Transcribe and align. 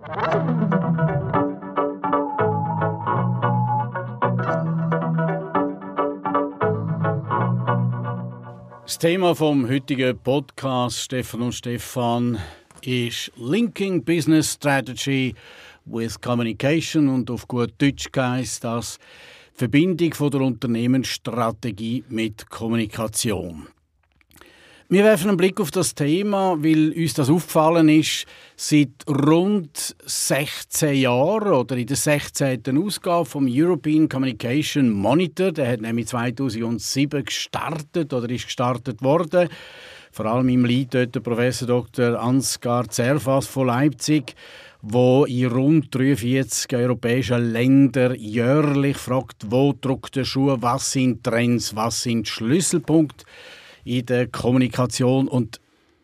Das 0.00 0.08
Thema 8.98 9.36
vom 9.36 9.68
heutigen 9.68 10.18
Podcast 10.18 10.98
Stefan 10.98 11.42
und 11.42 11.52
Stefan 11.52 12.38
ist 12.82 13.30
Linking 13.36 14.04
Business 14.04 14.54
Strategy 14.54 15.32
with 15.84 16.20
Communication 16.20 17.08
und 17.08 17.30
auf 17.30 17.46
gut 17.46 17.74
Deutsch 17.78 18.08
heißt 18.16 18.64
das 18.64 18.98
Verbindung 19.52 20.12
von 20.12 20.30
der 20.30 20.40
Unternehmensstrategie 20.40 22.02
mit 22.08 22.50
Kommunikation. 22.50 23.68
Wir 24.94 25.02
werfen 25.02 25.26
einen 25.26 25.36
Blick 25.36 25.60
auf 25.60 25.72
das 25.72 25.96
Thema, 25.96 26.56
weil 26.60 26.92
uns 26.92 27.14
das 27.14 27.28
aufgefallen 27.28 27.88
ist, 27.88 28.26
seit 28.54 28.90
rund 29.08 29.96
16 30.04 30.94
Jahren 30.94 31.52
oder 31.52 31.76
in 31.76 31.88
der 31.88 31.96
16. 31.96 32.62
Ausgabe 32.78 33.24
vom 33.24 33.48
European 33.50 34.08
Communication 34.08 34.92
Monitor, 34.92 35.50
der 35.50 35.66
hat 35.66 35.80
nämlich 35.80 36.06
2007 36.06 37.24
gestartet 37.24 38.12
oder 38.12 38.30
ist 38.30 38.44
gestartet 38.44 39.02
worden, 39.02 39.48
vor 40.12 40.26
allem 40.26 40.48
im 40.48 40.64
Lead 40.64 40.94
dort 40.94 41.12
der 41.12 41.20
Professor 41.22 41.66
Dr. 41.66 42.16
Ansgar 42.20 42.88
Zerfas 42.88 43.48
von 43.48 43.66
Leipzig, 43.66 44.36
wo 44.80 45.24
in 45.24 45.46
rund 45.46 45.92
43 45.92 46.72
europäischen 46.72 47.50
Ländern 47.50 48.14
jährlich 48.14 48.98
fragt, 48.98 49.50
wo 49.50 49.72
drückt 49.72 50.14
der 50.14 50.24
Schuh, 50.24 50.56
was 50.60 50.92
sind 50.92 51.24
Trends, 51.24 51.74
was 51.74 52.04
sind 52.04 52.28
Schlüsselpunkte 52.28 53.24
in 53.84 54.06
der 54.06 54.26
Kommunikation 54.26 55.28
und 55.28 55.60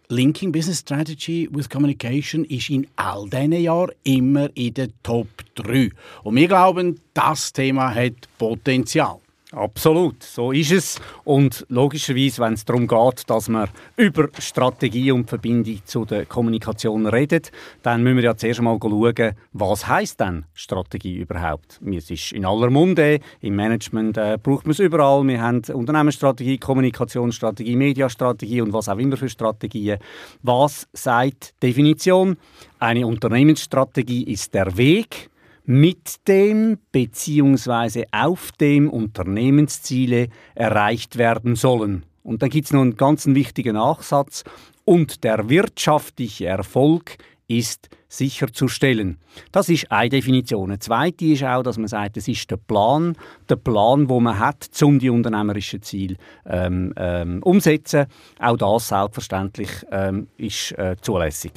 Linking 0.09 0.51
Business 0.51 0.81
Strategy 0.81 1.49
with 1.53 1.69
Communication 1.69 2.45
ist 2.45 2.69
in 2.69 2.87
all 2.97 3.29
diesen 3.29 3.53
Jahren 3.53 3.93
immer 4.03 4.51
in 4.57 4.75
der 4.75 4.89
Top 5.05 5.29
3. 5.55 5.91
Und 6.25 6.35
wir 6.35 6.49
glauben, 6.49 7.01
das 7.15 7.53
Thema 7.53 7.95
hat 7.95 8.15
Potenzial. 8.37 9.21
Absolut, 9.53 10.23
so 10.23 10.53
ist 10.53 10.71
es. 10.71 11.01
Und 11.25 11.67
logischerweise, 11.69 12.41
wenn 12.41 12.53
es 12.53 12.65
darum 12.65 12.87
geht, 12.87 13.29
dass 13.29 13.49
man 13.49 13.69
über 13.97 14.29
Strategie 14.39 15.11
und 15.11 15.29
Verbindung 15.29 15.81
zu 15.85 16.05
der 16.05 16.25
Kommunikation 16.27 17.07
redet, 17.09 17.51
dann 17.83 18.05
müssen 18.05 18.19
wir 18.19 18.25
ja 18.25 18.37
zuerst 18.37 18.61
einmal 18.61 18.79
schauen, 18.81 19.33
was 19.53 19.89
heißt 19.89 20.21
denn 20.21 20.45
Strategie 20.55 21.17
überhaupt? 21.17 21.81
Es 21.85 22.11
ist 22.13 22.31
in 22.31 22.45
aller 22.45 22.71
Munde, 22.71 23.19
im 23.41 23.57
Management 23.57 24.19
äh, 24.19 24.39
braucht 24.41 24.67
man 24.67 24.71
es 24.73 24.79
überall. 24.79 25.27
Wir 25.27 25.43
haben 25.43 25.63
Unternehmensstrategie, 25.73 26.59
Kommunikationsstrategie, 26.59 27.75
Mediastrategie 27.75 28.61
und 28.61 28.73
was 28.73 28.89
auch 28.89 28.99
immer 28.99 29.17
für 29.17 29.29
Strategien. 29.29 29.99
Was 30.43 30.87
sagt 30.93 31.61
Definition? 31.61 32.37
Eine 32.79 33.05
Unternehmensstrategie 33.05 34.23
ist 34.25 34.55
der 34.55 34.77
Weg, 34.77 35.30
mit 35.71 36.27
dem 36.27 36.79
bzw. 36.91 38.07
auf 38.11 38.51
dem 38.61 38.91
Unternehmensziele 38.91 40.27
erreicht 40.57 41.17
werden 41.17 41.55
sollen. 41.55 42.05
Und 42.25 42.43
dann 42.43 42.51
gibt 42.51 42.67
es 42.67 42.73
noch 42.73 42.81
einen 42.81 42.97
ganz 42.97 43.25
wichtigen 43.27 43.75
Nachsatz. 43.75 44.43
Und 44.85 45.23
der 45.23 45.49
wirtschaftliche 45.49 46.47
Erfolg 46.47 47.19
ist 47.47 47.89
sicherzustellen. 48.09 49.19
Das 49.53 49.69
ist 49.69 49.93
eine 49.93 50.09
Definition. 50.09 50.71
Eine 50.71 50.81
zweite 50.81 51.27
ist 51.27 51.45
auch, 51.45 51.63
dass 51.63 51.79
man 51.79 51.87
sagt, 51.87 52.17
es 52.17 52.27
ist 52.27 52.51
der 52.51 52.57
Plan, 52.57 53.17
der 53.49 53.55
Plan, 53.55 54.09
wo 54.09 54.19
man 54.19 54.41
hat, 54.41 54.69
um 54.83 54.99
die 54.99 55.09
unternehmerischen 55.09 55.83
Ziele 55.83 56.17
ähm, 56.47 56.93
ähm, 56.97 57.45
umsetzen. 57.45 58.07
Auch 58.41 58.57
das 58.57 58.89
selbstverständlich 58.89 59.71
ähm, 59.93 60.27
ist 60.37 60.73
äh, 60.73 60.97
zulässig. 61.01 61.53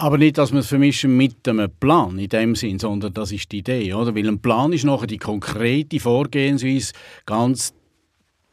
Aber 0.00 0.16
nicht, 0.16 0.38
dass 0.38 0.50
wir 0.50 0.60
es 0.60 0.68
vermischen 0.68 1.14
mit 1.14 1.46
einem 1.46 1.70
Plan 1.78 2.18
in 2.18 2.30
dem 2.30 2.54
Sinn, 2.54 2.78
sondern 2.78 3.12
das 3.12 3.32
ist 3.32 3.52
die 3.52 3.58
Idee, 3.58 3.92
oder? 3.92 4.14
Weil 4.14 4.28
ein 4.28 4.40
Plan 4.40 4.72
ist 4.72 4.84
nachher 4.84 5.06
die 5.06 5.18
konkrete 5.18 6.00
Vorgehensweise, 6.00 6.94
ganz 7.26 7.74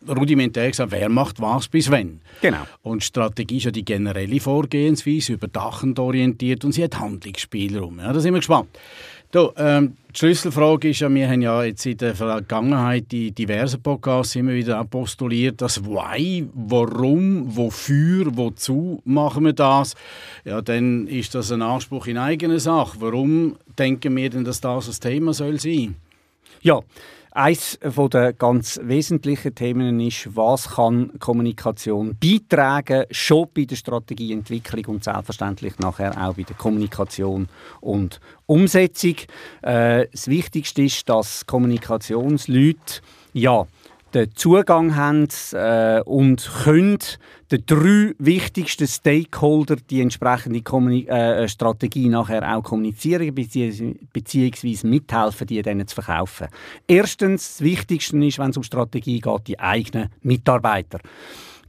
rudimentär 0.05 0.69
gesagt, 0.69 0.91
wer 0.91 1.07
macht 1.07 1.39
was 1.39 1.69
bis 1.69 1.89
wann. 1.89 2.19
Genau. 2.41 2.67
Und 2.81 3.01
Strategie 3.01 3.57
ist 3.57 3.63
ja 3.63 3.71
die 3.71 3.85
generelle 3.85 4.41
Vorgehensweise, 4.41 5.33
überdachend 5.33 5.99
orientiert 5.99 6.65
und 6.65 6.73
sie 6.73 6.83
hat 6.83 6.99
Handlungsspielraum. 6.99 7.99
Ja, 7.99 8.11
da 8.11 8.19
sind 8.19 8.33
wir 8.33 8.39
gespannt. 8.39 8.67
Du, 9.29 9.51
ähm, 9.57 9.97
die 10.13 10.19
Schlüsselfrage 10.19 10.89
ist 10.89 11.01
ja, 11.01 11.13
wir 11.13 11.29
haben 11.29 11.41
ja 11.41 11.61
jetzt 11.61 11.85
in 11.85 11.97
der 11.97 12.15
Vergangenheit 12.15 13.11
die 13.11 13.31
diversen 13.31 13.81
Podcasts 13.81 14.37
immer 14.37 14.53
wieder 14.53 14.81
postuliert, 14.85 15.61
das 15.61 15.83
Why, 15.83 16.47
warum, 16.53 17.57
wofür, 17.57 18.37
wozu 18.37 19.01
machen 19.03 19.43
wir 19.43 19.51
das? 19.51 19.95
Ja, 20.45 20.61
dann 20.61 21.07
ist 21.07 21.35
das 21.35 21.51
ein 21.51 21.61
Anspruch 21.61 22.07
in 22.07 22.17
eigener 22.17 22.61
Sache. 22.61 22.95
Warum 23.01 23.57
denken 23.77 24.15
wir 24.15 24.29
denn, 24.29 24.45
dass 24.45 24.61
das 24.61 24.87
ein 24.87 25.01
Thema 25.01 25.33
soll 25.33 25.59
sein? 25.59 25.95
Ja, 26.61 26.79
eines 27.37 27.77
der 28.11 28.33
ganz 28.33 28.79
wesentlichen 28.81 29.53
Themen 29.53 29.99
ist, 29.99 30.35
was 30.35 30.69
kann 30.69 31.11
Kommunikation 31.19 32.17
beitragen, 32.19 33.05
schon 33.11 33.47
bei 33.53 33.65
der 33.65 33.75
Strategieentwicklung 33.75 34.95
und 34.95 35.03
selbstverständlich 35.03 35.77
nachher 35.77 36.17
auch 36.19 36.33
bei 36.33 36.41
der 36.41 36.55
Kommunikation 36.55 37.47
und 37.79 38.19
Umsetzung. 38.47 39.15
Äh, 39.61 40.07
das 40.11 40.27
Wichtigste 40.27 40.81
ist, 40.81 41.07
dass 41.07 41.45
Kommunikationsleute 41.45 43.01
ja, 43.33 43.67
den 44.17 44.35
Zugang 44.35 44.95
haben 44.95 45.27
äh, 45.53 46.01
und 46.01 46.49
können 46.63 46.99
den 47.51 47.63
drei 47.65 48.13
wichtigsten 48.19 48.87
Stakeholder 48.87 49.77
die 49.89 50.01
entsprechende 50.01 50.61
Kommuni 50.61 51.05
äh, 51.07 51.47
Strategie 51.47 52.09
nachher 52.09 52.55
auch 52.55 52.63
kommunizieren 52.63 53.33
beziehungsweise 53.33 54.87
mithelfen, 54.87 55.47
die 55.47 55.61
denen 55.61 55.87
zu 55.87 55.95
verkaufen. 55.95 56.47
Erstens, 56.87 57.57
das 57.57 57.61
Wichtigste 57.61 58.17
ist, 58.25 58.39
wenn 58.39 58.49
es 58.49 58.57
um 58.57 58.63
Strategie 58.63 59.21
geht, 59.21 59.47
die 59.47 59.59
eigenen 59.59 60.09
Mitarbeiter 60.21 60.99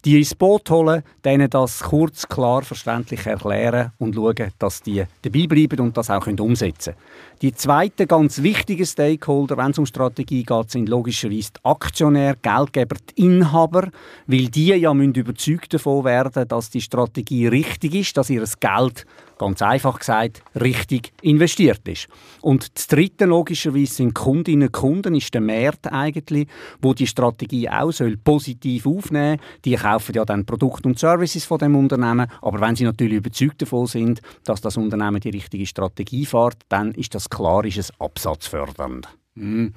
die 0.04 0.18
ins 0.18 0.34
Boot 0.34 0.70
holen, 0.70 1.02
denen 1.24 1.50
das 1.50 1.80
kurz, 1.80 2.28
klar, 2.28 2.62
verständlich 2.62 3.26
erklären 3.26 3.92
und 3.98 4.14
schauen, 4.14 4.52
dass 4.58 4.82
die 4.82 5.04
dabei 5.22 5.46
bleiben 5.46 5.80
und 5.80 5.96
das 5.96 6.10
auch 6.10 6.26
umsetzen 6.26 6.94
können. 6.94 7.06
Die 7.42 7.54
zweite 7.54 8.06
ganz 8.06 8.42
wichtige 8.42 8.84
Stakeholder, 8.84 9.56
wenn 9.56 9.70
es 9.70 9.78
um 9.78 9.86
Strategie 9.86 10.42
geht, 10.42 10.70
sind 10.70 10.88
logischerweise 10.88 11.50
die 11.52 11.64
Aktionäre, 11.64 12.36
Geldgeber, 12.42 12.96
die 13.10 13.22
Inhaber, 13.22 13.88
weil 14.26 14.48
die 14.48 14.68
ja 14.68 14.92
müssen 14.92 15.14
überzeugt 15.14 15.72
davon 15.72 16.04
werden, 16.04 16.48
dass 16.48 16.70
die 16.70 16.80
Strategie 16.80 17.46
richtig 17.46 17.94
ist, 17.94 18.16
dass 18.16 18.30
ihr 18.30 18.44
Geld 18.60 19.06
ganz 19.38 19.62
einfach 19.62 19.98
gesagt, 19.98 20.42
richtig 20.60 21.12
investiert 21.22 21.86
ist. 21.88 22.08
Und 22.40 22.76
das 22.76 22.86
dritte 22.86 23.24
logischerweise 23.24 23.94
sind 23.94 24.14
Kundinnen 24.14 24.68
und 24.68 24.72
Kunden, 24.72 25.14
ist 25.14 25.32
der 25.32 25.40
Markt 25.40 25.86
eigentlich, 25.86 26.48
wo 26.82 26.94
die 26.94 27.06
Strategie 27.06 27.68
auch 27.68 27.92
soll 27.92 28.16
positiv 28.16 28.86
aufnehmen 28.86 29.38
soll. 29.38 29.60
Die 29.64 29.74
kaufen 29.76 30.14
ja 30.14 30.24
dann 30.24 30.44
Produkte 30.44 30.88
und 30.88 30.98
Services 30.98 31.44
von 31.44 31.58
dem 31.58 31.76
Unternehmen, 31.76 32.30
aber 32.42 32.60
wenn 32.60 32.76
sie 32.76 32.84
natürlich 32.84 33.18
überzeugt 33.18 33.62
davon 33.62 33.86
sind, 33.86 34.20
dass 34.44 34.60
das 34.60 34.76
Unternehmen 34.76 35.20
die 35.20 35.30
richtige 35.30 35.66
Strategie 35.66 36.26
fährt, 36.26 36.58
dann 36.68 36.92
ist 36.92 37.14
das 37.14 37.30
klar, 37.30 37.64
ist 37.64 37.78
es 37.78 37.92
absatzfördernd. 38.00 39.08
Mhm. 39.34 39.72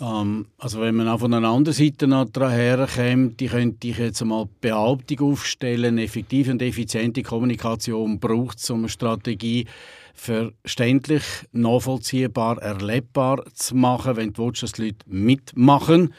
Ähm, 0.00 0.46
also 0.58 0.80
wenn 0.80 0.94
man 0.94 1.08
auch 1.08 1.20
von 1.20 1.34
einer 1.34 1.48
anderen 1.48 1.74
Seite 1.74 2.06
noch 2.06 2.26
herkommt, 2.34 3.40
die 3.40 3.46
könnte 3.46 3.88
ich 3.88 3.98
jetzt 3.98 4.24
mal 4.24 4.48
Behauptung 4.60 5.32
aufstellen, 5.32 5.98
effektive 5.98 6.50
und 6.52 6.62
effiziente 6.62 7.22
Kommunikation 7.22 8.18
braucht 8.18 8.58
es, 8.58 8.70
um 8.70 8.80
eine 8.80 8.88
Strategie 8.88 9.66
verständlich, 10.14 11.24
nachvollziehbar, 11.52 12.58
erlebbar 12.58 13.44
zu 13.52 13.76
machen, 13.76 14.16
wenn 14.16 14.32
du 14.32 14.46
willst, 14.46 14.62
dass 14.62 14.72
die 14.72 14.86
Leute 14.86 15.04
mitmachen. 15.06 16.14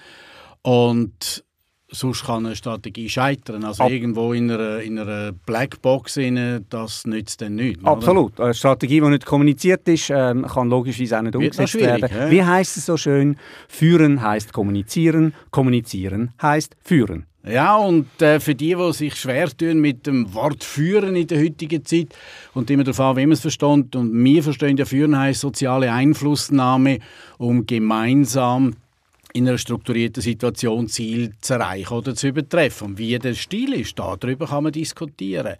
Und 0.61 1.44
sonst 1.95 2.25
kann 2.25 2.45
eine 2.45 2.55
Strategie 2.55 3.09
scheitern. 3.09 3.63
Also 3.63 3.83
Ab 3.83 3.91
irgendwo 3.91 4.33
in 4.33 4.51
einer, 4.51 4.79
in 4.79 4.99
einer 4.99 5.31
Blackbox, 5.31 6.17
rein, 6.17 6.65
das 6.69 7.05
nützt 7.05 7.41
dann 7.41 7.55
nichts. 7.55 7.83
Absolut. 7.83 8.33
Oder? 8.33 8.45
Eine 8.45 8.53
Strategie, 8.53 9.01
die 9.01 9.09
nicht 9.09 9.25
kommuniziert 9.25 9.87
ist, 9.87 10.09
ähm, 10.09 10.45
kann 10.45 10.69
logischerweise 10.69 11.17
auch 11.17 11.21
nicht 11.23 11.35
umgesetzt 11.35 11.75
werden. 11.75 12.09
Ja? 12.13 12.31
Wie 12.31 12.43
heißt 12.43 12.77
es 12.77 12.85
so 12.85 12.97
schön? 12.97 13.37
Führen 13.67 14.21
heißt 14.21 14.53
kommunizieren, 14.53 15.33
kommunizieren 15.51 16.31
heißt 16.41 16.75
führen. 16.83 17.25
Ja, 17.47 17.75
und 17.75 18.19
äh, 18.23 18.39
für 18.39 18.55
die, 18.55 18.73
die 18.73 18.93
sich 18.93 19.15
schwer 19.15 19.55
tun 19.55 19.79
mit 19.79 20.07
dem 20.07 20.33
Wort 20.33 20.63
führen 20.63 21.15
in 21.15 21.27
der 21.27 21.39
heutigen 21.39 21.85
Zeit 21.85 22.07
und 22.55 22.71
immer 22.71 22.83
darauf 22.83 22.99
an, 22.99 23.17
wie 23.17 23.25
man 23.27 23.33
es 23.33 23.41
versteht, 23.41 23.95
und 23.95 24.11
wir 24.11 24.43
verstehen 24.43 24.77
ja 24.77 24.85
führen 24.85 25.17
heißt 25.17 25.41
soziale 25.41 25.91
Einflussnahme, 25.91 26.99
um 27.37 27.67
gemeinsam 27.67 28.73
in 29.35 29.47
einer 29.47 29.57
strukturierten 29.57 30.23
Situation 30.23 30.87
Ziel 30.87 31.33
zu 31.41 31.55
erreichen 31.55 31.93
oder 31.93 32.15
zu 32.15 32.29
übertreffen. 32.29 32.87
Und 32.87 32.97
wie 32.97 33.19
der 33.19 33.33
Stil 33.33 33.73
ist, 33.73 33.99
darüber 33.99 34.47
kann 34.47 34.63
man 34.63 34.71
diskutieren. 34.71 35.55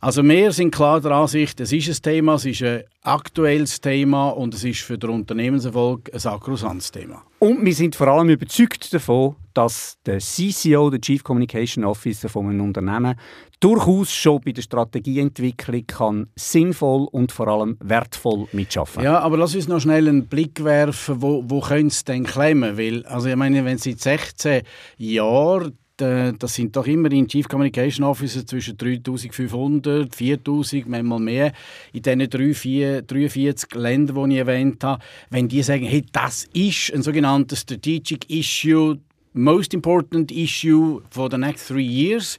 Also 0.00 0.22
wir 0.22 0.52
sind 0.52 0.74
klar 0.74 1.00
der 1.00 1.10
Ansicht, 1.10 1.60
es 1.60 1.72
ist 1.72 1.88
ein 1.88 2.02
Thema, 2.02 2.34
es 2.34 2.46
ist 2.46 2.62
ein 2.62 2.84
aktuelles 3.02 3.80
Thema 3.80 4.30
und 4.30 4.54
es 4.54 4.64
ist 4.64 4.80
für 4.80 4.96
den 4.96 5.10
Unternehmenserfolg 5.10 6.08
ein 6.14 6.18
sakrosantes 6.18 6.90
Thema. 6.90 7.22
Und 7.40 7.62
wir 7.64 7.74
sind 7.74 7.96
vor 7.96 8.08
allem 8.08 8.30
überzeugt 8.30 8.94
davon, 8.94 9.36
dass 9.52 9.98
der 10.06 10.20
CCO, 10.20 10.88
der 10.88 11.02
Chief 11.02 11.22
Communication 11.22 11.84
Officer 11.84 12.30
von 12.30 12.48
einem 12.48 12.62
Unternehmen, 12.62 13.16
durchaus 13.60 14.12
schon 14.12 14.40
bei 14.40 14.52
der 14.52 14.62
Strategieentwicklung 14.62 15.86
kann 15.86 16.26
sinnvoll 16.34 17.06
und 17.12 17.30
vor 17.30 17.48
allem 17.48 17.76
wertvoll 17.80 18.48
mitschaffen. 18.52 19.04
Ja, 19.04 19.20
aber 19.20 19.36
lass 19.36 19.54
uns 19.54 19.68
noch 19.68 19.80
schnell 19.80 20.08
einen 20.08 20.26
Blick 20.26 20.64
werfen, 20.64 21.20
wo, 21.20 21.44
wo 21.46 21.60
könnte 21.60 21.88
es 21.88 22.04
denn 22.04 22.24
klemmen? 22.24 22.78
Weil, 22.78 23.04
also 23.06 23.28
ich 23.28 23.36
meine, 23.36 23.64
wenn 23.64 23.78
seit 23.78 24.00
16 24.00 24.62
Jahren 24.96 25.76
das 26.00 26.54
sind 26.54 26.74
doch 26.74 26.86
immerhin 26.86 27.28
Chief 27.28 27.46
Communication 27.46 28.06
Officer 28.06 28.46
zwischen 28.46 28.74
3500, 28.76 30.14
4000, 30.14 30.88
manchmal 30.88 31.20
mehr, 31.20 31.52
in 31.92 32.00
diesen 32.00 32.30
3, 32.30 32.54
4, 32.54 33.02
43 33.02 33.74
Ländern, 33.74 34.30
die 34.30 34.36
ich 34.36 34.38
erwähnt 34.38 34.82
habe. 34.82 35.02
Wenn 35.28 35.48
die 35.48 35.62
sagen, 35.62 35.84
hey, 35.84 36.02
das 36.10 36.48
ist 36.54 36.92
ein 36.94 37.02
sogenanntes 37.02 37.60
Strategic 37.60 38.30
Issue, 38.30 38.98
most 39.34 39.74
important 39.74 40.32
issue 40.32 41.02
for 41.10 41.28
the 41.30 41.36
next 41.36 41.68
three 41.68 41.84
years, 41.84 42.38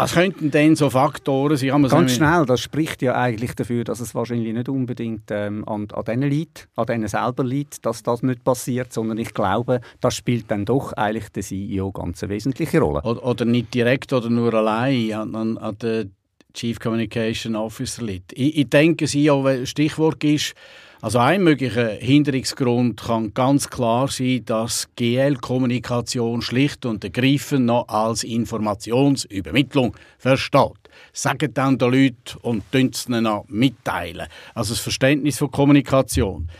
was 0.00 0.12
könnten 0.14 0.50
denn 0.50 0.76
so 0.76 0.90
Faktoren 0.90 1.56
sein? 1.56 1.82
Ganz 1.82 2.14
schnell, 2.14 2.46
das 2.46 2.60
spricht 2.60 3.02
ja 3.02 3.14
eigentlich 3.14 3.54
dafür, 3.54 3.84
dass 3.84 4.00
es 4.00 4.14
wahrscheinlich 4.14 4.52
nicht 4.54 4.68
unbedingt 4.68 5.30
ähm, 5.30 5.66
an, 5.68 5.88
an 5.92 6.04
denen 6.04 6.30
liegt, 6.30 6.68
an 6.76 6.86
denen 6.86 7.08
selber 7.08 7.44
liegt, 7.44 7.84
dass 7.84 8.02
das 8.02 8.22
nicht 8.22 8.42
passiert, 8.44 8.92
sondern 8.92 9.18
ich 9.18 9.34
glaube, 9.34 9.80
das 10.00 10.16
spielt 10.16 10.50
dann 10.50 10.64
doch 10.64 10.92
eigentlich 10.94 11.28
der 11.30 11.42
CEO 11.42 11.92
ganz 11.92 12.22
eine 12.22 12.32
wesentliche 12.32 12.80
Rolle. 12.80 13.02
Oder, 13.02 13.24
oder 13.24 13.44
nicht 13.44 13.74
direkt 13.74 14.12
oder 14.12 14.30
nur 14.30 14.54
allein 14.54 15.12
an, 15.12 15.34
an, 15.34 15.58
an 15.58 15.78
den 15.78 16.14
Chief 16.54 16.78
Communication 16.80 17.54
Officer 17.54 18.02
liegt. 18.02 18.32
Ich, 18.32 18.56
ich 18.56 18.68
denke, 18.68 19.06
CEO, 19.06 19.64
Stichwort 19.64 20.22
ist, 20.24 20.54
also 21.02 21.18
ein 21.18 21.42
möglicher 21.42 21.88
Hinderungsgrund 21.88 23.00
kann 23.00 23.32
ganz 23.32 23.70
klar 23.70 24.08
sein, 24.08 24.44
dass 24.44 24.86
GL-Kommunikation 24.96 26.42
schlicht 26.42 26.84
und 26.84 27.02
ergreifend 27.02 27.64
noch 27.64 27.88
als 27.88 28.22
Informationsübermittlung 28.22 29.96
versteht. 30.18 30.90
Sagen 31.14 31.54
dann 31.54 31.78
die 31.78 31.84
Leute 31.86 32.38
und 32.42 32.64
ihnen 32.74 33.24
noch 33.24 33.46
mitteilen. 33.48 34.26
Also 34.54 34.74
das 34.74 34.80
Verständnis 34.82 35.38
von 35.38 35.50
Kommunikation. 35.50 36.50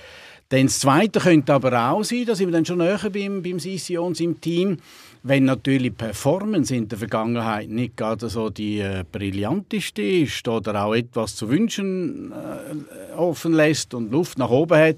Dann 0.49 0.67
das 0.67 0.81
Zweite 0.81 1.21
könnte 1.21 1.53
aber 1.53 1.91
auch 1.91 2.03
sein, 2.03 2.25
da 2.27 2.35
sind 2.35 2.49
wir 2.49 2.53
dann 2.53 2.65
schon 2.65 2.79
näher 2.79 3.11
beim, 3.13 3.43
beim 3.43 3.59
CCO 3.59 4.07
und 4.07 4.17
seinem 4.17 4.41
Team, 4.41 4.79
wenn 5.22 5.44
natürlich 5.44 5.96
Performance 5.96 6.75
in 6.75 6.88
der 6.88 6.99
Vergangenheit 6.99 7.69
nicht 7.69 7.96
gerade 7.96 8.28
so 8.28 8.49
die 8.50 8.81
äh, 8.81 9.05
brillanteste 9.11 10.02
ist 10.02 10.46
oder 10.49 10.84
auch 10.84 10.94
etwas 10.94 11.37
zu 11.37 11.50
wünschen 11.50 12.32
äh, 12.32 13.12
offen 13.14 13.52
lässt 13.52 13.93
und 13.94 14.11
Luft 14.11 14.38
nach 14.38 14.50
oben 14.50 14.78
hat, 14.78 14.96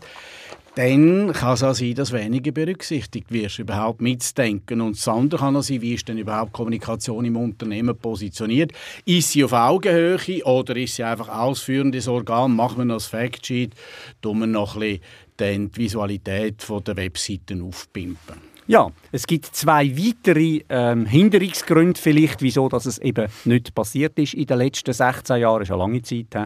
dann 0.75 1.33
kann 1.33 1.53
es 1.53 1.63
auch 1.63 1.75
sein, 1.75 1.95
dass 1.95 2.13
weniger 2.13 2.51
berücksichtigt 2.51 3.31
wirst, 3.31 3.59
überhaupt 3.59 4.01
mitzudenken. 4.01 4.81
Und 4.81 4.97
das 4.97 5.07
andere 5.07 5.41
kann 5.41 5.57
auch 5.57 5.63
sein, 5.63 5.83
wie 5.83 5.95
ist 5.95 6.09
denn 6.09 6.17
überhaupt 6.17 6.53
Kommunikation 6.53 7.25
im 7.27 7.37
Unternehmen 7.37 7.97
positioniert? 7.97 8.73
Ist 9.05 9.33
sie 9.33 9.45
auf 9.45 9.53
Augenhöhe 9.53 10.43
oder 10.45 10.75
ist 10.77 10.97
sie 10.97 11.05
einfach 11.05 11.29
ausführendes 11.29 12.09
Organ? 12.09 12.57
Machen 12.57 12.79
wir 12.79 12.85
noch 12.87 12.97
das 12.97 13.07
Factsheet, 13.07 13.75
tun 14.23 14.39
wir 14.39 14.47
noch 14.47 14.77
ein 14.77 15.01
bisschen 15.37 15.71
die 15.73 15.77
Visualität 15.77 16.65
der 16.87 16.97
Webseiten 16.97 17.61
aufpimpen. 17.61 18.52
Ja, 18.67 18.91
es 19.11 19.27
gibt 19.27 19.47
zwei 19.47 19.97
weitere 19.97 20.63
ähm, 20.69 21.07
Hinderungsgründe 21.07 22.01
vielleicht, 22.01 22.43
wieso 22.43 22.69
dass 22.69 22.87
es 22.87 22.99
eben 22.99 23.29
nicht 23.45 23.75
passiert 23.75 24.19
ist 24.19 24.35
in 24.35 24.47
den 24.47 24.59
letzten 24.59 24.93
16 24.93 25.41
Jahren, 25.41 25.61
das 25.61 25.69
ist 25.69 25.73
eine 25.73 25.83
lange 25.83 26.03
Zeit. 26.03 26.27
He. 26.35 26.45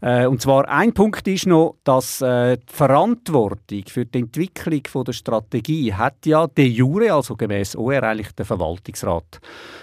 Äh, 0.00 0.26
und 0.26 0.40
zwar 0.40 0.68
ein 0.68 0.92
Punkt 0.92 1.26
ist 1.28 1.46
noch, 1.46 1.76
dass 1.84 2.20
äh, 2.20 2.56
die 2.58 2.72
Verantwortung 2.72 3.82
für 3.88 4.04
die 4.04 4.20
Entwicklung 4.20 4.82
von 4.88 5.04
der 5.04 5.12
Strategie 5.12 5.92
hat 5.92 6.26
ja 6.26 6.46
de 6.46 6.66
jure, 6.66 7.12
also 7.12 7.36
gemäß 7.36 7.76
OR, 7.76 8.02
eigentlich 8.02 8.32
der 8.32 8.44
Verwaltungsrat. 8.44 9.40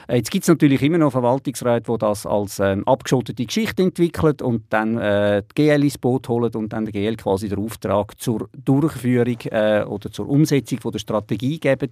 Äh, 0.07 0.18
jetzt 0.18 0.31
gibt 0.31 0.44
es 0.44 0.50
natürlich 0.50 0.81
immer 0.81 0.98
noch 0.98 1.12
Verwaltungsräte, 1.12 1.92
die 1.92 1.98
das 1.98 2.25
als 2.25 2.60
ähm, 2.60 2.88
abgeschottete 2.88 3.45
Geschichte 3.45 3.83
entwickeln 3.83 4.36
und 4.42 4.63
dann 4.69 4.98
äh, 4.98 5.44
die 5.44 5.63
GL 5.63 5.83
ins 5.83 5.98
Boot 5.98 6.27
holen 6.30 6.54
und 6.56 6.74
dann 6.74 6.86
der 6.86 6.94
GL 6.94 7.16
quasi 7.16 7.50
den 7.50 7.59
Auftrag 7.59 8.19
zur 8.19 8.50
Durchführung 8.54 9.38
äh, 9.51 9.83
oder 9.83 10.12
zur 10.12 10.30
Umsetzung 10.30 10.80
von 10.80 10.92
der 10.92 11.00
Strategie 11.00 11.59
geben. 11.59 11.89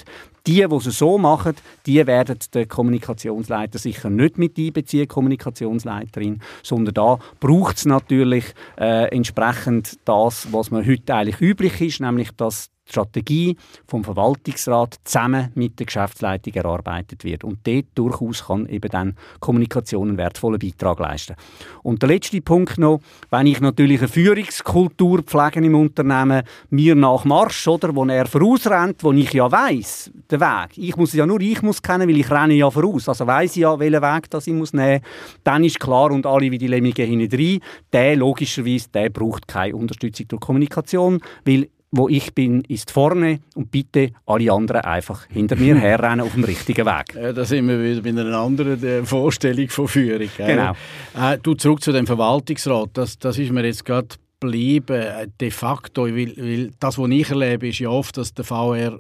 Die, 0.47 0.65
die 0.67 0.75
es 0.75 0.97
so 0.97 1.17
machen, 1.17 1.55
die 1.85 2.05
werden 2.05 2.37
den 2.53 2.67
Kommunikationsleiter 2.67 3.79
sicher 3.79 4.09
nicht 4.09 4.37
mit 4.37 4.57
einbeziehen, 4.57 5.07
Kommunikationsleiterin, 5.07 6.41
sondern 6.63 6.93
da 6.93 7.19
braucht 7.39 7.77
es 7.77 7.85
natürlich 7.85 8.10
natürlich 8.11 8.53
äh, 8.77 9.07
entsprechend 9.15 9.97
das, 10.05 10.51
was 10.51 10.69
man 10.69 10.85
heute 10.85 11.15
eigentlich 11.15 11.39
üblich 11.39 11.79
ist, 11.81 12.01
nämlich 12.01 12.31
dass 12.31 12.69
Strategie 12.91 13.55
vom 13.87 14.03
Verwaltungsrat 14.03 14.99
zusammen 15.03 15.51
mit 15.55 15.79
der 15.79 15.85
Geschäftsleitung 15.85 16.53
erarbeitet 16.53 17.23
wird. 17.23 17.43
Und 17.43 17.59
dort 17.63 17.85
durchaus 17.95 18.45
kann 18.45 18.67
eben 18.67 18.89
dann 18.89 19.15
Kommunikation 19.39 20.09
einen 20.09 20.17
wertvollen 20.17 20.59
Beitrag 20.59 20.99
leisten. 20.99 21.35
Und 21.83 22.01
der 22.01 22.09
letzte 22.09 22.41
Punkt 22.41 22.77
noch, 22.77 22.99
wenn 23.29 23.47
ich 23.47 23.61
natürlich 23.61 23.99
eine 23.99 24.07
Führungskultur 24.07 25.23
pflege 25.23 25.65
im 25.65 25.75
Unternehmen, 25.75 26.43
mir 26.69 26.95
nach 26.95 27.25
Marsch, 27.25 27.67
oder, 27.67 27.95
wo 27.95 28.05
er 28.05 28.27
vorausrennt, 28.27 29.03
wo 29.03 29.11
ich 29.13 29.33
ja 29.33 29.51
weiß 29.51 30.11
den 30.29 30.39
Weg. 30.39 30.77
Ich 30.77 30.95
muss 30.97 31.13
ja 31.13 31.25
nur 31.25 31.41
ich 31.41 31.61
muss 31.61 31.81
kennen, 31.81 32.07
weil 32.07 32.17
ich 32.17 32.29
renne 32.29 32.53
ja 32.53 32.69
voraus. 32.69 33.07
Also 33.07 33.25
weiß 33.25 33.55
ich 33.55 33.61
ja, 33.61 33.79
welchen 33.79 34.01
Weg 34.01 34.29
das 34.29 34.47
ich 34.47 34.53
muss 34.53 34.73
nehmen. 34.73 35.01
Dann 35.43 35.63
ist 35.63 35.79
klar 35.79 36.11
und 36.11 36.25
alle 36.25 36.51
wie 36.51 36.57
die 36.57 36.67
Lemminge 36.67 37.03
hinten 37.03 37.35
rein, 37.35 37.59
der 37.93 38.15
logischerweise, 38.15 38.89
der 38.89 39.09
braucht 39.09 39.47
keine 39.47 39.75
Unterstützung 39.75 40.27
durch 40.27 40.41
Kommunikation, 40.41 41.21
weil 41.45 41.69
wo 41.91 42.07
ich 42.07 42.33
bin, 42.33 42.61
ist 42.61 42.89
vorne 42.89 43.39
und 43.53 43.69
bitte 43.69 44.11
alle 44.25 44.51
anderen 44.51 44.81
einfach 44.81 45.27
hinter 45.27 45.57
mir 45.57 45.75
herrennen 45.79 46.21
auf 46.21 46.33
dem 46.33 46.45
richtigen 46.45 46.85
Weg. 46.85 47.13
Ja, 47.15 47.33
da 47.33 47.43
sind 47.43 47.67
wir 47.67 47.81
wieder 47.83 48.01
bei 48.01 48.09
einer 48.09 48.37
anderen 48.37 48.81
äh, 48.83 49.03
Vorstellung 49.03 49.67
von 49.69 49.87
Führung. 49.87 50.29
Genau. 50.37 50.71
Äh, 51.19 51.37
du 51.43 51.53
zurück 51.53 51.83
zu 51.83 51.91
dem 51.91 52.07
Verwaltungsrat, 52.07 52.91
das, 52.93 53.19
das 53.19 53.37
ist 53.37 53.51
mir 53.51 53.65
jetzt 53.65 53.83
gerade 53.85 54.07
geblieben, 54.39 55.01
äh, 55.01 55.27
de 55.39 55.51
facto, 55.51 56.05
weil, 56.05 56.33
weil 56.37 56.71
das, 56.79 56.97
was 56.97 57.09
ich 57.09 57.29
erlebe, 57.29 57.67
ist 57.67 57.79
ja 57.79 57.89
oft, 57.89 58.15
dass 58.17 58.33
der 58.33 58.45
VR 58.45 58.99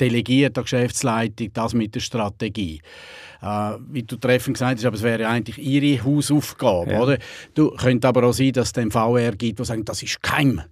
delegiert 0.00 0.56
der 0.56 0.62
Geschäftsleitung 0.62 1.52
das 1.52 1.74
mit 1.74 1.94
der 1.94 2.00
Strategie. 2.00 2.80
Äh, 3.42 3.72
wie 3.90 4.02
du 4.04 4.16
treffend 4.16 4.54
gesagt 4.54 4.78
hast, 4.78 4.84
aber 4.84 4.96
es 4.96 5.02
wäre 5.02 5.26
eigentlich 5.26 5.58
ihre 5.58 6.04
Hausaufgabe, 6.04 6.92
ja. 6.92 7.00
oder? 7.00 7.18
Du 7.54 7.70
könnte 7.70 8.06
aber 8.06 8.24
auch 8.24 8.32
sein, 8.32 8.52
dass 8.52 8.68
es 8.68 8.72
den 8.72 8.90
VR 8.90 9.32
gibt, 9.32 9.58
der 9.58 9.66
sagt, 9.66 9.88
das 9.88 10.02
ist 10.02 10.22
kein 10.22 10.62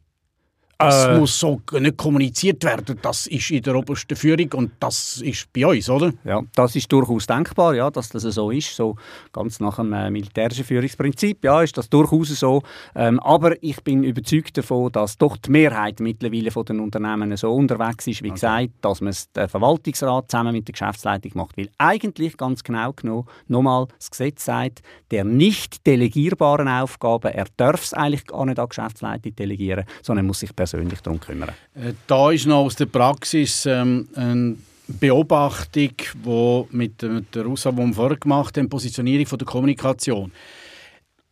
das 0.79 1.07
äh, 1.07 1.19
muss 1.19 1.39
so 1.39 1.61
nicht 1.73 1.97
kommuniziert 1.97 2.63
werden. 2.65 2.99
Das 3.01 3.27
ist 3.27 3.51
in 3.51 3.63
der 3.63 3.77
obersten 3.77 4.17
Führung 4.17 4.53
und 4.55 4.73
das 4.79 5.23
ist 5.23 5.51
bei 5.53 5.67
uns, 5.67 5.89
oder? 5.89 6.13
Ja, 6.25 6.43
das 6.55 6.77
ist 6.77 6.91
durchaus 6.93 7.27
denkbar, 7.27 7.75
ja, 7.75 7.91
dass 7.91 8.11
das 8.11 8.23
so 8.23 8.51
ist. 8.51 8.75
So 8.75 8.97
ganz 9.33 9.59
nach 9.61 9.77
dem 9.77 9.93
äh, 9.93 10.11
militärischen 10.11 10.65
Führungsprinzip, 10.65 11.45
ja, 11.45 11.63
ist 11.63 11.77
das 11.79 11.89
durchaus 11.89 12.29
so. 12.29 12.63
Ähm, 12.95 13.21
aber 13.21 13.63
ich 13.63 13.83
bin 13.83 14.05
überzeugt 14.05 14.59
davon, 14.59 14.93
dass 14.93 15.17
doch 15.17 15.37
die 15.37 15.51
Mehrheit 15.51 16.01
mittlerweile 16.01 16.51
von 16.51 16.65
den 16.65 16.81
Unternehmen 16.81 17.35
so 17.37 17.55
unterwegs 17.55 18.07
ist, 18.07 18.23
wie 18.23 18.29
okay. 18.29 18.35
gesagt, 18.35 18.71
dass 18.83 19.01
man 19.01 19.11
es 19.11 19.31
der 19.33 19.49
Verwaltungsrat 19.49 20.31
zusammen 20.31 20.53
mit 20.53 20.69
der 20.69 20.73
Geschäftsleitung 20.73 21.33
macht. 21.35 21.57
Weil 21.57 21.71
eigentlich 21.79 22.37
ganz 22.37 22.63
genau 22.63 22.93
genommen, 22.93 23.27
nochmal, 23.49 23.87
das 23.99 24.11
Gesetz 24.11 24.45
sagt, 24.45 24.83
der 25.11 25.25
nicht 25.25 25.87
delegierbaren 25.87 26.69
Aufgaben, 26.69 27.33
er 27.33 27.47
darf 27.57 27.83
es 27.85 27.95
eigentlich 27.95 28.27
gar 28.27 28.45
nicht 28.45 28.59
an 28.59 28.65
die 28.65 28.69
Geschäftsleitung 28.69 29.37
delegieren, 29.37 29.85
sondern 30.03 30.27
muss 30.27 30.41
sich 30.41 30.55
persönlich 30.67 31.01
darum 31.01 31.21
kümmern. 31.21 31.51
Äh, 31.75 31.93
da 32.07 32.31
ist 32.31 32.47
noch 32.47 32.65
aus 32.65 32.77
der 32.77 32.87
Praxis 32.87 33.67
ähm, 33.67 34.09
eine 34.15 34.57
Beobachtung, 34.89 35.91
die 36.25 36.77
mit, 36.77 37.03
der 37.03 37.47
Aussage, 37.47 37.77
die 37.77 37.87
wir 37.87 37.95
vorher 37.95 38.17
gemacht 38.17 38.57
haben, 38.57 38.69
Positionierung 38.69 39.27
von 39.27 39.39
der 39.39 39.47
Kommunikation. 39.47 40.33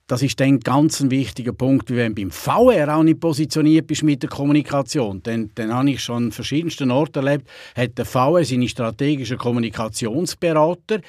Das 0.06 0.20
ist 0.20 0.38
dann 0.38 0.60
ganz 0.60 1.00
ein 1.00 1.10
wichtiger 1.10 1.54
Punkt, 1.54 1.90
wie 1.90 1.96
wenn 1.96 2.14
beim 2.14 2.30
VR 2.30 2.94
auch 2.94 3.02
nicht 3.02 3.20
positioniert 3.20 3.86
bist 3.86 4.02
mit 4.02 4.22
der 4.22 4.28
Kommunikation. 4.28 5.22
Dann, 5.22 5.50
dann 5.54 5.72
habe 5.72 5.92
ich 5.92 6.02
schon 6.02 6.24
an 6.24 6.32
verschiedensten 6.32 6.90
Orten 6.90 7.24
erlebt, 7.24 7.48
hat 7.74 7.96
der 7.96 8.04
VR 8.04 8.44
seine 8.44 8.68
strategischen 8.68 9.38
Kommunikationsberater, 9.38 11.00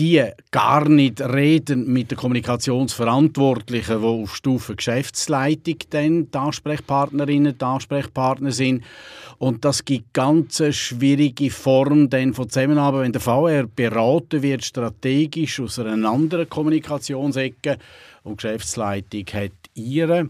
die 0.00 0.24
gar 0.50 0.88
nicht 0.88 1.20
reden 1.20 1.92
mit 1.92 2.10
der 2.10 2.18
Kommunikationsverantwortlichen, 2.18 4.00
die 4.00 4.06
auf 4.06 4.34
Stufe 4.34 4.74
Geschäftsleitung 4.74 5.76
dann 5.90 6.30
die 6.32 6.38
Ansprechpartnerinnen, 6.38 7.56
die 7.56 7.64
Ansprechpartner 7.64 8.50
sind. 8.50 8.82
Und 9.38 9.64
das 9.64 9.84
gibt 9.84 10.12
ganz 10.12 10.60
schwierige 10.74 11.50
Form 11.50 12.10
dann 12.10 12.34
von 12.34 12.50
Zusammenarbeit, 12.50 13.02
wenn 13.02 13.12
der 13.12 13.20
VR 13.20 13.66
beraten 13.68 14.42
wird, 14.42 14.64
strategisch 14.64 15.60
aus 15.60 15.78
einer 15.78 16.10
anderen 16.10 16.48
Kommunikationsecke 16.48 17.78
und 18.22 18.42
die 18.42 18.46
Geschäftsleitung 18.46 19.24
hat 19.32 19.52
ihre 19.74 20.28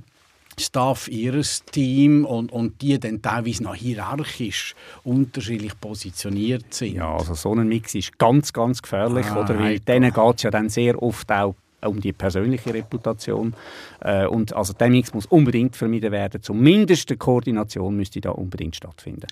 Staff, 0.58 1.08
ihres 1.08 1.64
Team 1.64 2.24
und, 2.24 2.52
und 2.52 2.82
die 2.82 2.98
dann 2.98 3.22
teilweise 3.22 3.62
noch 3.62 3.74
hierarchisch 3.74 4.74
unterschiedlich 5.04 5.78
positioniert 5.80 6.74
sind. 6.74 6.96
Ja, 6.96 7.16
also 7.16 7.34
so 7.34 7.54
ein 7.54 7.66
Mix 7.68 7.94
ist 7.94 8.18
ganz, 8.18 8.52
ganz 8.52 8.82
gefährlich, 8.82 9.26
ah, 9.26 9.40
oder? 9.40 9.58
Weil 9.58 9.80
denen 9.80 10.12
geht 10.12 10.36
es 10.36 10.42
ja 10.42 10.50
dann 10.50 10.68
sehr 10.68 11.02
oft 11.02 11.30
auch 11.32 11.54
um 11.82 12.00
die 12.00 12.12
persönliche 12.12 12.74
Reputation. 12.74 13.54
Äh, 14.00 14.26
und 14.26 14.54
also 14.54 14.72
der 14.74 14.90
Mix 14.90 15.14
muss 15.14 15.26
unbedingt 15.26 15.76
vermieden 15.76 16.12
werden. 16.12 16.42
Zumindest 16.42 17.10
eine 17.10 17.16
Koordination 17.16 17.96
müsste 17.96 18.20
da 18.20 18.30
unbedingt 18.30 18.76
stattfinden. 18.76 19.26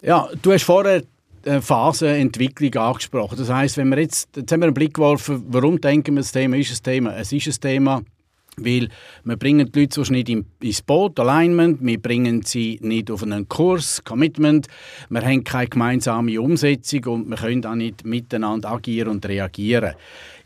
Ja, 0.00 0.28
du 0.40 0.52
hast 0.52 0.64
vorher 0.64 1.02
Phasenentwicklung 1.44 2.74
angesprochen. 2.74 3.38
Das 3.38 3.50
heißt, 3.50 3.76
wenn 3.76 3.88
wir 3.88 3.98
jetzt, 3.98 4.36
jetzt 4.36 4.50
haben 4.52 4.60
wir 4.60 4.66
einen 4.66 4.74
Blick 4.74 4.94
geworfen, 4.94 5.44
warum 5.48 5.80
denken 5.80 6.14
wir, 6.14 6.22
das 6.22 6.32
Thema 6.32 6.56
ist 6.56 6.70
ein 6.70 6.82
Thema? 6.82 7.16
Es 7.16 7.32
ist 7.32 7.46
ein 7.46 7.60
Thema, 7.60 8.02
weil 8.56 8.88
wir 9.24 9.36
bringen 9.36 9.70
die 9.70 9.80
Leute 9.80 10.04
so 10.04 10.12
nicht 10.12 10.28
ins 10.28 10.82
Boot, 10.82 11.18
Alignment, 11.18 11.78
wir 11.80 12.00
bringen 12.00 12.42
sie 12.42 12.78
nicht 12.82 13.10
auf 13.10 13.22
einen 13.22 13.48
Kurs, 13.48 14.02
Commitment, 14.04 14.66
wir 15.08 15.22
haben 15.22 15.44
keine 15.44 15.68
gemeinsame 15.68 16.40
Umsetzung 16.40 17.04
und 17.06 17.28
wir 17.28 17.36
können 17.36 17.64
auch 17.64 17.74
nicht 17.74 18.04
miteinander 18.04 18.70
agieren 18.70 19.08
und 19.08 19.26
reagieren. 19.26 19.94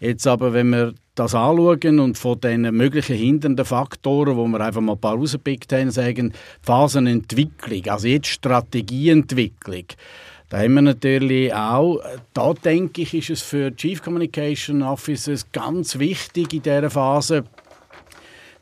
Jetzt 0.00 0.26
aber, 0.26 0.52
wenn 0.52 0.70
wir 0.70 0.94
das 1.14 1.34
anschauen 1.34 2.00
und 2.00 2.18
von 2.18 2.40
den 2.40 2.62
möglichen 2.74 3.16
hindernden 3.16 3.64
Faktoren, 3.64 4.36
wo 4.36 4.46
wir 4.46 4.60
einfach 4.60 4.80
mal 4.80 4.94
ein 4.94 5.00
paar 5.00 5.16
rausgepickt 5.16 5.72
haben, 5.72 5.90
sagen, 5.90 6.32
Phasenentwicklung, 6.62 7.86
also 7.86 8.08
jetzt 8.08 8.26
Strategieentwicklung, 8.28 9.84
da 10.50 10.58
haben 10.58 10.74
wir 10.74 10.82
natürlich 10.82 11.52
auch, 11.54 12.00
da 12.32 12.52
denke 12.52 13.02
ich, 13.02 13.14
ist 13.14 13.30
es 13.30 13.42
für 13.42 13.74
Chief 13.74 14.02
Communication 14.02 14.82
Officers 14.82 15.50
ganz 15.52 15.98
wichtig 15.98 16.52
in 16.52 16.62
dieser 16.62 16.90
Phase, 16.90 17.44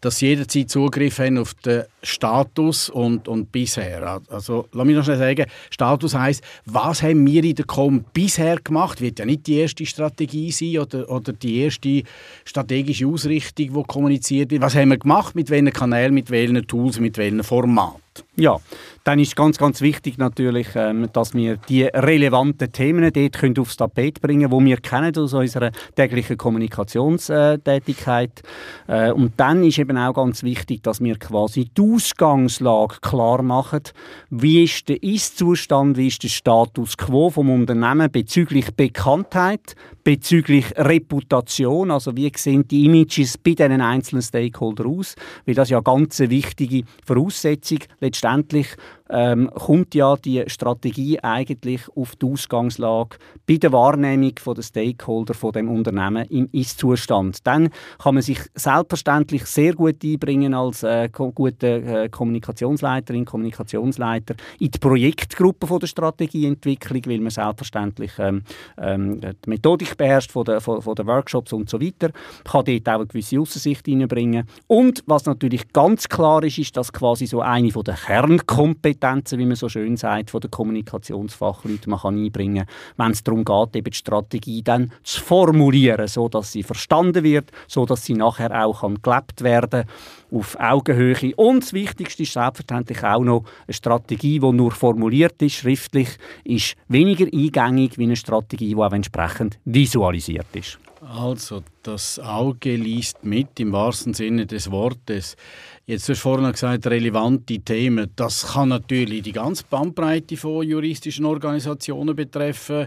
dass 0.02 0.18
sie 0.18 0.28
jederzeit 0.28 0.68
Zugriff 0.68 1.18
haben 1.20 1.38
auf 1.38 1.54
den 1.54 1.84
Status 2.02 2.90
und, 2.90 3.28
und 3.28 3.52
bisher. 3.52 4.20
Also, 4.28 4.68
lass 4.72 4.84
mich 4.84 4.96
noch 4.96 5.04
schnell 5.04 5.18
sagen, 5.18 5.46
Status 5.70 6.14
heisst, 6.14 6.42
was 6.66 7.02
haben 7.02 7.24
wir 7.24 7.44
in 7.44 7.54
der 7.54 7.64
Com 7.64 8.04
bisher 8.12 8.56
gemacht? 8.56 9.00
Wird 9.00 9.20
ja 9.20 9.24
nicht 9.24 9.46
die 9.46 9.58
erste 9.58 9.86
Strategie 9.86 10.50
sein 10.50 10.78
oder, 10.78 11.08
oder 11.08 11.32
die 11.32 11.60
erste 11.60 12.02
strategische 12.44 13.06
Ausrichtung, 13.06 13.72
die 13.72 13.82
kommuniziert 13.84 14.50
wird. 14.50 14.62
Was 14.62 14.74
haben 14.74 14.90
wir 14.90 14.98
gemacht? 14.98 15.36
Mit 15.36 15.50
welchen 15.50 15.72
Kanälen, 15.72 16.14
mit 16.14 16.30
welchen 16.30 16.66
Tools, 16.66 16.98
mit 16.98 17.16
welchen 17.16 17.44
Formaten? 17.44 18.00
Ja, 18.36 18.58
dann 19.04 19.18
ist 19.18 19.36
ganz, 19.36 19.58
ganz 19.58 19.80
wichtig 19.80 20.18
natürlich, 20.18 20.68
ähm, 20.74 21.08
dass 21.12 21.34
wir 21.34 21.56
die 21.56 21.84
relevanten 21.84 22.70
Themen 22.70 23.12
dort 23.12 23.32
können 23.32 23.58
aufs 23.58 23.76
Tapet 23.76 24.20
bringen 24.20 24.48
können, 24.48 24.64
die 24.64 24.70
wir 24.70 24.76
kennen 24.78 25.16
aus 25.16 25.34
unserer 25.34 25.72
täglichen 25.96 26.36
Kommunikationstätigkeit. 26.36 28.42
Äh, 28.86 29.12
und 29.12 29.32
dann 29.38 29.64
ist 29.64 29.78
eben 29.78 29.98
auch 29.98 30.14
ganz 30.14 30.42
wichtig, 30.42 30.82
dass 30.82 31.02
wir 31.02 31.18
quasi 31.18 31.70
die 31.76 31.82
Ausgangslage 31.82 32.96
klar 33.00 33.42
machen. 33.42 33.82
Wie 34.30 34.64
ist 34.64 34.88
der 34.88 35.02
Ist-Zustand, 35.02 35.96
wie 35.96 36.08
ist 36.08 36.22
der 36.22 36.28
Status 36.28 36.96
quo 36.96 37.30
vom 37.30 37.50
Unternehmen 37.50 38.10
bezüglich 38.10 38.74
Bekanntheit, 38.74 39.74
bezüglich 40.04 40.66
Reputation, 40.76 41.90
also 41.90 42.16
wie 42.16 42.30
sehen 42.36 42.66
die 42.66 42.86
Images 42.86 43.38
bei 43.38 43.54
diesen 43.54 43.80
einzelnen 43.80 44.22
Stakeholdern 44.22 44.86
aus, 44.86 45.14
weil 45.46 45.54
das 45.54 45.70
ja 45.70 45.78
eine 45.78 45.84
ganz 45.84 46.18
wichtige 46.18 46.84
Voraussetzung 47.04 47.78
letztendlich 48.02 48.76
ähm, 49.12 49.50
kommt 49.54 49.94
ja 49.94 50.16
die 50.16 50.42
Strategie 50.46 51.20
eigentlich 51.20 51.82
auf 51.94 52.16
die 52.16 52.26
Ausgangslage 52.26 53.18
bei 53.46 53.56
der 53.56 53.72
Wahrnehmung 53.72 54.32
der 54.34 54.62
Stakeholder 54.62 55.34
von 55.34 55.52
dem 55.52 55.68
Unternehmen 55.68 56.26
im 56.28 56.48
Ist-Zustand. 56.52 57.46
Dann 57.46 57.68
kann 57.98 58.14
man 58.14 58.22
sich 58.22 58.40
selbstverständlich 58.54 59.44
sehr 59.44 59.74
gut 59.74 60.02
einbringen 60.02 60.54
als 60.54 60.82
äh, 60.82 61.08
guter 61.12 62.04
äh, 62.04 62.08
Kommunikationsleiterin, 62.08 63.26
Kommunikationsleiter 63.26 64.34
in 64.58 64.70
die 64.70 64.78
Projektgruppe 64.78 65.66
von 65.66 65.80
der 65.80 65.86
Strategieentwicklung, 65.86 67.02
weil 67.06 67.20
man 67.20 67.30
selbstverständlich 67.30 68.12
ähm, 68.18 68.42
ähm, 68.78 69.20
die 69.20 69.50
Methodik 69.50 69.96
beherrscht 69.96 70.32
von 70.32 70.44
der, 70.44 70.60
von, 70.60 70.80
von 70.80 70.94
der 70.94 71.06
Workshops 71.06 71.52
und 71.52 71.68
so 71.68 71.80
weiter, 71.80 72.10
kann 72.44 72.64
dort 72.64 72.88
auch 72.88 72.94
eine 72.94 73.06
gewisse 73.06 73.38
Aussicht 73.38 73.84
hineinbringen. 73.84 74.48
Und 74.66 75.02
was 75.06 75.26
natürlich 75.26 75.70
ganz 75.72 76.08
klar 76.08 76.42
ist, 76.44 76.58
ist, 76.58 76.76
dass 76.76 76.92
quasi 76.92 77.26
so 77.26 77.42
eine 77.42 77.70
von 77.70 77.84
der 77.84 77.96
Kernkompetenzen 77.96 79.01
Kompetenzen, 79.02 79.38
wie 79.38 79.46
man 79.46 79.56
so 79.56 79.68
schön 79.68 79.96
sagt, 79.96 80.30
von 80.30 80.40
den 80.40 80.50
Kommunikationsfachleuten 80.50 81.90
man 81.90 82.00
kann 82.00 82.16
einbringen 82.16 82.66
kann, 82.66 83.06
wenn 83.06 83.12
es 83.12 83.24
darum 83.24 83.44
geht, 83.44 83.76
eben 83.76 83.90
die 83.90 83.96
Strategie 83.96 84.62
dann 84.62 84.92
zu 85.02 85.20
formulieren, 85.20 86.06
so 86.06 86.28
dass 86.28 86.52
sie 86.52 86.62
verstanden 86.62 87.24
wird, 87.24 87.50
so 87.66 87.84
dass 87.84 88.04
sie 88.04 88.14
nachher 88.14 88.64
auch 88.64 88.82
kann 88.82 89.02
gelebt 89.02 89.42
werden 89.42 89.84
auf 90.30 90.56
Augenhöhe. 90.58 91.34
Und 91.36 91.64
das 91.64 91.72
Wichtigste 91.72 92.22
ist 92.22 92.32
selbstverständlich 92.32 93.02
auch 93.02 93.24
noch 93.24 93.44
eine 93.66 93.74
Strategie, 93.74 94.38
die 94.38 94.52
nur 94.52 94.70
formuliert 94.70 95.42
ist, 95.42 95.54
schriftlich, 95.54 96.08
ist 96.44 96.76
weniger 96.88 97.26
eingängig 97.26 97.98
wie 97.98 98.04
eine 98.04 98.16
Strategie, 98.16 98.74
die 98.74 98.76
auch 98.76 98.92
entsprechend 98.92 99.58
visualisiert 99.64 100.46
ist. 100.54 100.78
Also, 101.04 101.64
das 101.82 102.20
Auge 102.20 102.76
liest 102.76 103.24
mit 103.24 103.58
im 103.58 103.72
wahrsten 103.72 104.14
Sinne 104.14 104.46
des 104.46 104.70
Wortes. 104.70 105.36
Jetzt 105.84 106.02
hast 106.02 106.20
du 106.20 106.22
vorhin 106.22 106.52
gesagt, 106.52 106.86
relevante 106.86 107.58
Themen. 107.58 108.12
Das 108.14 108.52
kann 108.52 108.68
natürlich 108.68 109.22
die 109.22 109.32
ganze 109.32 109.64
Bandbreite 109.68 110.36
von 110.36 110.64
juristischen 110.64 111.24
Organisationen 111.24 112.14
betreffen 112.14 112.86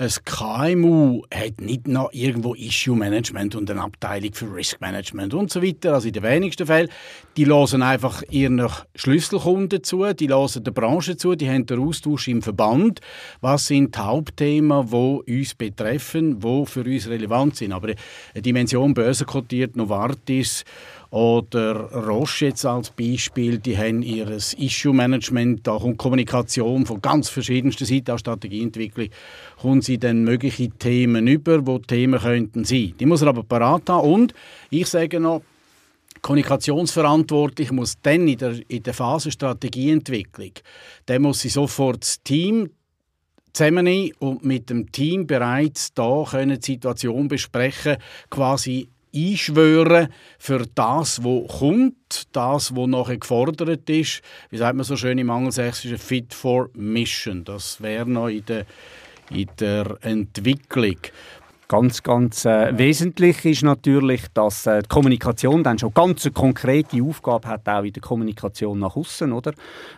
ein 0.00 0.10
KMU 0.24 1.22
hat 1.34 1.60
nicht 1.60 1.88
noch 1.88 2.12
irgendwo 2.12 2.54
Issue 2.54 2.94
Management 2.94 3.56
und 3.56 3.68
eine 3.68 3.82
Abteilung 3.82 4.32
für 4.32 4.54
Risk 4.54 4.80
Management 4.80 5.34
und 5.34 5.50
so 5.50 5.60
weiter. 5.60 5.94
Also 5.94 6.06
in 6.06 6.14
den 6.14 6.22
wenigsten 6.22 6.66
Fällen. 6.66 6.88
Die 7.36 7.46
hören 7.46 7.82
einfach 7.82 8.22
ihren 8.30 8.64
Schlüsselkunden 8.94 9.82
zu, 9.82 10.12
die 10.12 10.28
hören 10.28 10.62
der 10.62 10.70
Branche 10.70 11.16
zu, 11.16 11.34
die 11.34 11.50
haben 11.50 11.66
den 11.66 11.80
Austausch 11.80 12.28
im 12.28 12.42
Verband. 12.42 13.00
Was 13.40 13.66
sind 13.66 13.96
die 13.96 13.98
Hauptthemen, 13.98 14.88
die 14.88 15.38
uns 15.38 15.54
betreffen, 15.56 16.38
die 16.38 16.66
für 16.66 16.84
uns 16.84 17.08
relevant 17.08 17.56
sind? 17.56 17.72
Aber 17.72 17.88
eine 17.88 18.42
Dimension 18.42 18.94
börsenkotiert 18.94 19.74
Novartis 19.74 20.64
oder 21.10 21.90
Roche 21.92 22.46
jetzt 22.46 22.66
als 22.66 22.90
Beispiel, 22.90 23.58
die 23.58 23.78
haben 23.78 24.02
ihr 24.02 24.28
Issue-Management, 24.28 25.66
da 25.66 25.78
kommt 25.78 25.96
Kommunikation 25.96 26.84
von 26.84 27.00
ganz 27.00 27.30
verschiedensten 27.30 27.86
Seiten, 27.86 28.10
auch 28.10 28.18
Strategieentwicklung, 28.18 29.08
kommen 29.60 29.80
sie 29.80 29.98
dann 29.98 30.24
mögliche 30.24 30.68
Themen 30.68 31.26
über, 31.26 31.66
wo 31.66 31.78
Themen 31.78 32.20
könnten 32.20 32.64
sein. 32.64 32.94
Die 33.00 33.06
muss 33.06 33.22
er 33.22 33.28
aber 33.28 33.42
parat 33.42 33.88
haben 33.88 34.08
und 34.08 34.34
ich 34.70 34.86
sage 34.86 35.18
noch, 35.18 35.42
Kommunikationsverantwortlich 36.20 37.70
muss 37.70 37.94
dann 38.02 38.26
in 38.26 38.38
der, 38.38 38.56
in 38.68 38.82
der 38.82 38.92
Phase 38.92 39.30
Strategieentwicklung, 39.30 40.52
dann 41.06 41.22
muss 41.22 41.40
sie 41.40 41.48
sofort 41.48 42.02
das 42.02 42.22
Team 42.22 42.70
zusammennehmen 43.52 44.12
und 44.18 44.44
mit 44.44 44.68
dem 44.68 44.90
Team 44.92 45.26
bereits 45.26 45.94
da 45.94 46.24
können 46.28 46.60
die 46.60 46.72
Situation 46.72 47.28
besprechen, 47.28 47.96
quasi 48.30 48.88
einschwören 49.14 50.08
für 50.38 50.66
das, 50.74 51.22
was 51.24 51.58
kommt, 51.58 52.28
das, 52.32 52.74
was 52.74 52.86
nachher 52.86 53.18
gefordert 53.18 53.88
ist. 53.88 54.22
Wie 54.50 54.56
sagt 54.56 54.76
man 54.76 54.84
so 54.84 54.96
schön 54.96 55.18
im 55.18 55.30
Angelsächsischen? 55.30 55.98
Fit 55.98 56.34
for 56.34 56.70
Mission. 56.74 57.44
Das 57.44 57.80
wäre 57.80 58.08
noch 58.08 58.28
in 58.28 58.44
der, 58.44 58.66
in 59.30 59.48
der 59.58 59.98
Entwicklung. 60.02 60.98
Ganz, 61.70 62.02
ganz 62.02 62.46
äh, 62.46 62.76
wesentlich 62.78 63.44
ist 63.44 63.62
natürlich, 63.62 64.22
dass 64.32 64.66
äh, 64.66 64.80
die 64.80 64.88
Kommunikation 64.88 65.62
dann 65.62 65.78
schon 65.78 65.92
ganz 65.92 66.24
eine 66.24 66.32
konkrete 66.32 67.02
Aufgabe 67.02 67.46
hat, 67.46 67.68
auch 67.68 67.82
in 67.82 67.92
der 67.92 68.00
Kommunikation 68.00 68.78
nach 68.78 68.96
außen, 68.96 69.30
oder? 69.30 69.52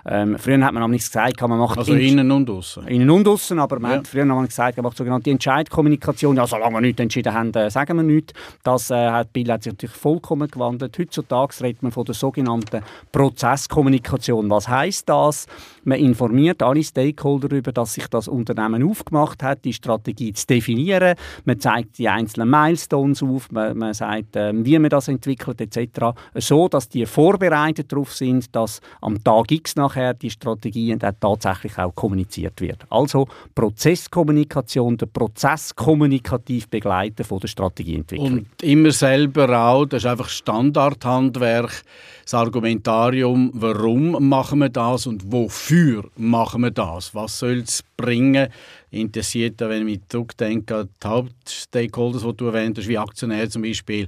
Ähm, 0.05 0.37
früher 0.37 0.61
hat 0.65 0.75
man 0.75 0.83
nämlich 0.83 1.03
gesagt, 1.03 1.41
man 1.41 1.61
macht 1.61 1.79
also 1.79 1.95
innen 1.95 2.29
und 2.33 2.51
außen. 2.51 2.89
Innen 2.89 3.09
und 3.09 3.29
außen, 3.29 3.57
aber 3.61 3.79
man 3.79 3.93
ja. 3.93 3.97
hat 3.99 4.09
früher 4.09 4.29
haben 4.29 4.47
gesagt, 4.49 4.79
man 4.79 4.85
macht 4.85 4.97
sogenannte 4.97 5.31
Entscheidkommunikation. 5.31 6.37
Ja, 6.37 6.47
solange 6.49 6.75
wir 6.75 6.81
nichts 6.81 7.01
entschieden 7.01 7.33
haben, 7.33 7.55
äh, 7.55 7.71
sagen 7.71 7.97
wir 7.97 8.03
nichts. 8.03 8.33
Das 8.65 8.91
äh, 8.91 9.09
hat 9.09 9.33
Bill 9.33 9.53
hat 9.53 9.63
sich 9.63 9.73
natürlich 9.73 9.95
vollkommen 9.95 10.51
gewandelt. 10.51 10.99
Heutzutage 10.99 11.63
redet 11.63 11.85
man 11.85 11.93
von 11.93 12.05
der 12.05 12.17
sogenannten 12.17 12.83
Prozesskommunikation. 13.13 14.51
Was 14.51 14.69
heißt 14.69 15.09
das? 15.09 15.47
Man 15.85 15.99
informiert 15.99 16.63
alle 16.63 16.83
Stakeholder 16.83 17.49
darüber, 17.49 17.73
dass 17.73 17.95
sich 17.95 18.07
das 18.09 18.29
Unternehmen 18.29 18.83
aufgemacht 18.83 19.43
hat, 19.43 19.65
die 19.65 19.73
Strategie 19.73 20.33
zu 20.33 20.47
definieren. 20.47 21.15
Man 21.45 21.61
zeigt 21.61 21.99
die 21.99 22.09
einzelnen 22.09 22.51
Milestones 22.51 23.23
auf, 23.23 23.51
man, 23.51 23.77
man 23.77 23.95
sagt, 23.95 24.37
äh, 24.37 24.53
wie 24.55 24.79
man 24.79 24.91
das 24.91 25.09
entwickelt 25.09 25.61
etc. 25.61 26.17
So, 26.35 26.69
dass 26.69 26.89
die 26.89 27.07
vorbereitet 27.07 27.93
darauf 27.93 28.15
sind, 28.15 28.55
dass 28.55 28.81
am 29.01 29.23
Tag 29.23 29.51
X 29.51 29.77
nachher 29.77 30.15
die 30.15 30.31
Strategie 30.31 30.97
dann 30.97 31.17
tatsächlich 31.19 31.79
auch 31.79 31.95
kommuniziert 31.95 32.61
wird. 32.61 32.87
Also 32.91 33.27
Prozesskommunikation, 33.55 34.97
der 34.97 35.07
Prozess 35.07 35.75
kommunikativ 35.75 36.69
begleiten 36.69 37.25
von 37.25 37.41
der 37.41 37.49
Strategieentwicklung. 37.49 38.33
Und 38.33 38.63
immer 38.63 38.91
selber 38.91 39.59
auch, 39.59 39.87
das 39.87 40.05
ist 40.05 40.11
einfach 40.11 40.29
Standardhandwerk, 40.29 41.83
das 42.31 42.39
Argumentarium, 42.39 43.51
warum 43.55 44.29
machen 44.29 44.61
wir 44.61 44.69
das 44.69 45.09
und 45.09 45.33
wofür 45.33 46.09
machen 46.17 46.63
wir 46.63 46.71
das? 46.71 47.13
Was 47.13 47.41
soll 47.41 47.59
es 47.59 47.83
bringen? 47.97 48.49
Interessiert, 48.93 49.61
wenn 49.61 49.89
ich 49.89 50.01
zurückdenke 50.09 50.77
an 50.77 50.89
die 51.03 51.09
Hauptstakeholders, 51.09 52.23
die 52.23 52.37
du 52.37 52.47
erwähnt 52.47 52.79
hast, 52.79 52.87
wie 52.87 52.99
Aktionäre 52.99 53.49
zum 53.49 53.63
Beispiel, 53.63 54.07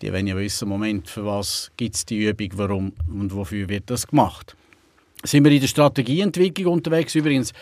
die 0.00 0.12
wollen 0.12 0.28
ja 0.28 0.36
wissen, 0.36 0.68
Moment, 0.68 1.08
für 1.08 1.26
was 1.26 1.72
gibt 1.76 1.96
es 1.96 2.06
die 2.06 2.26
Übung, 2.26 2.50
warum 2.54 2.92
und 3.12 3.34
wofür 3.34 3.68
wird 3.68 3.90
das 3.90 4.06
gemacht? 4.06 4.56
Sind 5.24 5.42
wir 5.42 5.50
in 5.50 5.60
der 5.60 5.66
Strategieentwicklung 5.66 6.74
unterwegs? 6.74 7.16
Übrigens, 7.16 7.52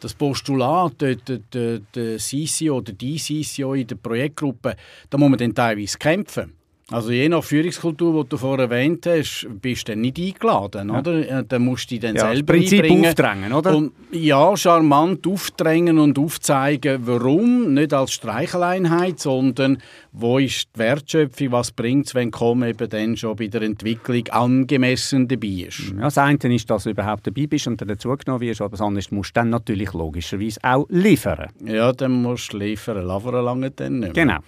das 0.00 0.14
Postulat, 0.14 1.02
der, 1.02 1.16
der, 1.16 2.16
CCO 2.16 2.78
oder 2.78 2.92
die 2.92 3.18
CCO 3.18 3.74
in 3.74 3.86
der 3.86 3.96
Projektgruppe, 3.96 4.74
da 5.10 5.18
muss 5.18 5.28
man 5.28 5.38
dann 5.38 5.54
teilweise 5.54 5.98
kämpfen 5.98 6.59
Also 6.90 7.12
je 7.12 7.28
nach 7.28 7.44
Führungskultur, 7.44 8.24
die 8.24 8.30
du 8.30 8.36
vorher 8.36 8.64
erwähnt 8.64 9.06
hast, 9.06 9.46
bist 9.60 9.88
du 9.88 9.94
nicht 9.94 10.18
eingeladen, 10.18 10.88
ja. 10.88 10.98
oder? 10.98 11.42
Dann 11.44 11.62
musst 11.62 11.90
du 11.90 11.94
dich 11.94 12.00
dann 12.00 12.16
ja, 12.16 12.32
selber 12.32 12.54
Prinzip 12.54 12.82
einbringen. 12.82 13.06
aufdrängen, 13.06 13.52
oder? 13.52 13.76
Und 13.76 13.92
ja, 14.10 14.56
charmant 14.56 15.26
aufdrängen 15.26 15.98
und 15.98 16.18
aufzeigen, 16.18 17.02
warum, 17.06 17.74
nicht 17.74 17.94
als 17.94 18.12
Streicheleinheit, 18.12 19.20
sondern 19.20 19.78
wo 20.12 20.38
ist 20.38 20.68
die 20.74 20.80
Wertschöpfung, 20.80 21.52
was 21.52 21.70
bringt 21.70 22.08
es, 22.08 22.14
wenn 22.14 22.32
Kommen 22.32 22.68
eben 22.68 22.88
dann 22.88 23.16
schon 23.16 23.36
bei 23.36 23.46
der 23.46 23.62
Entwicklung 23.62 24.26
angemessen 24.30 25.28
dabei 25.28 25.66
ist. 25.68 25.92
Ja, 25.96 26.02
das 26.02 26.18
eine 26.18 26.38
ist, 26.54 26.68
dass 26.68 26.84
du 26.84 26.90
überhaupt 26.90 27.26
dabei 27.26 27.46
bist 27.46 27.68
und 27.68 27.80
dann 27.80 27.88
dazugenommen 27.88 28.40
wirst, 28.40 28.60
aber 28.60 28.70
das 28.70 28.80
andere 28.80 29.04
musst 29.10 29.30
du 29.30 29.40
dann 29.40 29.50
natürlich 29.50 29.92
logischerweise 29.92 30.58
auch 30.62 30.86
liefern. 30.88 31.50
Ja, 31.64 31.92
dann 31.92 32.22
musst 32.22 32.52
du 32.52 32.58
liefern, 32.58 33.06
liefern 33.06 33.44
lange 33.44 33.70
dann 33.70 34.00
nicht 34.00 34.16
mehr. 34.16 34.24
Genau. 34.24 34.40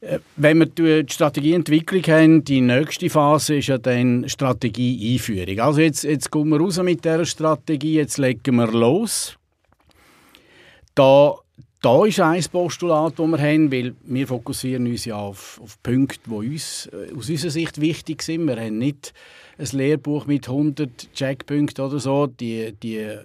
Äh, 0.00 0.18
wenn 0.36 0.58
wir 0.58 0.66
die 0.66 1.12
Strategieentwicklung 1.12 2.02
haben, 2.04 2.44
die 2.44 2.60
nächste 2.60 3.10
Phase 3.10 3.56
ist 3.56 3.68
ja 3.68 3.78
dann 3.78 4.28
Strategieeinführung. 4.28 5.60
Also 5.60 5.80
jetzt, 5.80 6.04
jetzt 6.04 6.32
gehen 6.32 6.48
wir 6.48 6.58
raus 6.58 6.82
mit 6.82 7.04
dieser 7.04 7.26
Strategie, 7.26 7.94
jetzt 7.94 8.18
legen 8.18 8.56
wir 8.56 8.68
los. 8.68 9.36
Da, 10.94 11.34
da 11.82 12.04
ist 12.04 12.20
ein 12.20 12.42
Postulat, 12.50 13.18
das 13.18 13.26
wir 13.26 13.38
haben, 13.38 13.70
weil 13.70 13.94
wir 14.04 14.26
fokussieren 14.26 14.86
uns 14.86 15.04
ja 15.04 15.16
auf, 15.16 15.60
auf 15.62 15.82
Punkte, 15.82 16.20
die 16.26 16.34
uns 16.34 16.86
äh, 16.92 17.14
aus 17.14 17.28
unserer 17.28 17.50
Sicht 17.50 17.80
wichtig 17.80 18.22
sind. 18.22 18.46
Wir 18.46 18.56
haben 18.56 18.78
nicht 18.78 19.12
ein 19.58 19.68
Lehrbuch 19.72 20.26
mit 20.26 20.48
100 20.48 21.12
Checkpunkten 21.12 21.84
oder 21.84 21.98
so. 21.98 22.26
Die, 22.26 22.72
die 22.72 23.18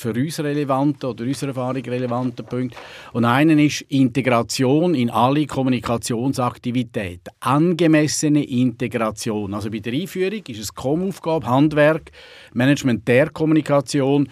für 0.00 0.12
uns 0.12 0.40
relevanten 0.40 1.10
oder 1.10 1.24
unserer 1.24 1.50
Erfahrung 1.50 1.82
relevanten 1.82 2.44
Punkte. 2.44 2.76
Und 3.12 3.24
einen 3.24 3.58
ist 3.58 3.82
Integration 3.82 4.94
in 4.94 5.10
alle 5.10 5.46
Kommunikationsaktivitäten. 5.46 7.32
Angemessene 7.40 8.44
Integration. 8.44 9.54
Also 9.54 9.70
bei 9.70 9.78
der 9.78 9.92
Einführung 9.92 10.42
ist 10.48 10.60
es 10.60 10.74
Com-Aufgabe, 10.74 11.46
Handwerk, 11.46 12.10
Management 12.52 13.06
der 13.06 13.30
Kommunikation, 13.30 14.28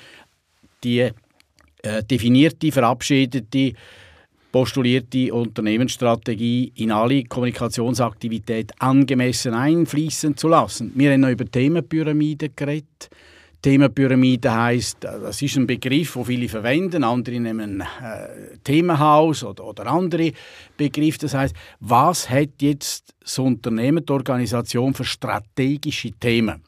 die 0.84 1.00
äh, 1.82 2.02
definierte, 2.04 2.70
verabschiedete, 2.70 3.72
postulierte 4.52 5.32
Unternehmensstrategie 5.32 6.72
in 6.76 6.92
alle 6.92 7.24
Kommunikationsaktivitäten 7.24 8.78
angemessen 8.78 9.54
einfließen 9.54 10.36
zu 10.36 10.48
lassen. 10.48 10.92
Wir 10.94 11.12
haben 11.12 11.22
noch 11.22 11.30
über 11.30 11.46
Themenpyramiden 11.46 12.50
geredet. 12.54 13.08
Themenpyramide 13.62 14.52
heißt, 14.52 15.04
das 15.04 15.40
ist 15.40 15.56
ein 15.56 15.68
Begriff, 15.68 16.14
den 16.14 16.24
viele 16.24 16.48
verwenden. 16.48 17.04
Andere 17.04 17.38
nehmen 17.38 17.80
äh, 17.80 18.58
Themenhaus 18.64 19.44
oder, 19.44 19.64
oder 19.64 19.86
andere 19.86 20.32
Begriffe. 20.76 21.20
Das 21.20 21.34
heißt, 21.34 21.54
was 21.78 22.28
hat 22.28 22.60
jetzt 22.60 23.14
das 23.20 23.38
Unternehmen, 23.38 24.04
die 24.04 24.12
Organisation 24.12 24.92
für 24.94 25.04
strategische 25.04 26.10
Themen? 26.10 26.62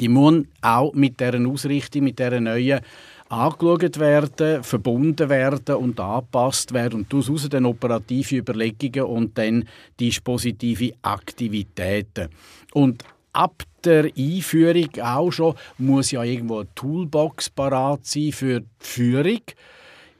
Die 0.00 0.08
müssen 0.08 0.48
auch 0.60 0.92
mit 0.94 1.20
deren 1.20 1.46
Ausrichtung, 1.46 2.04
mit 2.04 2.18
der 2.18 2.40
neuen 2.40 2.80
angeschaut 3.28 3.98
werden, 3.98 4.62
verbunden 4.62 5.28
werden 5.28 5.76
und 5.76 5.98
angepasst 5.98 6.72
werden 6.72 7.00
und 7.00 7.12
daraus 7.12 7.48
dann 7.48 7.66
operative 7.66 8.36
Überlegungen 8.36 9.04
und 9.04 9.38
dann 9.38 9.64
dispositive 9.98 10.92
Aktivitäten. 11.02 12.28
Und 12.72 13.04
ab 13.32 13.62
der 13.86 14.10
Einführung 14.16 14.88
auch 15.00 15.30
schon 15.30 15.54
muss 15.78 16.10
ja 16.10 16.22
irgendwo 16.22 16.58
eine 16.58 16.74
Toolbox 16.74 17.50
parat 17.50 18.04
sein 18.04 18.32
für 18.32 18.60
die 18.60 18.66
Führung. 18.78 19.40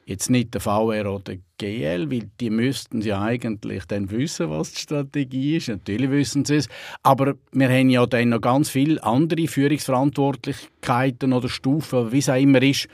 Jetzt 0.07 0.31
nicht 0.31 0.55
der 0.55 0.61
VR 0.61 1.13
oder 1.13 1.35
GL, 1.59 2.11
weil 2.11 2.31
die 2.39 2.51
müssten 2.51 3.01
ja 3.01 3.21
eigentlich 3.23 3.87
dann 3.87 4.09
wissen, 4.11 4.49
was 4.51 4.73
die 4.73 4.81
Strategie 4.81 5.57
ist. 5.57 5.69
Natürlich 5.69 6.11
wissen 6.11 6.45
sie 6.45 6.57
es. 6.57 6.69
Aber 7.03 7.35
wir 7.51 7.69
haben 7.69 7.91
ja 7.91 8.07
dann 8.07 8.29
noch 8.29 8.41
ganz 8.41 8.71
viele 8.71 9.03
andere 9.03 9.49
Führungsverantwortlichkeiten 9.49 11.33
oder 11.33 11.49
Stufen, 11.49 12.13
wie 12.13 12.19
es 12.19 12.29
auch 12.29 12.41
immer 12.41 12.63
ist. 12.63 12.87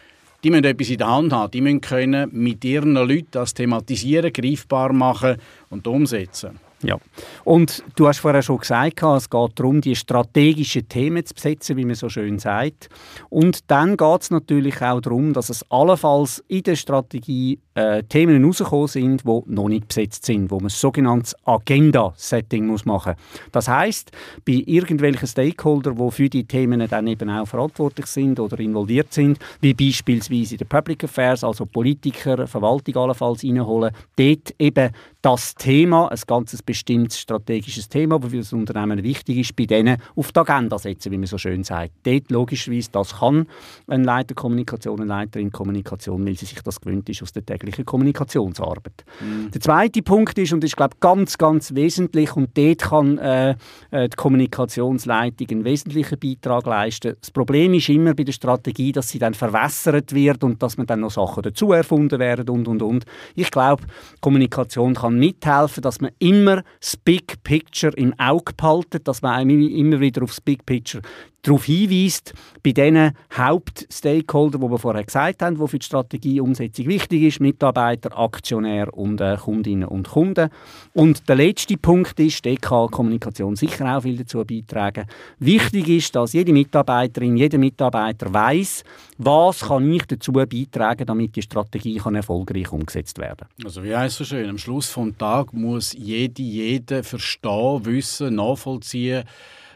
Die 0.42 0.50
müssen 0.50 0.64
etwas 0.64 0.88
in 0.88 0.98
der 0.98 1.08
Hand 1.08 1.32
haben. 1.34 1.50
Die 1.50 1.60
müssen 1.60 1.82
können 1.82 2.30
mit 2.32 2.64
ihren 2.64 2.94
Leuten 2.94 3.28
das 3.32 3.52
thematisieren, 3.52 4.32
greifbar 4.32 4.94
machen 4.94 5.36
und 5.68 5.86
umsetzen. 5.86 6.58
Ja, 6.82 6.96
und 7.44 7.84
du 7.96 8.08
hast 8.08 8.18
vorher 8.18 8.42
schon 8.42 8.58
gesagt, 8.58 9.02
es 9.02 9.30
geht 9.30 9.50
darum, 9.54 9.80
die 9.80 9.94
strategischen 9.94 10.88
Themen 10.88 11.24
zu 11.24 11.34
besetzen, 11.34 11.76
wie 11.76 11.84
man 11.84 11.94
so 11.94 12.08
schön 12.08 12.40
sagt. 12.40 12.88
Und 13.28 13.70
dann 13.70 13.96
geht 13.96 14.22
es 14.22 14.30
natürlich 14.30 14.82
auch 14.82 15.00
darum, 15.00 15.32
dass 15.32 15.48
es 15.48 15.64
allenfalls 15.70 16.42
in 16.48 16.64
der 16.64 16.74
Strategie 16.74 17.60
äh, 17.74 18.02
Themen 18.02 18.40
herausgekommen 18.40 18.88
sind, 18.88 19.22
die 19.24 19.40
noch 19.46 19.68
nicht 19.68 19.88
besetzt 19.88 20.26
sind, 20.26 20.50
wo 20.50 20.58
man 20.58 20.68
sogenanntes 20.68 21.36
Agenda-Setting 21.44 22.66
machen 22.84 23.14
muss. 23.16 23.40
Das 23.52 23.68
heißt, 23.68 24.10
bei 24.44 24.62
irgendwelchen 24.66 25.28
Stakeholdern, 25.28 25.96
die 25.96 26.10
für 26.10 26.28
die 26.28 26.44
Themen 26.44 26.86
dann 26.88 27.06
eben 27.06 27.30
auch 27.30 27.46
verantwortlich 27.46 28.06
sind 28.06 28.40
oder 28.40 28.58
involviert 28.58 29.12
sind, 29.12 29.38
wie 29.60 29.74
beispielsweise 29.74 30.54
in 30.54 30.58
den 30.58 30.68
Public 30.68 31.04
Affairs, 31.04 31.44
also 31.44 31.64
Politiker, 31.64 32.46
Verwaltung 32.46 32.96
allenfalls 32.96 33.44
reinholen, 33.44 33.94
dort 34.16 34.54
eben 34.58 34.90
das 35.22 35.54
Thema, 35.54 36.08
ein 36.08 36.18
ganzes 36.26 36.62
bestimmtes 36.62 37.20
strategisches 37.20 37.88
Thema, 37.88 38.18
das 38.18 38.32
für 38.32 38.38
das 38.38 38.52
Unternehmen 38.52 39.04
wichtig 39.04 39.38
ist, 39.38 39.54
bei 39.54 39.66
denen 39.66 39.98
auf 40.16 40.32
die 40.32 40.40
Agenda 40.40 40.78
setzen, 40.78 41.12
wie 41.12 41.18
man 41.18 41.26
so 41.26 41.38
schön 41.38 41.62
sagt. 41.62 41.92
Dort 42.02 42.30
logischerweise, 42.30 42.90
das 42.90 43.20
kann 43.20 43.46
ein 43.86 44.02
Leiter 44.02 44.34
Kommunikation, 44.34 45.00
eine 45.00 45.08
Leiterin 45.08 45.52
Kommunikation, 45.52 46.26
weil 46.26 46.36
sie 46.36 46.46
sich 46.46 46.60
das 46.60 46.80
gewöhnt 46.80 47.08
ist 47.08 47.22
aus 47.22 47.32
der 47.32 47.46
täglichen 47.46 47.84
Kommunikationsarbeit. 47.84 49.04
Mhm. 49.20 49.52
Der 49.52 49.60
zweite 49.60 50.02
Punkt 50.02 50.36
ist, 50.38 50.52
und 50.52 50.64
ist 50.64 50.76
glaube 50.76 50.94
ich 50.94 51.00
ganz, 51.00 51.38
ganz 51.38 51.72
wesentlich, 51.72 52.34
und 52.34 52.58
dort 52.58 52.78
kann 52.80 53.18
äh, 53.18 53.54
äh, 53.92 54.08
die 54.08 54.16
Kommunikationsleitung 54.16 55.46
einen 55.50 55.64
wesentlichen 55.64 56.18
Beitrag 56.18 56.66
leisten. 56.66 57.14
Das 57.20 57.30
Problem 57.30 57.74
ist 57.74 57.88
immer 57.88 58.14
bei 58.14 58.24
der 58.24 58.32
Strategie, 58.32 58.90
dass 58.90 59.10
sie 59.10 59.20
dann 59.20 59.34
verwässert 59.34 60.12
wird 60.12 60.42
und 60.42 60.60
dass 60.64 60.76
man 60.76 60.88
dann 60.88 61.00
noch 61.00 61.12
Sachen 61.12 61.44
dazu 61.44 61.70
erfunden 61.70 62.18
werden 62.18 62.48
und, 62.48 62.66
und, 62.66 62.82
und. 62.82 63.04
Ich 63.36 63.52
glaube, 63.52 63.84
Kommunikation 64.20 64.94
kann 64.94 65.11
mithelfen, 65.18 65.82
dass 65.82 66.00
man 66.00 66.12
immer 66.18 66.62
das 66.80 66.96
Big 66.96 67.42
Picture 67.42 67.92
im 67.96 68.18
Auge 68.18 68.52
behalten, 68.54 69.02
dass 69.04 69.22
man 69.22 69.48
immer 69.48 70.00
wieder 70.00 70.22
aufs 70.22 70.40
Big 70.40 70.66
Picture 70.66 71.02
darauf 71.42 71.64
hinweist, 71.64 72.34
bei 72.62 72.72
diesen 72.72 73.12
Hauptstakeholdern, 73.36 74.60
die 74.60 74.70
wir 74.70 74.78
vorher 74.78 75.04
gesagt 75.04 75.42
haben, 75.42 75.58
die 75.58 75.68
für 75.68 75.78
die 75.78 75.84
Strategieumsetzung 75.86 76.86
wichtig 76.86 77.22
ist, 77.22 77.40
Mitarbeiter, 77.40 78.16
Aktionär 78.16 78.96
und 78.96 79.20
äh, 79.20 79.36
Kundinnen 79.36 79.88
und 79.88 80.08
Kunden. 80.08 80.50
Und 80.94 81.28
der 81.28 81.36
letzte 81.36 81.76
Punkt 81.76 82.18
ist, 82.20 82.44
kann 82.60 82.88
Kommunikation 82.88 83.56
sicher 83.56 83.96
auch 83.96 84.02
viel 84.02 84.16
dazu 84.16 84.44
beitragen. 84.44 85.06
Wichtig 85.38 85.88
ist, 85.88 86.14
dass 86.14 86.32
jede 86.32 86.52
Mitarbeiterin, 86.52 87.36
jeder 87.36 87.58
Mitarbeiter 87.58 88.32
weiß, 88.32 88.84
was 89.18 89.60
kann 89.60 89.92
ich 89.92 90.06
dazu 90.06 90.32
beitragen, 90.32 91.06
damit 91.06 91.34
die 91.34 91.42
Strategie 91.42 91.96
kann 91.96 92.14
erfolgreich 92.14 92.72
umgesetzt 92.72 93.18
werden. 93.18 93.48
Also 93.64 93.82
wie 93.82 93.90
es 93.90 94.16
so 94.16 94.24
schön, 94.24 94.48
am 94.48 94.58
Schluss 94.58 94.90
vom 94.90 95.16
Tag 95.18 95.52
muss 95.52 95.92
jede, 95.92 96.42
jede 96.42 97.02
verstehen, 97.02 97.84
wissen, 97.84 98.36
nachvollziehen, 98.36 99.24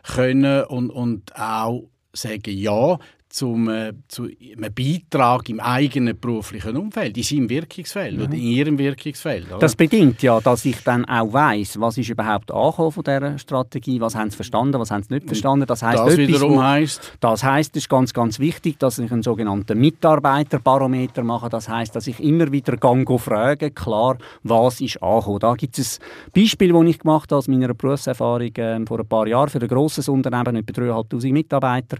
können 0.06 0.64
und, 0.64 0.90
und 0.90 1.36
auch 1.36 1.88
sagen, 2.12 2.42
ja, 2.56 2.98
zum, 3.36 3.68
äh, 3.68 3.92
zu 4.08 4.24
einem 4.24 4.72
Beitrag 4.72 5.50
im 5.50 5.60
eigenen 5.60 6.18
beruflichen 6.18 6.74
Umfeld, 6.74 7.18
in 7.18 7.22
seinem 7.22 7.50
Wirkungsfeld 7.50 8.16
mhm. 8.16 8.22
oder 8.22 8.32
in 8.32 8.40
ihrem 8.40 8.78
Wirkungsfeld. 8.78 9.48
Oder? 9.48 9.58
Das 9.58 9.76
bedingt 9.76 10.22
ja, 10.22 10.40
dass 10.40 10.64
ich 10.64 10.82
dann 10.82 11.04
auch 11.04 11.30
weiß, 11.30 11.78
was 11.78 11.98
ist 11.98 12.08
überhaupt 12.08 12.50
angekommen 12.50 12.92
von 12.92 13.04
dieser 13.04 13.38
Strategie, 13.38 14.00
was 14.00 14.14
haben 14.14 14.30
sie 14.30 14.36
verstanden, 14.36 14.80
was 14.80 14.90
haben 14.90 15.02
sie 15.02 15.12
nicht 15.12 15.26
verstanden. 15.26 15.66
Das, 15.66 15.82
heisst 15.82 15.98
das 15.98 16.14
etwas, 16.14 16.28
wiederum 16.28 16.62
heisst? 16.62 17.12
Das 17.20 17.44
heisst, 17.44 17.76
es 17.76 17.82
ist 17.82 17.90
ganz, 17.90 18.14
ganz 18.14 18.38
wichtig, 18.38 18.78
dass 18.78 18.98
ich 18.98 19.12
einen 19.12 19.22
sogenannten 19.22 19.78
Mitarbeiterbarometer 19.78 21.22
mache. 21.22 21.50
Das 21.50 21.68
heisst, 21.68 21.94
dass 21.94 22.06
ich 22.06 22.18
immer 22.20 22.50
wieder 22.50 22.78
gang 22.78 23.06
frage, 23.20 23.70
klar, 23.70 24.16
was 24.44 24.80
ist 24.80 25.02
angekommen. 25.02 25.40
Da 25.40 25.54
gibt 25.54 25.78
es 25.78 25.98
ein 25.98 26.42
Beispiel, 26.42 26.72
das 26.72 26.84
ich 26.84 26.98
gemacht 27.00 27.30
habe 27.30 27.38
aus 27.38 27.48
meiner 27.48 27.74
Berufserfahrung 27.74 28.56
äh, 28.56 28.86
vor 28.86 29.00
ein 29.00 29.06
paar 29.06 29.26
Jahren 29.26 29.50
für 29.50 29.60
ein 29.60 29.68
grosses 29.68 30.08
Unternehmen, 30.08 30.56
etwa 30.56 31.00
3'500 31.00 31.32
Mitarbeiter. 31.32 31.98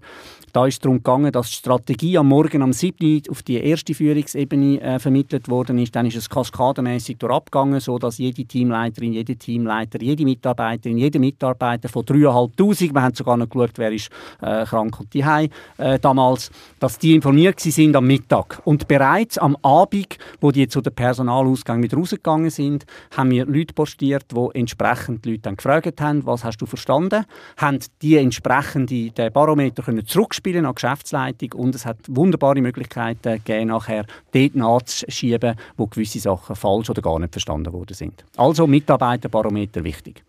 Da 0.55 0.66
ist 0.66 0.75
es 0.75 0.81
darum 0.81 0.96
gegangen, 0.96 1.26
dass 1.33 1.51
die 1.51 1.57
Strategie 1.57 2.19
am 2.19 2.29
Morgen 2.29 2.62
am 2.62 2.73
7. 2.73 3.23
auf 3.31 3.43
die 3.43 3.57
erste 3.57 3.95
Führungsebene 3.95 4.81
äh, 4.81 4.99
vermittelt 4.99 5.49
worden 5.49 5.79
ist. 5.79 5.95
Dann 5.95 6.07
ist 6.07 6.17
es 6.17 6.29
kaskadenmäßig 6.29 7.19
durchgegangen, 7.19 7.81
sodass 7.81 8.19
jede 8.19 8.45
Teamleiterin, 8.45 9.12
jede 9.12 9.37
Teamleiter, 9.37 10.01
jede 10.01 10.25
Mitarbeiterin, 10.25 10.99
jeder 10.99 11.19
Mitarbeiter 11.19 11.89
von 11.89 12.05
3'500, 12.05 12.95
wir 12.95 13.03
haben 13.03 13.15
sogar 13.15 13.37
noch 13.37 13.49
geschaut, 13.49 13.73
wer 13.77 13.93
ist 13.93 14.11
äh, 14.41 14.65
krank 14.65 15.01
und 15.01 15.12
die 15.15 15.23
äh, 15.23 15.99
damals, 15.99 16.51
dass 16.79 16.99
die 16.99 17.15
informiert 17.15 17.61
sind 17.61 17.97
am 17.97 18.07
Mittag. 18.07 18.61
Und 18.65 18.89
bereits 18.89 19.39
am 19.39 19.57
Abend, 19.62 20.19
wo 20.41 20.51
die 20.51 20.69
zu 20.69 20.81
der 20.81 20.91
Personalausgang 20.91 21.81
mit 21.81 21.97
rausgegangen 21.97 22.51
sind, 22.51 22.87
haben 23.17 23.31
wir 23.31 23.47
Leute 23.47 23.75
postiert, 23.75 24.27
die 24.33 24.59
entsprechend 24.59 25.25
die 25.25 25.33
Leute 25.33 25.43
dann 25.43 25.57
gefragt 25.57 26.01
haben, 26.01 26.27
was 26.27 26.45
hast 26.45 26.59
du 26.59 26.67
verstanden, 26.67 27.25
haben 27.57 27.79
die 28.03 28.17
entsprechende 28.17 29.11
den 29.11 29.33
Barometer 29.33 29.83
können 29.83 30.07
zurückspielen 30.07 30.67
an 30.67 30.75
Geschäftsleitung 31.17 31.51
Leitung 31.51 31.53
und 31.61 31.75
es 31.75 31.87
hat 31.87 31.99
wunderbare 32.09 32.61
Möglichkeiten 32.61 33.43
gegeben, 33.45 33.69
nachher 33.69 34.07
dort 34.33 34.55
nachzuschieben, 34.55 35.57
wo 35.77 35.87
gewisse 35.87 36.21
Sachen 36.21 36.57
falsch 36.57 36.91
oder 36.91 37.03
gar 37.03 37.19
nicht 37.19 37.33
verstanden 37.33 37.73
worden 37.73 37.95
sind. 37.95 38.25
Also 38.37 38.67
Mitarbeiterbarometer 38.67 39.83
wichtig. 39.85 40.23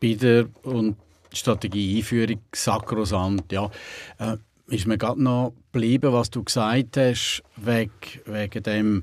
bei 0.00 0.14
der 0.14 0.46
und 0.62 0.96
Strategieeinführung 1.32 2.40
sakrosant. 2.54 3.50
Ja, 3.50 3.70
äh, 4.18 4.36
ist 4.68 4.86
mir 4.86 4.98
gerade 4.98 5.22
noch 5.22 5.52
geblieben, 5.72 6.12
was 6.12 6.30
du 6.30 6.44
gesagt 6.44 6.96
hast, 6.96 7.42
wegen, 7.56 7.90
wegen 8.26 8.62
dem 8.62 9.02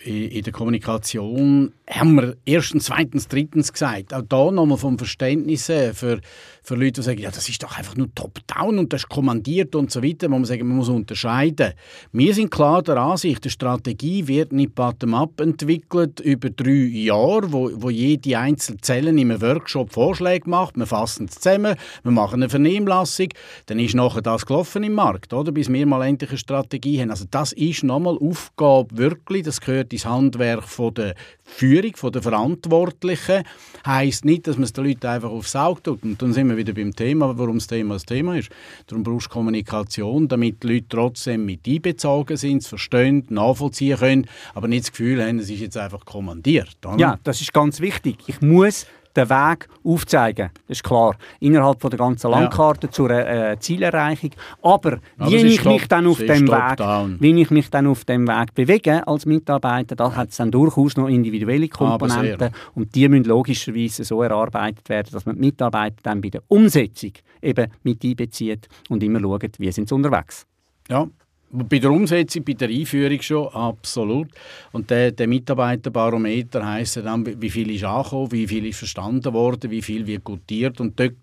in 0.00 0.42
der 0.42 0.52
Kommunikation 0.52 1.72
haben 1.90 2.14
wir 2.16 2.36
erstens, 2.44 2.86
zweitens, 2.86 3.28
drittens 3.28 3.72
gesagt. 3.72 4.12
Auch 4.12 4.22
da 4.28 4.50
nochmal 4.50 4.78
vom 4.78 4.98
Verständnis 4.98 5.66
für, 5.66 6.20
für 6.62 6.74
Leute, 6.74 7.00
die 7.00 7.02
sagen, 7.02 7.20
ja, 7.20 7.30
das 7.30 7.48
ist 7.48 7.62
doch 7.62 7.76
einfach 7.78 7.96
nur 7.96 8.14
top-down 8.14 8.78
und 8.78 8.92
das 8.92 9.02
ist 9.02 9.08
kommandiert 9.08 9.74
und 9.74 9.90
so 9.90 10.02
weiter. 10.02 10.28
Man 10.28 10.40
muss 10.40 10.48
sagen, 10.48 10.66
man 10.66 10.76
muss 10.76 10.88
unterscheiden. 10.88 11.72
Wir 12.12 12.34
sind 12.34 12.50
klar 12.50 12.82
der 12.82 12.98
Ansicht, 12.98 13.44
die 13.44 13.50
Strategie 13.50 14.26
wird 14.28 14.52
nicht 14.52 14.74
bottom-up 14.74 15.40
entwickelt 15.40 16.20
über 16.20 16.50
drei 16.50 16.70
Jahre, 16.70 17.52
wo, 17.52 17.70
wo 17.74 17.90
jede 17.90 18.38
einzelne 18.38 18.80
Zelle 18.80 19.10
in 19.10 19.18
einem 19.18 19.40
Workshop 19.40 19.92
Vorschläge 19.92 20.48
macht. 20.48 20.76
Wir 20.76 20.86
fassen 20.86 21.26
es 21.26 21.36
zusammen, 21.36 21.76
wir 22.02 22.12
machen 22.12 22.42
eine 22.42 22.50
Vernehmlassung, 22.50 23.28
dann 23.66 23.78
ist 23.78 23.94
nachher 23.94 24.22
das 24.22 24.46
gelaufen 24.46 24.82
im 24.82 24.94
Markt, 24.94 25.32
oder? 25.32 25.52
bis 25.52 25.72
wir 25.72 25.86
mal 25.86 26.06
endlich 26.06 26.30
eine 26.30 26.38
Strategie 26.38 27.00
haben. 27.00 27.10
Also 27.10 27.24
das 27.30 27.52
ist 27.52 27.82
nochmal 27.82 28.18
Aufgabe 28.18 28.96
wirklich, 28.96 29.42
das 29.42 29.60
gehört 29.60 29.92
ins 29.92 30.04
Handwerk 30.04 30.64
von 30.64 30.94
der 30.94 31.14
Führung, 31.42 31.77
von 31.96 32.12
der 32.12 32.22
Verantwortlichen. 32.22 33.44
Heißt 33.86 34.24
nicht, 34.24 34.46
dass 34.46 34.56
man 34.56 34.64
es 34.64 34.72
den 34.72 34.84
Leuten 34.84 35.06
einfach 35.06 35.30
aufs 35.30 35.56
Auge 35.56 35.82
tut. 35.82 36.02
Und 36.02 36.20
dann 36.20 36.32
sind 36.32 36.48
wir 36.48 36.56
wieder 36.56 36.72
beim 36.72 36.94
Thema, 36.94 37.38
warum 37.38 37.58
das 37.58 37.66
Thema 37.66 37.94
das 37.94 38.04
Thema 38.04 38.36
ist. 38.36 38.50
Darum 38.86 39.02
brauchst 39.02 39.26
du 39.26 39.30
Kommunikation, 39.30 40.28
damit 40.28 40.62
die 40.62 40.74
Leute 40.74 40.86
trotzdem 40.88 41.44
mit 41.46 41.66
einbezogen 41.66 42.36
sind, 42.36 42.62
es 42.62 42.68
verstehen, 42.68 43.24
nachvollziehen 43.28 43.98
können, 43.98 44.26
aber 44.54 44.68
nicht 44.68 44.84
das 44.84 44.90
Gefühl 44.92 45.22
haben, 45.22 45.38
es 45.38 45.50
ist 45.50 45.60
jetzt 45.60 45.76
einfach 45.76 46.04
kommandiert. 46.04 46.76
Oder? 46.84 46.98
Ja, 46.98 47.18
das 47.24 47.40
ist 47.40 47.52
ganz 47.52 47.80
wichtig. 47.80 48.16
Ich 48.26 48.40
muss 48.40 48.86
den 49.18 49.30
Weg 49.30 49.68
aufzeigen. 49.84 50.50
Das 50.66 50.78
ist 50.78 50.84
klar. 50.84 51.16
Innerhalb 51.40 51.80
von 51.80 51.90
der 51.90 51.98
ganzen 51.98 52.30
Landkarte 52.30 52.86
ja. 52.86 52.92
zur 52.92 53.10
äh, 53.10 53.56
Zielerreichung. 53.58 54.30
Aber, 54.62 54.98
Aber 55.18 55.30
wie 55.30 55.36
ich 55.36 55.64
mich 55.64 55.88
dann 55.88 56.06
auf 56.06 56.18
dem 56.18 56.48
Weg, 56.48 57.20
wie 57.20 57.40
ich 57.40 57.50
mich 57.50 57.70
dann 57.70 57.86
auf 57.86 58.04
dem 58.04 58.26
Weg 58.26 58.54
bewege 58.54 59.06
als 59.06 59.26
Mitarbeiter, 59.26 59.96
da 59.96 60.14
hat 60.14 60.30
es 60.30 60.36
dann 60.36 60.50
durchaus 60.50 60.96
noch 60.96 61.08
individuelle 61.08 61.68
Komponenten 61.68 62.50
und 62.74 62.94
die 62.94 63.08
müssen 63.08 63.24
logischerweise 63.24 64.04
so 64.04 64.22
erarbeitet 64.22 64.88
werden, 64.88 65.08
dass 65.12 65.26
man 65.26 65.36
die 65.36 65.40
Mitarbeiter 65.40 65.96
dann 66.02 66.20
bei 66.20 66.30
der 66.30 66.42
Umsetzung 66.48 67.12
eben 67.42 67.70
mit 67.82 68.04
einbezieht 68.04 68.68
und 68.88 69.02
immer 69.02 69.20
schaut, 69.20 69.58
wie 69.58 69.72
sind 69.72 69.88
sie 69.88 69.94
unterwegs. 69.94 70.46
Ja, 70.88 71.06
bei 71.50 71.78
der 71.78 71.90
Umsetzung, 71.90 72.44
bei 72.44 72.52
der 72.52 72.68
Einführung 72.68 73.22
schon, 73.22 73.48
absolut. 73.48 74.28
Und 74.72 74.90
der, 74.90 75.12
der 75.12 75.26
Mitarbeiterbarometer 75.26 76.66
heisst 76.66 76.98
dann, 76.98 77.24
wie 77.40 77.50
viel 77.50 77.70
ist 77.70 77.84
angekommen, 77.84 78.32
wie 78.32 78.46
viel 78.46 78.66
ist 78.66 78.78
verstanden 78.78 79.32
worden, 79.32 79.70
wie 79.70 79.80
viel 79.80 80.06
wird 80.06 80.24
gutiert. 80.24 80.78
Und 80.80 81.00
dort 81.00 81.14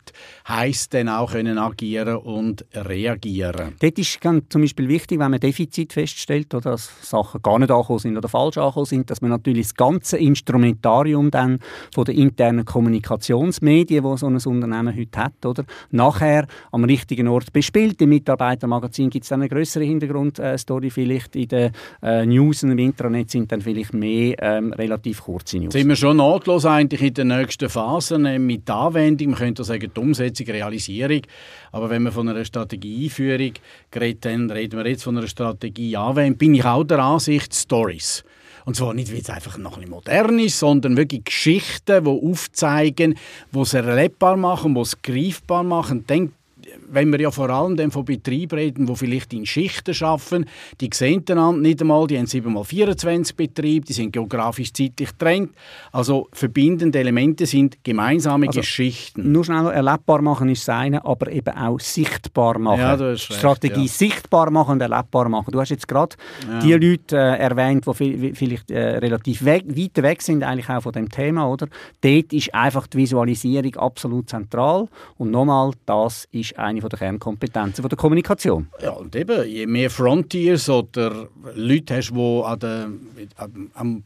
heisst 0.48 0.94
dann 0.96 1.10
auch 1.10 1.32
können 1.32 1.60
agieren 1.60 2.18
und 2.18 2.66
reagieren. 2.74 3.76
Dort 3.80 4.00
ist 4.00 4.20
zum 4.22 4.62
Beispiel 4.62 4.88
wichtig, 4.88 5.20
wenn 5.20 5.30
man 5.30 5.40
Defizit 5.40 5.94
feststellt 5.94 6.54
oder 6.56 6.72
dass 6.72 6.90
Sachen 7.02 7.42
gar 7.44 7.60
nicht 7.60 7.70
angekommen 7.70 8.00
sind 8.00 8.18
oder 8.18 8.28
falsch 8.28 8.58
angekommen 8.58 8.86
sind, 8.86 9.10
dass 9.12 9.22
man 9.22 9.30
natürlich 9.30 9.68
das 9.68 9.76
ganze 9.76 10.18
Instrumentarium 10.18 11.30
dann 11.30 11.60
von 11.94 12.06
den 12.06 12.18
internen 12.18 12.66
Kommunikationsmedien, 12.66 14.04
die 14.04 14.18
so 14.18 14.26
ein 14.26 14.36
Unternehmen 14.36 14.96
heute 14.98 15.20
hat, 15.20 15.46
oder, 15.46 15.66
nachher 15.92 16.48
am 16.72 16.84
richtigen 16.84 17.28
Ort 17.28 17.54
bespielt. 17.54 18.02
Im 18.02 18.10
Mitarbeitermagazin 18.10 19.12
gibt 19.12 19.24
es 19.24 19.30
dann 19.30 19.42
eine 19.42 19.50
größere 19.50 19.84
Hintergrund 19.84 20.15
Hintergrundstory 20.16 20.90
vielleicht 20.90 21.36
in 21.36 21.48
den 21.48 21.72
äh, 22.02 22.26
News 22.26 22.64
im 22.64 22.78
Intranet 22.78 23.32
sind 23.32 23.52
dann 23.52 23.62
vielleicht 23.62 23.94
mehr 23.94 24.36
ähm, 24.40 24.74
relativ 24.74 25.22
kurze 25.22 25.58
News. 25.58 25.74
Sind 25.74 25.88
wir 25.88 25.96
schon 25.96 26.18
nahtlos 26.18 26.66
eigentlich 26.66 27.02
in 27.02 27.14
der 27.14 27.26
nächsten 27.26 27.70
Phase 27.70 28.18
mit 28.18 28.68
der 28.68 28.76
Anwendung, 28.76 29.32
man 29.32 29.40
könnte 29.40 29.64
sagen 29.64 29.92
die 29.96 30.00
Umsetzung, 30.00 30.48
Realisierung, 30.48 31.22
aber 31.72 31.90
wenn 31.90 32.04
wir 32.04 32.12
von 32.12 32.28
einer 32.30 32.46
Strategieeinführung 32.46 33.54
reden, 33.96 34.20
dann 34.22 34.52
reden 34.52 34.78
wir 34.78 34.88
jetzt 34.88 35.04
von 35.04 35.18
einer 35.18 35.28
Strategieanwendung, 35.28 36.38
bin 36.38 36.56
ich 36.56 36.66
auch 36.66 36.84
der 36.84 37.00
Ansicht 37.00 37.54
Stories. 37.54 38.24
Und 38.66 38.76
zwar 38.76 38.96
nicht, 38.96 39.12
weil 39.12 39.20
es 39.20 39.30
einfach 39.30 39.60
noch 39.60 39.78
ein 39.78 39.88
modern 39.90 40.40
ist, 40.40 40.58
sondern 40.58 40.98
wirklich 40.98 41.26
Geschichten, 41.26 42.04
die 42.04 42.10
aufzeigen, 42.10 43.16
die 43.54 43.60
es 43.60 43.76
erlebbar 43.76 44.38
machen, 44.38 44.74
die 44.74 44.82
es 44.82 45.00
greifbar 45.04 45.64
machen. 45.64 46.08
Denkt 46.08 46.34
wenn 46.90 47.12
wir 47.12 47.20
ja 47.20 47.32
vor 47.32 47.50
allem 47.50 47.76
dann 47.76 47.92
von 47.92 48.06
Betrieben 48.06 48.58
reden, 48.58 48.86
die 48.86 48.96
vielleicht 48.96 49.34
in 49.34 49.46
Schichten 49.46 49.96
arbeiten, 50.04 50.46
die 50.82 50.90
sehen 50.94 51.24
einander 51.30 51.62
nicht 51.62 51.82
einmal, 51.82 52.08
die 52.08 52.18
haben 52.18 52.26
7x24 52.26 53.36
Betriebe, 53.36 53.86
die 53.86 53.94
sind 53.94 54.12
geografisch 54.12 54.74
zeitlich 54.74 55.10
getrennt. 55.10 55.52
Also 55.92 56.28
verbindende 56.32 57.00
Elemente 57.00 57.46
sind 57.46 57.84
gemeinsame 57.84 58.48
also, 58.48 58.60
Geschichten. 58.60 59.32
Nur 59.32 59.46
schnell 59.46 59.68
erlebbar 59.68 60.22
machen 60.22 60.50
ist 60.50 60.68
das 60.68 60.76
eine, 60.76 61.06
aber 61.06 61.32
eben 61.32 61.56
auch 61.56 61.80
sichtbar 61.80 62.60
machen. 62.60 62.80
Ja, 62.80 62.98
das 62.98 63.22
ist 63.22 63.34
Strategie 63.34 63.82
recht, 63.82 64.02
ja. 64.02 64.08
sichtbar 64.10 64.52
machen 64.52 64.74
und 64.74 64.82
erlebbar 64.82 65.30
machen. 65.30 65.52
Du 65.52 65.60
hast 65.60 65.70
jetzt 65.70 65.88
gerade 65.88 66.16
ja. 66.48 66.60
die 66.60 66.74
Leute 66.74 67.18
äh, 67.18 67.40
erwähnt, 67.40 67.86
die 67.86 68.34
vielleicht 68.34 68.72
äh, 68.72 68.98
relativ 68.98 69.44
weg, 69.44 69.66
weit 69.68 70.04
weg 70.04 70.22
sind 70.22 70.44
eigentlich 70.44 70.70
auch 70.70 70.82
von 70.82 70.94
dem 70.94 71.10
Thema, 71.10 71.48
oder? 71.48 71.68
Dort 72.02 72.34
ist 72.34 72.54
einfach 72.54 72.88
die 72.88 72.98
Visualisierung 72.98 73.76
absolut 73.76 74.30
zentral 74.30 74.88
und 75.18 75.32
nochmal, 75.32 75.72
das 75.86 76.28
ist 76.32 76.58
eine 76.80 76.90
der 76.90 77.00
Kernkompetenzen 77.00 77.88
der 77.88 77.98
Kommunikation. 77.98 78.68
Ja, 78.82 78.92
und 78.92 79.16
eben, 79.16 79.48
je 79.48 79.66
mehr 79.66 79.90
Frontiers 79.90 80.70
oder 80.70 81.28
Leute 81.56 81.96
hast, 81.96 82.12
die 82.12 82.42
an 82.44 82.60
der, 82.60 82.90
am 83.74 84.04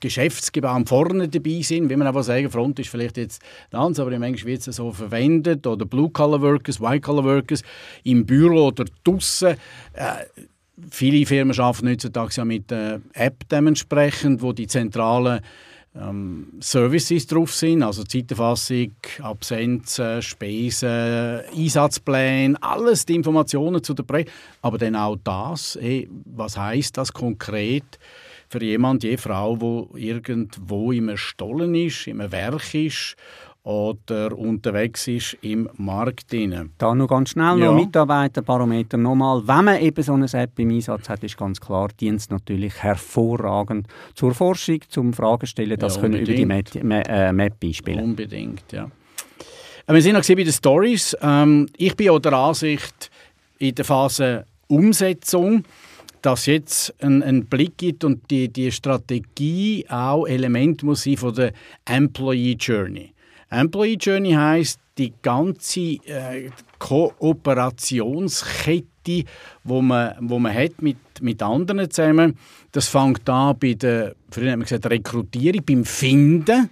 Geschäftsgeber 0.00 0.70
am 0.70 0.86
vorne 0.86 1.28
dabei 1.28 1.62
sind, 1.62 1.88
wie 1.88 1.96
man 1.96 2.06
einfach 2.06 2.22
sagen, 2.22 2.50
Front 2.50 2.78
ist 2.78 2.90
vielleicht 2.90 3.16
jetzt 3.16 3.40
ganz, 3.70 3.98
aber 3.98 4.12
Englischen 4.12 4.46
wird 4.46 4.66
es 4.66 4.76
so 4.76 4.92
verwendet, 4.92 5.66
oder 5.66 5.86
Blue-Collar-Workers, 5.86 6.80
White-Collar-Workers, 6.80 7.62
im 8.04 8.26
Büro 8.26 8.66
oder 8.66 8.84
draussen. 9.04 9.56
Äh, 9.94 10.26
viele 10.90 11.24
Firmen 11.24 11.58
arbeiten 11.58 11.88
heutzutage 11.88 12.34
ja 12.36 12.44
mit 12.44 12.70
der 12.70 13.00
App 13.14 13.48
dementsprechend, 13.50 14.42
wo 14.42 14.52
die 14.52 14.66
zentralen 14.66 15.40
ähm, 16.00 16.48
Services 16.60 17.26
drauf 17.26 17.54
sind, 17.54 17.82
also 17.82 18.04
Zeiterfassung, 18.04 18.92
Absenzen, 19.22 20.22
Spesen, 20.22 21.42
Einsatzpläne, 21.54 22.56
alles 22.60 23.06
die 23.06 23.14
Informationen 23.14 23.82
zu 23.82 23.94
der 23.94 24.02
Projekt. 24.02 24.30
Aber 24.62 24.78
dann 24.78 24.96
auch 24.96 25.16
das, 25.22 25.78
hey, 25.80 26.08
was 26.24 26.56
heißt 26.56 26.96
das 26.96 27.12
konkret 27.12 27.98
für 28.48 28.62
jemand, 28.62 29.02
je 29.02 29.16
Frau, 29.16 29.60
wo 29.60 29.90
irgendwo 29.96 30.92
im 30.92 31.16
Stollen 31.16 31.74
ist, 31.74 32.06
im 32.06 32.18
Werk 32.30 32.74
ist 32.74 33.16
oder 33.66 34.38
unterwegs 34.38 35.08
ist 35.08 35.36
im 35.42 35.68
Markt. 35.76 36.32
Drin. 36.32 36.70
Da 36.78 36.94
noch 36.94 37.08
ganz 37.08 37.30
schnell 37.30 37.58
ja. 37.58 37.66
noch 37.66 37.74
Mitarbeiterbarometer 37.74 38.96
nochmal. 38.96 39.42
Wenn 39.46 39.64
man 39.64 39.80
eben 39.80 40.02
so 40.02 40.12
eine 40.12 40.32
App 40.32 40.56
im 40.58 40.70
Einsatz 40.70 41.08
hat, 41.08 41.24
ist 41.24 41.36
ganz 41.36 41.60
klar, 41.60 41.88
dient 42.00 42.30
natürlich 42.30 42.80
hervorragend 42.80 43.88
zur 44.14 44.34
Forschung, 44.34 44.78
zum 44.88 45.12
Fragestellen. 45.12 45.78
Das 45.78 45.96
ja, 45.96 46.02
können 46.02 46.20
über 46.20 46.32
die 46.32 46.46
Map, 46.46 46.74
äh, 46.76 47.32
Map 47.32 47.54
einspielen. 47.62 48.04
Unbedingt, 48.04 48.70
ja. 48.70 48.88
Äh, 49.88 49.94
wir 49.94 50.02
sind 50.02 50.14
noch 50.14 50.24
bei 50.24 50.34
den 50.34 50.52
Stories. 50.52 51.16
Ähm, 51.20 51.68
ich 51.76 51.96
bin 51.96 52.10
auch 52.10 52.20
der 52.20 52.34
Ansicht, 52.34 53.10
in 53.58 53.74
der 53.74 53.84
Phase 53.84 54.44
Umsetzung, 54.68 55.64
dass 56.22 56.46
jetzt 56.46 56.94
ein, 57.02 57.20
ein 57.22 57.46
Blick 57.46 57.78
gibt 57.78 58.04
und 58.04 58.30
die, 58.30 58.48
die 58.48 58.70
Strategie 58.70 59.84
auch 59.88 60.26
Element 60.26 60.84
muss 60.84 61.02
sein 61.02 61.16
von 61.16 61.34
der 61.34 61.52
Employee 61.84 62.56
Journey. 62.58 63.12
Employee 63.50 63.98
Journey 64.00 64.32
heißt 64.32 64.80
die 64.98 65.12
ganze 65.22 65.80
äh, 65.80 66.50
Kooperationskette, 66.78 69.24
wo 69.64 69.80
man, 69.82 70.14
wo 70.20 70.38
man 70.38 70.54
hat 70.54 70.80
mit, 70.82 70.98
mit 71.20 71.42
anderen 71.42 71.90
zusammen. 71.90 72.38
Das 72.72 72.88
fängt 72.88 73.28
an 73.28 73.58
bei 73.58 73.74
der, 73.74 74.14
früher 74.30 74.52
haben 74.52 74.60
wir 74.60 74.64
gesagt, 74.64 74.86
Rekrutierung, 74.86 75.62
beim 75.64 75.84
Finden, 75.84 76.70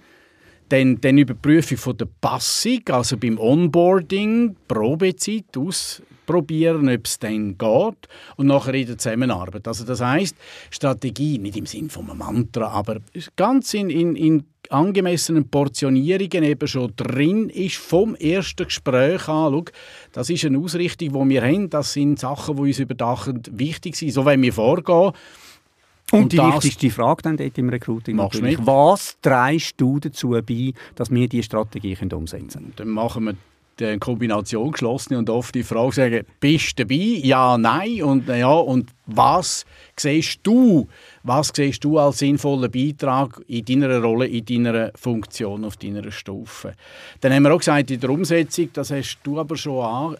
dann, 0.69 0.99
dann 1.01 1.17
Überprüfung 1.17 1.77
von 1.77 1.97
der 1.97 2.07
Passung, 2.21 2.81
also 2.89 3.17
beim 3.17 3.37
Onboarding, 3.37 4.55
Probezeit, 4.67 5.57
aus, 5.57 6.01
probieren, 6.25 6.89
ob 6.89 7.05
es 7.05 7.19
dann 7.19 7.57
geht 7.57 8.09
und 8.35 8.47
nachher 8.47 8.73
in 8.73 8.87
der 8.87 8.97
Zusammenarbeit. 8.97 9.67
Also 9.67 9.85
das 9.85 10.01
heißt 10.01 10.35
Strategie, 10.71 11.37
nicht 11.37 11.57
im 11.57 11.65
Sinn 11.65 11.89
von 11.89 12.09
einem 12.09 12.19
Mantra, 12.19 12.67
aber 12.67 12.97
ganz 13.35 13.73
in, 13.73 13.89
in, 13.89 14.15
in 14.15 14.43
angemessenen 14.69 15.47
Portionierungen 15.49 16.43
eben 16.43 16.67
schon 16.67 16.93
drin 16.95 17.49
ist 17.49 17.75
vom 17.75 18.15
ersten 18.15 18.65
Gespräch 18.65 19.27
an. 19.27 19.53
Schau, 19.53 19.65
das 20.11 20.29
ist 20.29 20.45
eine 20.45 20.57
Ausrichtung, 20.57 21.13
die 21.13 21.29
wir 21.29 21.43
haben. 21.43 21.69
Das 21.69 21.93
sind 21.93 22.19
Sachen, 22.19 22.55
die 22.55 22.61
uns 22.63 22.79
überdachend 22.79 23.51
wichtig 23.53 23.95
sind. 23.95 24.11
So 24.11 24.25
wenn 24.25 24.41
wir 24.41 24.53
vorgehen. 24.53 25.11
Und, 26.11 26.21
und 26.21 26.33
die 26.33 26.37
wichtigste 26.37 26.89
Frage 26.91 27.23
dann 27.23 27.37
dort 27.37 27.57
im 27.57 27.69
Recruiting 27.69 28.17
natürlich. 28.17 28.59
Was 28.65 29.17
trägst 29.21 29.73
du 29.81 29.99
dazu 29.99 30.29
bei, 30.29 30.73
dass 30.95 31.09
wir 31.09 31.27
diese 31.27 31.43
Strategie 31.43 31.97
umsetzen 32.13 32.49
können? 32.49 32.73
Dann 32.75 32.89
machen 32.89 33.25
wir 33.25 33.35
eine 33.81 33.99
Kombination 33.99 34.71
geschlossen 34.71 35.15
und 35.15 35.29
oft 35.29 35.53
die 35.53 35.63
Frage 35.63 35.95
sagen, 35.95 36.25
bist 36.39 36.79
du 36.79 36.83
dabei? 36.83 37.19
Ja, 37.23 37.57
nein 37.57 38.03
und 38.03 38.27
ja 38.27 38.51
und 38.51 38.91
was 39.05 39.65
siehst 39.97 40.39
du? 40.43 40.87
Was 41.23 41.51
siehst 41.53 41.83
du 41.83 41.97
als 41.97 42.19
sinnvollen 42.19 42.71
Beitrag 42.71 43.41
in 43.47 43.65
deiner 43.65 44.01
Rolle, 44.01 44.27
in 44.27 44.45
deiner 44.45 44.91
Funktion 44.95 45.65
auf 45.65 45.77
deiner 45.77 46.11
Stufe? 46.11 46.73
Dann 47.21 47.33
haben 47.33 47.43
wir 47.43 47.53
auch 47.53 47.59
gesagt, 47.59 47.91
in 47.91 47.99
der 47.99 48.09
Umsetzung, 48.09 48.69
das 48.73 48.91
hast 48.91 49.19
du 49.23 49.39
aber 49.39 49.57
schon 49.57 50.15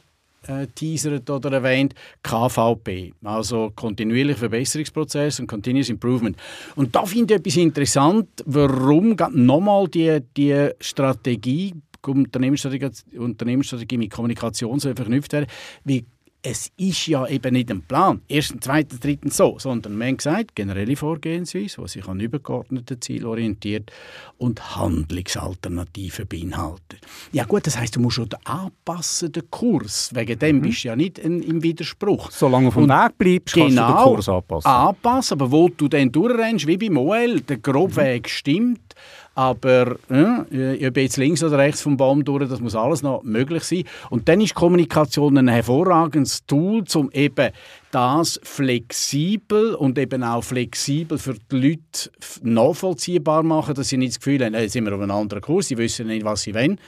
angeteasert 0.49 1.29
oder 1.29 1.51
erwähnt, 1.51 1.93
KVP, 2.23 3.13
also 3.23 3.71
kontinuierlicher 3.75 4.39
Verbesserungsprozess 4.39 5.39
und 5.39 5.47
Continuous 5.47 5.89
Improvement. 5.89 6.37
Und 6.75 6.95
da 6.95 7.05
finde 7.05 7.33
ich 7.33 7.39
etwas 7.39 7.57
interessant, 7.57 8.27
warum 8.45 9.15
nochmal 9.33 9.87
die, 9.87 10.19
die 10.35 10.69
Strategie 10.79 11.73
Unternehmensstrategie, 12.07 13.17
Unternehmensstrategie 13.17 13.97
mit 13.97 14.11
Kommunikation 14.11 14.79
soll 14.79 14.95
verknüpft 14.95 15.33
werden, 15.33 15.47
wie 15.83 16.05
es 16.45 16.71
ist 16.77 17.07
ja 17.07 17.25
eben 17.27 17.53
nicht 17.53 17.71
ein 17.71 17.81
Plan, 17.81 18.21
erstens, 18.27 18.65
zweitens, 18.65 18.99
drittens 18.99 19.35
so, 19.35 19.57
sondern 19.57 19.97
man 19.97 20.09
hat 20.09 20.17
gesagt, 20.19 20.55
generelle 20.55 20.95
Vorgehensweise, 20.95 21.81
die 21.81 21.87
sich 21.87 22.07
an 22.07 22.19
übergeordneten 22.19 23.01
Zielen 23.01 23.25
orientiert 23.25 23.91
und 24.37 24.75
Handlungsalternativen 24.75 26.27
beinhaltet. 26.27 26.99
Ja 27.31 27.45
gut, 27.45 27.65
das 27.65 27.79
heißt, 27.79 27.95
du 27.95 27.99
musst 27.99 28.17
schon 28.17 28.29
anpassen, 28.43 29.31
den 29.31 29.49
Kurs. 29.49 30.11
Wegen 30.13 30.37
dem 30.37 30.57
mhm. 30.57 30.61
bist 30.61 30.83
du 30.83 30.89
ja 30.89 30.95
nicht 30.95 31.17
in, 31.17 31.41
im 31.41 31.63
Widerspruch. 31.63 32.29
Solange 32.29 32.65
du 32.65 32.71
vom 32.71 32.89
Weg 32.89 33.17
bleibst, 33.17 33.55
genau, 33.55 33.65
kannst 33.65 33.77
du 33.77 33.81
den 33.81 33.87
genau 33.87 34.13
Kurs 34.13 34.29
anpassen. 34.29 34.71
anpassen. 34.71 35.41
Aber 35.41 35.51
wo 35.51 35.69
du 35.69 35.87
dann 35.87 36.11
durchrennst, 36.11 36.67
wie 36.67 36.77
beim 36.77 36.97
OL, 36.97 37.41
der 37.41 37.57
Grobweg 37.57 38.23
mhm. 38.23 38.29
stimmt, 38.29 38.95
aber 39.35 39.97
äh, 40.09 40.87
ob 40.87 40.97
jetzt 40.97 41.17
links 41.17 41.43
oder 41.43 41.57
rechts 41.57 41.81
vom 41.81 41.97
Baum 41.97 42.23
durch, 42.23 42.47
das 42.49 42.61
muss 42.61 42.73
alles 42.73 43.03
noch 43.03 43.21
möglich 43.23 43.63
sein. 43.63 43.83
Und 44.09 44.27
dann 44.29 44.39
ist 44.41 44.55
Kommunikation 44.55 45.37
ein 45.37 45.49
hervorragendes 45.49 46.45
Tool, 46.45 46.85
um 46.95 47.11
eben 47.11 47.51
das 47.91 48.39
flexibel 48.43 49.75
und 49.75 49.99
eben 49.99 50.23
auch 50.23 50.43
flexibel 50.43 51.17
für 51.17 51.35
die 51.51 51.55
Leute 51.55 52.11
nachvollziehbar 52.41 53.43
machen, 53.43 53.75
dass 53.75 53.89
sie 53.89 53.97
nicht 53.97 54.13
das 54.13 54.19
Gefühl 54.19 54.43
haben, 54.43 54.53
jetzt 54.53 54.73
sind 54.73 54.85
wir 54.85 54.95
auf 54.95 55.01
einem 55.01 55.11
anderen 55.11 55.41
Kurs, 55.41 55.67
sie 55.67 55.77
wissen 55.77 56.07
nicht, 56.07 56.25
was 56.25 56.41
sie 56.41 56.55
wollen 56.55 56.79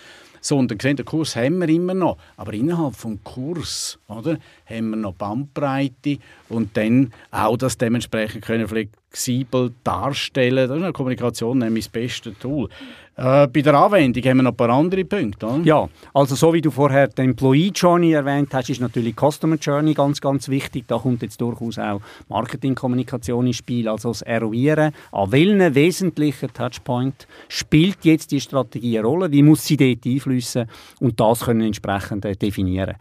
sondern 0.47 0.77
gesehen, 0.77 0.95
den 0.95 1.05
Kurs 1.05 1.35
haben 1.35 1.59
wir 1.59 1.69
immer 1.69 1.93
noch. 1.93 2.17
Aber 2.37 2.53
innerhalb 2.53 2.93
des 2.93 3.17
Kurs 3.23 3.99
oder, 4.07 4.37
haben 4.65 4.89
wir 4.91 4.97
noch 4.97 5.13
Bandbreite 5.13 6.19
und 6.49 6.75
dann 6.77 7.11
auch 7.31 7.57
das 7.57 7.77
dementsprechend 7.77 8.43
können 8.43 8.67
flexibel 8.67 9.71
darstellen. 9.83 10.67
Das 10.67 10.77
ist 10.77 10.83
eine 10.83 10.93
Kommunikation 10.93 11.59
nämlich 11.59 11.85
das 11.85 11.91
beste 11.91 12.37
Tool. 12.37 12.69
Äh, 13.17 13.47
bei 13.47 13.61
der 13.61 13.73
Anwendung 13.73 14.23
haben 14.23 14.37
wir 14.37 14.43
noch 14.43 14.51
ein 14.51 14.57
paar 14.57 14.69
andere 14.69 15.03
Punkte. 15.03 15.47
Oder? 15.47 15.63
Ja, 15.63 15.89
also 16.13 16.35
so 16.35 16.53
wie 16.53 16.61
du 16.61 16.69
vorher 16.69 17.07
den 17.07 17.31
Employee 17.31 17.71
Journey 17.73 18.11
erwähnt 18.11 18.53
hast, 18.53 18.69
ist 18.69 18.79
natürlich 18.79 19.15
Customer 19.15 19.55
Journey 19.55 19.95
ganz, 19.95 20.21
ganz 20.21 20.47
wichtig. 20.49 20.85
Da 20.87 20.99
kommt 20.99 21.23
jetzt 21.23 21.41
durchaus 21.41 21.79
auch 21.79 21.99
Marketingkommunikation 22.29 23.47
ins 23.47 23.55
Spiel, 23.55 23.89
also 23.89 24.09
das 24.09 24.21
Eruieren. 24.21 24.93
An 25.11 25.31
welchen 25.31 25.73
wesentlichen 25.73 26.53
Touchpoint 26.53 27.27
spielt 27.49 28.05
jetzt 28.05 28.31
die 28.31 28.39
Strategie 28.39 28.99
eine 28.99 29.07
Rolle? 29.07 29.31
Wie 29.31 29.41
muss 29.41 29.65
sie 29.65 29.77
dort 29.77 30.05
einflüssen? 30.05 30.69
Und 30.99 31.19
das 31.19 31.39
können 31.39 31.61
entsprechend 31.61 32.23
äh, 32.23 32.35
definieren. 32.35 32.97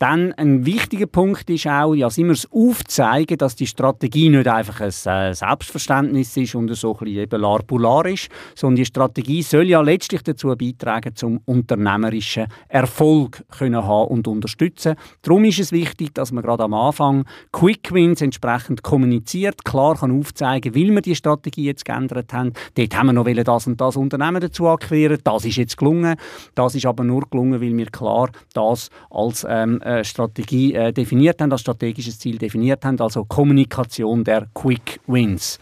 Dann 0.00 0.32
ein 0.32 0.64
wichtiger 0.64 1.04
Punkt 1.04 1.50
ist 1.50 1.66
auch, 1.66 1.92
ja, 1.92 2.08
immer 2.16 2.32
das 2.32 2.50
Aufzeigen, 2.50 3.36
dass 3.36 3.54
die 3.54 3.66
Strategie 3.66 4.30
nicht 4.30 4.48
einfach 4.48 4.80
ein 4.80 4.88
äh, 4.88 5.34
Selbstverständnis 5.34 6.34
ist 6.38 6.54
und 6.54 6.74
so 6.74 6.94
ein 6.94 7.04
bisschen 7.04 7.18
eben 7.18 7.40
larpular 7.42 8.06
ist, 8.06 8.30
sondern 8.54 8.76
die 8.76 8.86
Strategie 8.86 9.42
soll 9.42 9.68
ja 9.68 9.82
letztlich 9.82 10.22
dazu 10.22 10.56
beitragen, 10.56 11.14
zum 11.14 11.42
unternehmerischen 11.44 12.46
Erfolg 12.68 13.44
können 13.50 13.84
haben 13.84 14.08
und 14.08 14.26
unterstützen. 14.26 14.94
Darum 15.20 15.44
ist 15.44 15.58
es 15.58 15.70
wichtig, 15.70 16.14
dass 16.14 16.32
man 16.32 16.42
gerade 16.44 16.64
am 16.64 16.72
Anfang 16.72 17.26
Quick 17.52 17.92
Wins 17.92 18.22
entsprechend 18.22 18.82
kommuniziert, 18.82 19.66
klar 19.66 19.96
kann 19.96 20.18
aufzeigen, 20.18 20.74
will 20.74 20.94
wir 20.94 21.02
die 21.02 21.14
Strategie 21.14 21.64
jetzt 21.64 21.84
geändert 21.84 22.32
haben. 22.32 22.54
Dort 22.74 22.96
haben 22.96 23.08
wir 23.08 23.12
noch 23.12 23.26
das 23.26 23.66
und 23.66 23.78
das 23.78 23.96
Unternehmen 23.96 24.40
dazu 24.40 24.66
akquirieren. 24.66 25.18
Das 25.24 25.44
ist 25.44 25.56
jetzt 25.56 25.76
gelungen. 25.76 26.16
Das 26.54 26.74
ist 26.74 26.86
aber 26.86 27.04
nur 27.04 27.28
gelungen, 27.28 27.60
weil 27.60 27.76
wir 27.76 27.86
klar 27.90 28.30
das 28.54 28.88
als 29.10 29.46
ähm, 29.46 29.82
äh, 29.98 30.04
Strategie 30.04 30.74
äh, 30.74 30.92
definiert 30.92 31.40
haben, 31.40 31.52
als 31.52 31.62
strategisches 31.62 32.18
Ziel 32.18 32.38
definiert 32.38 32.84
haben, 32.84 33.00
also 33.00 33.24
Kommunikation 33.24 34.24
der 34.24 34.46
Quick 34.54 35.00
Wins. 35.06 35.58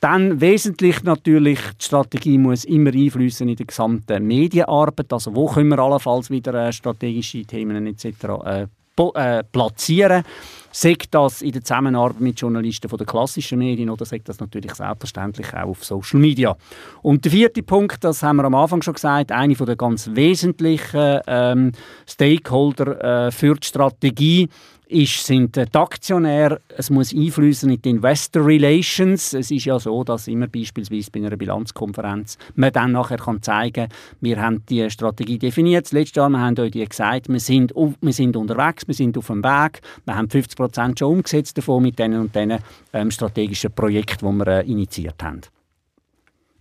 Dann 0.00 0.40
wesentlich 0.40 1.02
natürlich, 1.02 1.60
die 1.78 1.84
Strategie 1.84 2.38
muss 2.38 2.64
immer 2.64 2.92
einflüssen 2.92 3.50
in 3.50 3.56
die 3.56 3.66
gesamte 3.66 4.18
Medienarbeit. 4.18 5.12
Also 5.12 5.36
wo 5.36 5.46
können 5.46 5.68
wir 5.68 5.78
allenfalls 5.78 6.30
wieder 6.30 6.54
äh, 6.54 6.72
strategische 6.72 7.42
Themen 7.42 7.86
etc. 7.86 8.68
Äh, 9.14 9.44
platzieren. 9.44 10.24
Sagt 10.72 11.14
das 11.14 11.42
in 11.42 11.50
der 11.50 11.64
Zusammenarbeit 11.64 12.20
mit 12.20 12.40
Journalisten 12.40 12.88
von 12.88 12.98
der 12.98 13.06
klassischen 13.06 13.58
Medien 13.58 13.90
oder 13.90 14.04
sagt 14.04 14.28
das 14.28 14.38
natürlich 14.38 14.72
selbstverständlich 14.74 15.52
auch 15.52 15.70
auf 15.70 15.84
Social 15.84 16.20
Media. 16.20 16.56
Und 17.02 17.24
der 17.24 17.32
vierte 17.32 17.62
Punkt, 17.62 18.04
das 18.04 18.22
haben 18.22 18.36
wir 18.36 18.44
am 18.44 18.54
Anfang 18.54 18.80
schon 18.82 18.94
gesagt, 18.94 19.32
eine 19.32 19.54
der 19.54 19.74
ganz 19.74 20.10
wesentlichen 20.12 21.20
ähm, 21.26 21.72
Stakeholder 22.06 23.26
äh, 23.26 23.30
für 23.32 23.54
die 23.56 23.66
Strategie 23.66 24.48
ist, 24.90 25.24
sind 25.24 25.56
die 25.56 25.74
Aktionäre, 25.74 26.60
es 26.76 26.90
muss 26.90 27.14
einflüssen 27.14 27.70
in 27.70 27.80
die 27.80 27.90
Investor 27.90 28.44
Relations. 28.44 29.32
Es 29.32 29.50
ist 29.50 29.64
ja 29.64 29.78
so, 29.78 30.02
dass 30.04 30.28
immer 30.28 30.48
beispielsweise 30.48 31.10
bei 31.10 31.20
einer 31.20 31.36
Bilanzkonferenz 31.36 32.36
man 32.54 32.72
dann 32.72 32.92
nachher 32.92 33.18
kann 33.18 33.42
zeigen 33.42 33.88
wir 34.20 34.40
haben 34.40 34.64
die 34.68 34.90
Strategie 34.90 35.38
definiert. 35.38 35.86
Das 35.86 35.92
letzte 35.92 36.20
Jahr 36.20 36.30
wir 36.30 36.40
haben 36.40 36.58
euch 36.58 36.72
gesagt, 36.72 37.28
wir 37.28 37.40
sind, 37.40 37.72
wir 37.74 38.12
sind 38.12 38.36
unterwegs, 38.36 38.86
wir 38.86 38.94
sind 38.94 39.16
auf 39.16 39.28
dem 39.28 39.42
Weg, 39.42 39.80
wir 40.04 40.16
haben 40.16 40.28
50 40.28 40.56
Prozent 40.56 40.98
schon 40.98 41.12
umgesetzt 41.12 41.56
davon 41.56 41.82
mit 41.82 41.98
diesen 41.98 42.18
und 42.18 42.34
diesen 42.34 42.58
ähm, 42.92 43.10
strategischen 43.10 43.72
Projekten, 43.72 44.26
die 44.26 44.44
wir 44.44 44.46
äh, 44.46 44.66
initiiert 44.66 45.22
haben. 45.22 45.40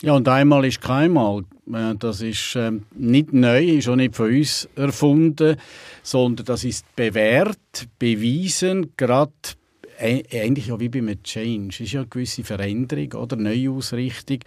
Ja, 0.01 0.13
und 0.13 0.27
einmal 0.29 0.63
ist 0.65 0.81
keinmal. 0.81 1.43
Äh, 1.73 1.95
das 1.99 2.21
ist 2.21 2.55
ähm, 2.55 2.83
nicht 2.95 3.33
neu, 3.33 3.63
ist 3.63 3.89
auch 3.89 3.97
nicht 3.97 4.15
von 4.15 4.33
uns 4.33 4.67
erfunden, 4.75 5.57
sondern 6.03 6.45
das 6.45 6.63
ist 6.63 6.85
bewährt, 6.95 7.87
bewiesen, 7.97 8.93
gerade 8.95 9.33
ähnlich 9.99 10.71
wie 10.79 10.89
bei 10.89 10.99
einem 10.99 11.21
Change. 11.23 11.67
Es 11.69 11.79
ist 11.81 11.91
ja 11.91 12.01
eine 12.01 12.09
gewisse 12.09 12.43
Veränderung 12.43 13.13
oder 13.13 13.35
Neuausrichtung 13.35 14.39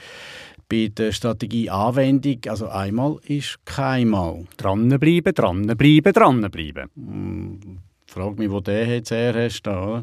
bei 0.69 0.89
der 0.89 1.13
Strategie 1.13 1.69
Anwendung. 1.69 2.39
Also 2.49 2.69
einmal 2.69 3.19
ist 3.27 3.59
keinmal. 3.67 4.47
Dranbleiben, 4.57 5.35
dranbleiben, 5.35 6.13
dranbleiben. 6.15 6.89
Hm, 6.97 7.61
frag 8.07 8.39
mich, 8.39 8.51
wo 8.51 8.61
der 8.61 8.87
jetzt 8.87 9.11
her 9.11 9.35
hast. 9.35 9.63
Da, 9.63 10.03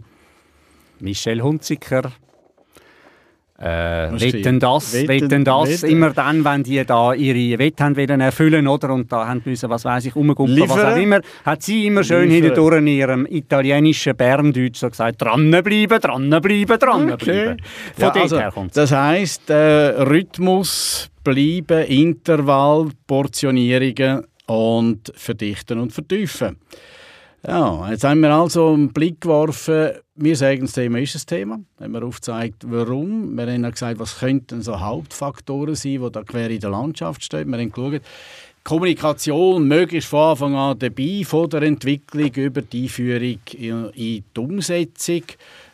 Michel 1.00 1.42
Hunziker. 1.42 2.12
Äh, 3.62 4.10
wetten 4.14 4.58
das, 4.58 4.94
wetten, 4.94 5.44
das 5.44 5.82
wetten. 5.82 5.92
immer 5.92 6.12
dann, 6.12 6.46
wenn 6.46 6.64
die 6.64 6.86
da 6.86 7.14
ihre 7.14 7.60
Wetten 7.60 7.98
wollen 7.98 8.22
erfüllen 8.22 8.68
oder 8.70 8.94
und 8.94 9.12
da 9.12 9.28
haben 9.28 9.42
müssen, 9.44 9.70
was 9.70 9.84
weiß 9.84 10.06
ich, 10.06 10.16
umgucken, 10.16 10.58
was 10.62 10.72
auch 10.72 10.96
immer, 10.96 11.20
hat 11.44 11.62
sie 11.62 11.88
immer 11.88 12.06
schön 12.06 12.30
hindurch 12.30 12.78
in 12.78 12.88
ihrem 12.88 13.26
italienischen 13.26 14.16
Berndeutsch 14.16 14.78
so 14.78 14.90
gesagt, 14.90 15.22
dranbleiben, 15.22 16.00
dranbleiben, 16.00 16.80
dranbleiben. 16.80 17.12
Okay. 17.12 17.58
Von 17.96 18.04
ja, 18.04 18.22
also, 18.22 18.40
her 18.40 18.52
kommt's. 18.54 18.76
Das 18.76 18.94
heisst, 18.94 19.50
äh, 19.50 19.56
Rhythmus 20.04 21.10
bleiben, 21.26 21.86
Intervall, 21.86 22.88
Portionierungen 23.08 24.26
und 24.46 25.12
verdichten 25.18 25.80
und 25.80 25.92
vertiefen. 25.92 26.58
Ja, 27.48 27.90
jetzt 27.90 28.04
haben 28.04 28.20
wir 28.20 28.32
also 28.32 28.74
einen 28.74 28.92
Blick 28.92 29.22
geworfen. 29.22 29.92
Wir 30.16 30.36
sagen, 30.36 30.62
das 30.62 30.74
Thema 30.74 31.00
ist 31.00 31.16
ein 31.16 31.26
Thema. 31.26 31.60
Wenn 31.78 31.92
wir 31.92 32.04
aufzeigt, 32.04 32.66
warum. 32.68 33.38
Wir 33.38 33.48
haben 33.48 33.72
gesagt, 33.72 34.00
was 34.00 34.20
könnten 34.20 34.62
so 34.62 34.80
Hauptfaktoren 34.80 35.76
sein, 35.76 36.02
die 36.02 36.12
da 36.12 36.24
quer 36.24 36.50
in 36.50 36.60
der 36.60 36.72
Landschaft 36.72 37.24
stehen. 37.24 37.50
Wir 37.50 37.60
haben 37.60 37.72
geschaut, 37.72 38.02
Kommunikation 38.66 39.68
möglichst 39.68 40.10
von 40.10 40.32
Anfang 40.32 40.56
an 40.56 40.78
dabei, 40.78 41.24
von 41.26 41.50
der 41.50 41.62
Entwicklung 41.64 42.32
über 42.34 42.62
die 42.62 42.84
Einführung 42.84 43.40
in 43.54 43.92
die 43.96 44.24
Umsetzung. 44.38 45.24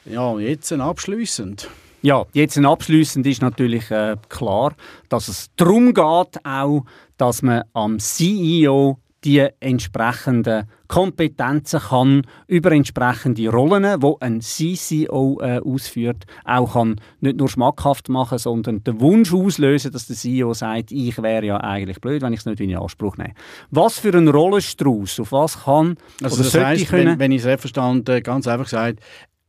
Ja, 0.05 0.37
jetzt 0.37 0.71
abschließend. 0.71 1.67
Ja, 2.03 2.25
jetzt 2.33 2.59
abschließend 2.59 3.25
ist 3.25 3.41
natürlich 3.41 3.89
äh, 3.89 4.17
klar, 4.29 4.75
dass 5.09 5.27
es 5.27 5.49
darum 5.55 5.95
geht, 5.95 6.45
auch, 6.45 6.85
dass 7.17 7.41
man 7.41 7.63
am 7.73 7.97
CEO 7.97 8.99
die 9.25 9.45
entsprechenden 9.59 10.69
Kompetenzen 10.87 11.79
kann 11.79 12.21
über 12.47 12.71
entsprechende 12.71 13.49
Rollen, 13.49 14.01
wo 14.01 14.17
ein 14.19 14.39
CCO 14.39 15.39
äh, 15.41 15.59
ausführt, 15.59 16.25
auch 16.43 16.73
kann 16.73 17.01
nicht 17.21 17.37
nur 17.37 17.49
schmackhaft 17.49 18.07
machen, 18.07 18.37
sondern 18.37 18.83
den 18.83 18.99
Wunsch 18.99 19.33
auslösen, 19.33 19.91
dass 19.91 20.05
der 20.07 20.15
CEO 20.15 20.53
sagt, 20.53 20.91
ich 20.91 21.21
wäre 21.21 21.45
ja 21.45 21.57
eigentlich 21.57 21.99
blöd, 21.99 22.21
wenn 22.21 22.33
ich 22.33 22.39
es 22.41 22.45
nicht 22.45 22.59
in 22.59 22.75
Anspruch 22.77 23.17
nehme. 23.17 23.33
Was 23.71 23.97
für 23.97 24.15
ein 24.15 24.27
Rollenstrauß, 24.27 25.21
auf 25.21 25.31
was 25.31 25.63
kann 25.63 25.97
also 26.21 26.41
oder 26.41 26.73
das 26.73 26.85
können? 26.85 27.07
Wenn, 27.07 27.19
wenn 27.19 27.31
ich 27.31 27.43
es 27.43 27.59
verstanden 27.59 28.21
ganz 28.21 28.47
einfach 28.47 28.65
gesagt, 28.65 28.99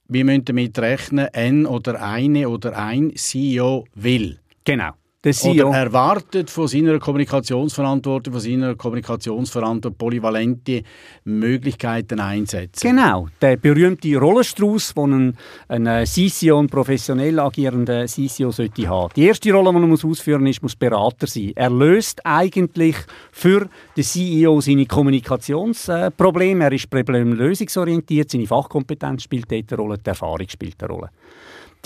wir 0.09 0.25
müssen 0.25 0.45
damit 0.45 0.79
rechnen, 0.79 1.29
ein 1.33 1.67
oder 1.67 2.01
eine 2.01 2.49
oder 2.49 2.79
ein 2.79 3.15
CEO 3.15 3.85
will. 3.95 4.39
Genau. 4.65 4.93
Der 5.27 5.33
CEO 5.33 5.69
oder 5.69 5.79
erwartet 5.79 6.51
von 6.51 6.69
seiner 6.69 7.01
Kommunikationsverantwortung, 7.01 8.33
von 8.33 8.41
seiner 8.41 8.77
Kommunikationsverantwortung 8.77 9.99
polyvalente 9.99 10.85
Möglichkeiten 11.25 12.21
einsetzen. 12.21 12.89
Genau, 12.89 13.27
der 13.43 13.57
berühmte 13.57 14.17
Rollenstrauß, 14.17 14.95
den 14.95 15.37
ein, 15.69 15.87
ein 15.87 16.07
CCO, 16.07 16.61
ein 16.61 16.69
professionell 16.69 17.41
agierender 17.41 18.07
CCO 18.07 18.53
sollte 18.53 18.89
haben. 18.89 19.13
Die 19.17 19.25
erste 19.25 19.53
Rolle, 19.53 19.73
die 19.73 19.79
er 19.79 19.87
muss 19.89 20.05
ausführen 20.05 20.43
muss, 20.43 20.51
ist, 20.51 20.63
muss 20.63 20.77
Berater 20.77 21.27
sein. 21.27 21.53
Er 21.57 21.71
löst 21.71 22.25
eigentlich 22.25 22.95
für 23.33 23.69
den 23.97 24.05
CEO 24.05 24.61
seine 24.61 24.87
Kommunikationsprobleme. 24.87 26.65
Er 26.65 26.73
ist 26.73 26.89
problemlösungsorientiert, 26.89 28.31
seine 28.31 28.47
Fachkompetenz 28.47 29.25
spielt 29.25 29.51
dort 29.51 29.73
eine 29.73 29.83
Rolle, 29.83 29.99
die 29.99 30.09
Erfahrung 30.09 30.49
spielt 30.49 30.81
eine 30.85 30.93
Rolle. 30.93 31.11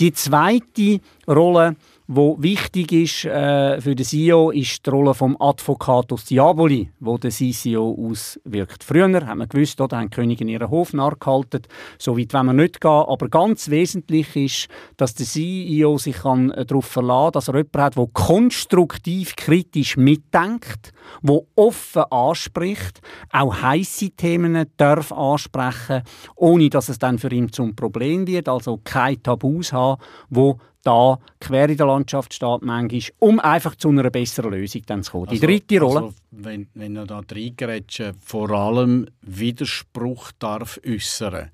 Die 0.01 0.13
zweite 0.13 0.99
Rolle 1.27 1.75
wo 2.13 2.35
wichtig 2.41 2.91
ist 2.91 3.23
äh, 3.23 3.79
für 3.79 3.95
den 3.95 4.05
CEO, 4.05 4.51
ist 4.51 4.85
die 4.85 4.89
Rolle 4.89 5.13
vom 5.13 5.37
Advocatus 5.39 6.25
Diaboli, 6.25 6.91
wo 6.99 7.17
der 7.17 7.31
CCO 7.31 7.97
auswirkt. 7.97 8.83
Früher 8.83 9.25
haben 9.25 9.37
wir 9.37 9.47
gewusst, 9.47 9.79
da 9.79 9.87
haben 9.89 10.09
Königin 10.09 10.49
ihren 10.49 10.69
Hof 10.69 10.91
nachgehalten. 10.91 11.61
So 11.97 12.17
weit 12.17 12.33
wollen 12.33 12.47
wir 12.47 12.53
nicht 12.53 12.81
gehen. 12.81 12.91
Aber 12.91 13.29
ganz 13.29 13.69
wesentlich 13.69 14.35
ist, 14.35 14.67
dass 14.97 15.15
der 15.15 15.25
CEO 15.25 15.97
sich 15.97 16.17
äh, 16.25 16.65
darauf 16.65 16.85
verlassen 16.85 17.23
kann, 17.23 17.31
dass 17.31 17.47
er 17.47 17.55
jemanden 17.55 17.81
hat, 17.81 17.97
der 17.97 18.07
konstruktiv 18.11 19.35
kritisch 19.37 19.95
mitdenkt, 19.95 20.91
der 21.21 21.41
offen 21.55 22.03
anspricht, 22.09 23.01
auch 23.31 23.61
heisse 23.61 24.11
Themen 24.11 24.65
darf 24.77 25.11
ansprechen, 25.11 26.03
ohne 26.35 26.69
dass 26.69 26.89
es 26.89 26.99
dann 26.99 27.19
für 27.19 27.31
ihn 27.31 27.51
zum 27.51 27.75
Problem 27.75 28.27
wird. 28.27 28.49
Also 28.49 28.79
keine 28.83 29.21
Tabus 29.21 29.73
haben, 29.73 30.01
wo 30.29 30.59
da 30.83 31.19
quer 31.39 31.69
in 31.69 31.77
der 31.77 31.85
Landschaft 31.85 32.33
steht, 32.33 32.61
manchmal, 32.61 33.01
um 33.19 33.39
einfach 33.39 33.75
zu 33.75 33.89
einer 33.89 34.09
besseren 34.09 34.51
Lösung 34.51 34.81
dann 34.85 35.03
zu 35.03 35.11
kommen. 35.11 35.27
Die 35.27 35.35
also, 35.35 35.47
dritte 35.47 35.79
Rolle. 35.79 36.01
Also, 36.01 36.13
wenn, 36.31 36.67
wenn 36.73 36.95
er 36.95 37.05
da 37.05 37.21
reingerätscht, 37.29 38.13
vor 38.19 38.49
allem 38.49 39.07
Widerspruch 39.21 40.31
darf 40.39 40.79
äußern 40.85 41.51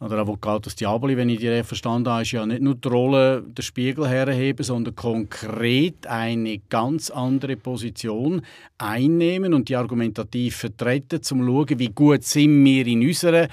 oder 0.00 0.18
Avocatus 0.18 0.74
Diaboli, 0.76 1.16
wenn 1.16 1.28
ich 1.28 1.40
die 1.40 1.62
verstanden 1.62 2.08
habe, 2.08 2.22
ist 2.22 2.32
ja 2.32 2.46
nicht 2.46 2.62
nur 2.62 2.74
die 2.74 2.88
Rolle 2.88 3.42
der 3.42 3.62
Spiegel 3.62 4.08
herheben, 4.08 4.64
sondern 4.64 4.96
konkret 4.96 6.06
eine 6.06 6.58
ganz 6.70 7.10
andere 7.10 7.56
Position 7.56 8.40
einnehmen 8.78 9.52
und 9.52 9.68
die 9.68 9.76
argumentativ 9.76 10.56
vertreten, 10.56 11.16
um 11.16 11.22
zu 11.22 11.34
schauen, 11.36 11.78
wie 11.78 11.90
gut 11.90 12.24
sind 12.24 12.64
wir 12.64 12.86
in 12.86 13.06
unserer 13.06 13.48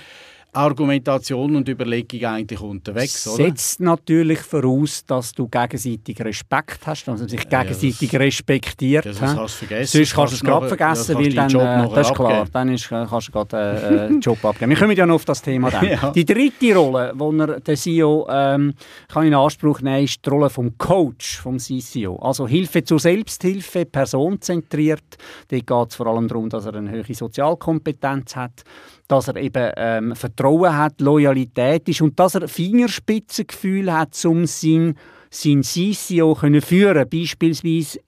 Argumentation 0.57 1.55
und 1.55 1.69
Überlegung 1.69 2.23
eigentlich 2.25 2.59
unterwegs, 2.59 3.27
oder? 3.27 3.45
Setzt 3.45 3.79
natürlich 3.79 4.39
voraus, 4.39 5.05
dass 5.05 5.31
du 5.31 5.47
gegenseitig 5.47 6.19
Respekt 6.19 6.85
hast, 6.85 7.05
dass 7.07 7.19
man 7.19 7.29
sich 7.29 7.47
gegenseitig 7.47 8.11
ja, 8.11 8.19
das, 8.19 8.27
respektiert. 8.27 9.05
Das 9.05 9.21
hast 9.21 9.61
du 9.61 9.65
vergessen. 9.65 9.97
Sonst 9.97 10.13
kannst 10.13 10.33
du 10.33 10.35
es 10.37 10.43
gerade 10.43 10.67
vergessen, 10.67 11.15
weil 11.17 11.33
dann, 11.33 11.49
äh, 11.49 11.95
das 11.95 12.07
ist 12.07 12.15
klar, 12.15 12.31
abgeben. 12.31 12.49
dann 12.53 12.69
ist, 12.69 12.85
äh, 12.85 13.05
kannst 13.09 13.27
du 13.27 13.31
gerade 13.31 13.57
äh, 13.57 13.99
einen 14.07 14.21
Job 14.21 14.43
abgeben. 14.43 14.69
Wir 14.71 14.77
kommen 14.77 14.97
ja 14.97 15.05
noch 15.05 15.15
auf 15.15 15.25
das 15.25 15.41
Thema 15.41 15.69
dann. 15.69 15.85
ja. 15.89 16.11
Die 16.11 16.25
dritte 16.25 16.75
Rolle, 16.75 17.13
die 17.15 17.39
er, 17.39 17.59
der 17.59 17.75
CEO 17.75 18.27
ähm, 18.29 18.73
kann 19.07 19.25
in 19.25 19.33
Anspruch 19.33 19.81
nehmen 19.81 20.03
ist 20.03 20.25
die 20.25 20.29
Rolle 20.29 20.49
vom 20.49 20.77
Coach, 20.77 21.37
vom 21.37 21.57
CCO. 21.57 22.17
Also 22.17 22.47
Hilfe 22.47 22.83
zur 22.83 22.99
Selbsthilfe, 22.99 23.85
personenzentriert. 23.85 25.17
Dort 25.49 25.67
geht 25.67 25.89
es 25.89 25.95
vor 25.95 26.07
allem 26.07 26.27
darum, 26.27 26.49
dass 26.49 26.65
er 26.65 26.75
eine 26.75 26.91
höhere 26.91 27.13
Sozialkompetenz 27.13 28.35
hat 28.35 28.63
dass 29.07 29.27
er 29.27 29.37
eben 29.37 29.71
ähm, 29.77 30.15
Vertrauen 30.15 30.77
hat, 30.77 31.01
Loyalität 31.01 31.87
ist 31.89 32.01
und 32.01 32.19
dass 32.19 32.35
er 32.35 32.47
Fingerspitzengefühl 32.47 33.91
hat, 33.91 34.23
um 34.25 34.45
sein 34.45 34.95
sein 35.29 35.61
CCO 35.61 36.35
können 36.35 36.61
führen 36.61 37.07
beispielsweise 37.09 37.99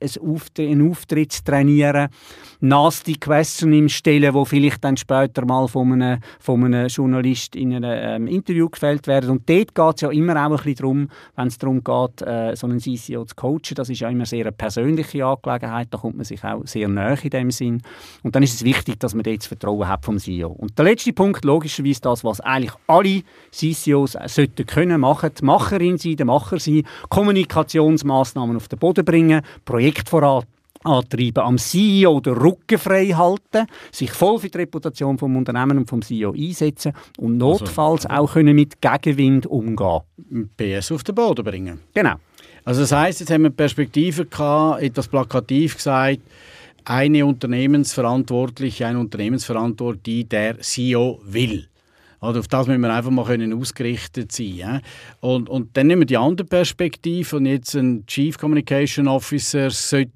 einen 0.58 0.90
Auftritt 0.90 1.34
zu 1.34 1.44
trainieren, 1.44 2.08
nasty 2.62 3.14
Questions 3.14 3.92
stellen, 3.92 4.34
wo 4.34 4.46
vielleicht 4.46 4.84
dann 4.84 4.98
später 4.98 5.46
mal 5.46 5.68
von 5.68 5.94
einem, 5.94 6.20
von 6.40 6.64
einem 6.64 6.88
Journalist 6.88 7.56
in 7.56 7.74
einem 7.74 8.26
ähm, 8.26 8.28
Interview 8.28 8.70
gefällt 8.70 9.08
werden. 9.08 9.30
Und 9.30 9.50
dort 9.50 9.74
geht 9.74 9.96
es 9.96 10.02
ja 10.02 10.10
immer 10.10 10.34
auch 10.34 10.52
ein 10.52 10.56
bisschen 10.58 10.76
darum, 10.76 11.10
wenn 11.36 11.48
es 11.48 11.58
darum 11.58 11.84
geht, 11.84 12.22
äh, 12.22 12.56
so 12.56 12.68
einen 12.68 12.80
CCO 12.80 13.26
zu 13.26 13.36
coachen, 13.36 13.76
das 13.76 13.90
ist 13.90 14.02
ja 14.02 14.10
immer 14.10 14.26
sehr 14.26 14.42
eine 14.42 14.52
persönliche 14.52 15.26
Angelegenheit, 15.26 15.88
da 15.92 15.98
kommt 15.98 16.18
man 16.18 16.26
sich 16.26 16.44
auch 16.44 16.62
sehr 16.66 16.88
näher 16.88 17.18
in 17.24 17.30
dem 17.30 17.52
Sinn. 17.52 17.82
Und 18.24 18.36
dann 18.36 18.44
ist 18.44 18.56
es 18.56 18.64
wichtig, 18.64 19.00
dass 19.00 19.14
man 19.14 19.24
dort 19.24 19.40
das 19.40 19.48
Vertrauen 19.48 19.88
hat 19.88 20.04
vom 20.04 20.18
CEO. 20.18 20.50
Und 20.50 20.78
der 20.78 20.86
letzte 20.86 21.14
Punkt, 21.14 21.46
logischerweise 21.46 22.02
das, 22.02 22.24
was 22.24 22.42
eigentlich 22.42 22.74
alle 22.88 23.24
CCOs 23.52 24.18
sollten 24.28 24.66
können, 24.66 25.02
machen, 25.02 25.32
die 25.40 25.46
Macherin 25.46 25.98
sein, 25.98 26.18
der 26.18 26.26
Macher 26.26 26.60
sein, 26.60 26.84
Kommunikationsmaßnahmen 27.10 28.58
auf 28.58 28.68
den 28.68 28.80
Boden 28.80 29.06
bringen, 29.06 29.42
Projekt 29.66 30.10
vorantreiben, 30.82 31.44
am 31.44 31.58
CEO 31.58 32.20
den 32.20 32.34
Rücken 32.34 32.78
frei 32.78 33.08
halten, 33.08 33.68
sich 33.92 34.12
voll 34.12 34.40
für 34.40 34.50
die 34.50 34.58
Reputation 34.58 35.18
vom 35.18 35.36
Unternehmen 35.36 35.80
und 35.80 35.90
vom 35.90 36.02
CEO 36.02 36.34
einsetzen 36.34 36.94
und 37.18 37.42
also, 37.42 37.64
notfalls 37.64 38.06
also, 38.06 38.24
auch 38.24 38.34
können 38.34 38.56
mit 38.56 38.82
Gegenwind 38.82 39.46
umgehen. 39.46 40.02
PS 40.58 40.92
auf 40.92 41.04
den 41.04 41.16
Boden 41.16 41.44
bringen. 41.44 41.80
Genau. 41.94 42.16
Also 42.66 42.82
das 42.82 42.92
heißt, 42.92 43.22
jetzt 43.22 43.32
haben 43.32 43.44
wir 43.44 43.50
Perspektive 43.50 44.26
gehabt, 44.26 44.82
etwas 44.82 45.08
plakativ 45.08 45.76
gesagt, 45.76 46.20
eine 46.86 47.26
Unternehmensverantwortliche, 47.26 48.86
ein 48.86 48.98
Unternehmensverantwortliche, 48.98 50.04
die 50.04 50.30
der 50.30 50.60
CEO 50.60 51.20
will. 51.24 51.68
Oder 52.22 52.40
auf 52.40 52.48
das 52.48 52.68
müssen 52.68 52.82
wir 52.82 52.94
einfach 52.94 53.12
mal 53.12 53.26
können 53.26 53.54
ausgerichtet 53.54 54.32
sein. 54.32 54.56
Ja? 54.56 54.82
Und, 55.22 55.50
und 55.50 55.76
dann 55.78 55.88
nehmen 55.88 56.02
wir 56.02 56.06
die 56.06 56.18
andere 56.18 56.46
Perspektive 56.46 57.38
und 57.38 57.46
jetzt 57.46 57.76
ein 57.76 58.06
Chief 58.08 58.38
Communication 58.38 59.08
Officer 59.08 59.70
sollte 59.70 60.12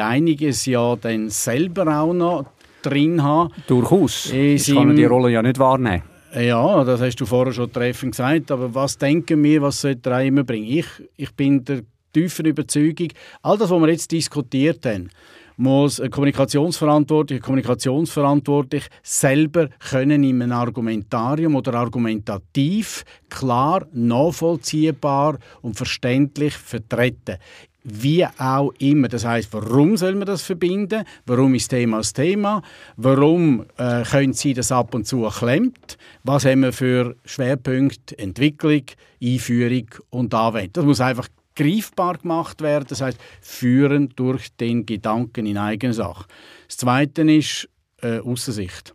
einiges 0.00 0.66
ja 0.66 0.96
dann 0.96 1.30
selber 1.30 2.00
auch 2.00 2.12
noch 2.12 2.46
drin 2.82 3.22
haben. 3.22 3.52
Durchaus. 3.66 4.32
Ich 4.32 4.74
kann 4.74 4.96
die 4.96 5.04
Rolle 5.04 5.30
ja 5.30 5.42
nicht 5.42 5.58
wahrnehmen. 5.58 6.02
Ja, 6.34 6.84
das 6.84 7.00
hast 7.00 7.16
du 7.16 7.26
vorher 7.26 7.52
schon 7.52 7.72
treffend 7.72 8.12
gesagt. 8.12 8.50
Aber 8.50 8.72
was 8.74 8.96
denken 8.96 9.42
wir, 9.42 9.62
was 9.62 9.80
sollte 9.80 10.10
er 10.10 10.22
immer 10.22 10.44
bringen? 10.44 10.66
Ich, 10.66 10.86
ich 11.16 11.34
bin 11.34 11.64
der 11.64 11.82
tiefen 12.12 12.46
Überzeugung, 12.46 13.08
all 13.42 13.58
das, 13.58 13.70
was 13.70 13.80
wir 13.80 13.88
jetzt 13.88 14.12
diskutiert 14.12 14.84
haben, 14.86 15.10
muss 15.56 16.00
ein 16.00 16.10
Kommunikationsverantwortlicher, 16.10 17.42
Kommunikationsverantwortlich 17.42 18.86
selber 19.02 19.68
können 19.90 20.24
in 20.24 20.40
einem 20.40 20.52
Argumentarium 20.52 21.54
oder 21.54 21.74
argumentativ 21.74 23.04
klar, 23.28 23.86
nachvollziehbar 23.92 25.38
und 25.60 25.76
verständlich 25.76 26.54
vertreten 26.54 27.36
wie 27.82 28.26
auch 28.26 28.72
immer. 28.78 29.08
Das 29.08 29.24
heißt, 29.24 29.52
warum 29.52 29.96
soll 29.96 30.14
man 30.14 30.26
das 30.26 30.42
verbinden? 30.42 31.04
Warum 31.26 31.54
ist 31.54 31.68
Thema 31.68 31.98
das 31.98 32.12
Thema? 32.12 32.62
Warum 32.96 33.64
äh, 33.76 34.02
können 34.02 34.32
Sie 34.32 34.54
das 34.54 34.72
ab 34.72 34.94
und 34.94 35.06
zu 35.06 35.22
klemmt? 35.28 35.96
Was 36.22 36.44
haben 36.44 36.62
wir 36.62 36.72
für 36.72 37.16
Schwerpunkte? 37.24 38.18
Entwicklung, 38.18 38.82
Einführung 39.22 39.86
und 40.10 40.34
Anwendung. 40.34 40.72
Das 40.72 40.84
muss 40.84 41.00
einfach 41.00 41.28
greifbar 41.56 42.18
gemacht 42.18 42.62
werden, 42.62 42.86
das 42.88 43.00
heißt 43.00 43.18
führen 43.40 44.10
durch 44.16 44.54
den 44.56 44.86
Gedanken 44.86 45.46
in 45.46 45.58
eigene 45.58 45.92
Sache. 45.92 46.26
Das 46.66 46.78
Zweite 46.78 47.22
ist 47.22 47.68
äh, 48.02 48.18
Aussicht. 48.20 48.94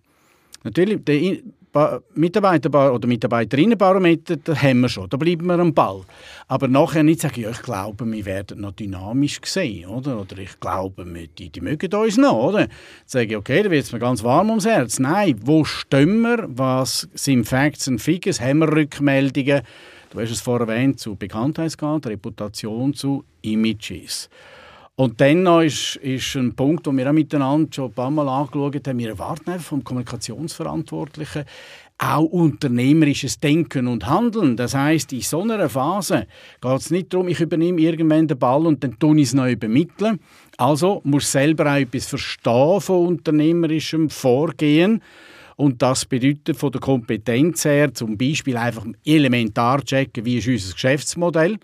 Natürlich, 0.64 1.04
der 1.06 1.38
Mitarbeiter- 2.16 2.94
oder 2.94 3.08
Mitarbeiterinnenbarometer, 3.08 4.38
da 4.38 4.56
haben 4.56 4.82
wir 4.82 4.90
schon, 4.90 5.10
da 5.10 5.18
bleiben 5.18 5.46
wir 5.46 5.60
am 5.60 5.74
Ball. 5.74 6.02
Aber 6.48 6.68
nachher 6.68 7.04
nicht 7.04 7.22
sagen, 7.22 7.42
ja, 7.42 7.50
ich 7.50 7.62
glaube, 7.62 8.10
wir 8.10 8.26
werden 8.26 8.62
noch 8.62 8.72
dynamisch 8.72 9.42
gesehen, 9.42 9.90
oder? 9.90 10.22
Oder 10.22 10.38
ich 10.38 10.60
glaube, 10.60 11.06
die, 11.38 11.50
die 11.50 11.62
mögen 11.62 11.94
uns 11.94 12.18
noch, 12.18 12.34
oder? 12.34 12.68
Sage 13.06 13.26
ich, 13.26 13.36
okay, 13.36 13.64
da 13.64 13.72
wird 13.72 13.84
es 13.84 13.92
mir 13.92 14.00
ganz 14.00 14.24
warm 14.24 14.50
ums 14.50 14.66
Herz. 14.66 15.00
Nein, 15.00 15.36
wo 15.44 15.66
stehen 15.66 16.22
wir? 16.22 16.46
Was 16.48 17.10
sind 17.14 17.46
Facts 17.46 17.88
und 17.88 18.00
Figures? 18.00 18.40
Haben 18.40 18.60
wir 18.60 18.72
Rückmeldungen? 18.72 19.62
Du 20.12 20.22
hast 20.22 20.32
es 20.32 20.40
vorher 20.40 20.70
erwähnt, 20.70 21.00
zu 21.00 21.16
Bekanntheitsgrad, 21.16 22.08
Reputation, 22.08 22.94
zu 22.94 23.26
Images. 23.42 24.30
Und 24.98 25.20
dann 25.20 25.44
noch 25.44 25.62
ist, 25.62 25.98
ist 25.98 26.36
ein 26.36 26.56
Punkt, 26.56 26.88
den 26.88 26.98
wir 26.98 27.10
auch 27.10 27.14
miteinander 27.14 27.70
schon 27.74 27.90
ein 27.90 27.94
paar 27.94 28.10
Mal 28.10 28.30
angeschaut 28.30 28.88
haben. 28.88 29.00
Wir 29.00 29.10
erwarten 29.10 29.50
einfach 29.50 29.68
vom 29.68 29.84
Kommunikationsverantwortlichen 29.84 31.44
auch 31.98 32.24
unternehmerisches 32.24 33.40
Denken 33.40 33.88
und 33.88 34.06
Handeln. 34.06 34.58
Das 34.58 34.74
heißt, 34.74 35.14
in 35.14 35.22
so 35.22 35.42
einer 35.42 35.70
Phase 35.70 36.28
geht 36.62 36.80
es 36.80 36.92
nicht 36.92 37.14
darum, 37.14 37.28
ich 37.28 37.40
übernehme 37.40 37.80
irgendwann 37.82 38.28
den 38.28 38.38
Ball 38.38 38.66
und 38.66 38.84
dann 38.84 39.00
tue 39.00 39.18
ich 39.18 39.28
es 39.28 39.34
neu 39.34 39.54
übermitteln. 39.54 40.20
Also 40.58 41.02
muss 41.04 41.32
selber 41.32 41.72
auch 41.72 41.78
etwas 41.78 42.08
verstehen 42.08 42.82
von 42.82 43.08
unternehmerischem 43.08 44.10
Vorgehen 44.10 45.02
und 45.56 45.82
das 45.82 46.06
bedeutet 46.06 46.58
von 46.58 46.72
der 46.72 46.82
Kompetenz 46.82 47.64
her 47.64 47.94
zum 47.94 48.18
Beispiel 48.18 48.58
einfach 48.58 48.86
elementar 49.06 49.82
checken, 49.84 50.26
wie 50.26 50.38
ist 50.38 50.48
unser 50.48 50.74
Geschäftsmodell. 50.74 51.58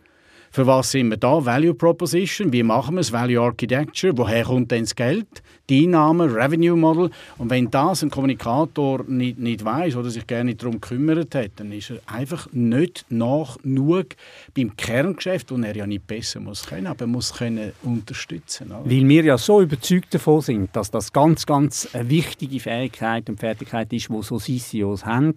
Für 0.54 0.68
was 0.68 0.92
sind 0.92 1.08
wir 1.08 1.16
da? 1.16 1.46
Value 1.46 1.74
Proposition, 1.74 2.52
wie 2.52 2.62
machen 2.62 2.96
wir 2.96 3.00
es? 3.00 3.14
Value 3.14 3.40
Architecture, 3.40 4.18
woher 4.18 4.43
kommt 4.43 4.70
denn 4.72 4.84
das 4.84 4.93
Geld? 4.93 5.41
Die 5.70 5.86
Einnahmen, 5.86 6.30
Revenue 6.30 6.76
Model. 6.76 7.10
Und 7.38 7.49
wenn 7.49 7.72
das 7.72 8.04
ein 8.04 8.10
Kommunikator 8.10 9.06
nicht, 9.08 9.39
nicht 9.39 9.64
weiß 9.64 9.95
oder 9.95 10.10
sich 10.10 10.28
gerne 10.28 10.54
darum 10.56 10.82
gekümmert 10.82 11.34
hat, 11.36 11.52
dann 11.56 11.72
ist 11.72 11.91
er 11.91 12.02
einfach 12.06 12.49
nicht 12.52 13.06
nach 13.08 13.60
genug 13.64 14.08
beim 14.54 14.76
Kerngeschäft, 14.76 15.54
und 15.54 15.64
er 15.64 15.74
ja 15.74 15.88
nicht 15.88 16.06
besser 16.06 16.41
muss 16.41 16.66
können, 16.66 16.88
aber 16.88 17.06
er 17.06 17.08
muss 17.08 17.32
können 17.32 17.72
unterstützen. 17.84 18.74
Oder? 18.74 18.84
Weil 18.84 19.08
wir 19.08 19.24
ja 19.24 19.38
so 19.38 19.62
überzeugt 19.62 20.14
davon 20.14 20.41
sind, 20.41 20.76
dass 20.76 20.91
das 20.91 21.14
ganz, 21.14 21.45
ganz 21.45 21.88
eine 21.93 22.10
wichtige 22.10 22.60
Fähigkeit 22.60 23.30
und 23.30 23.39
Fertigkeit 23.39 23.93
ist, 23.93 24.10
die 24.10 24.22
so 24.22 24.38
CCOs 24.38 25.06
haben 25.06 25.34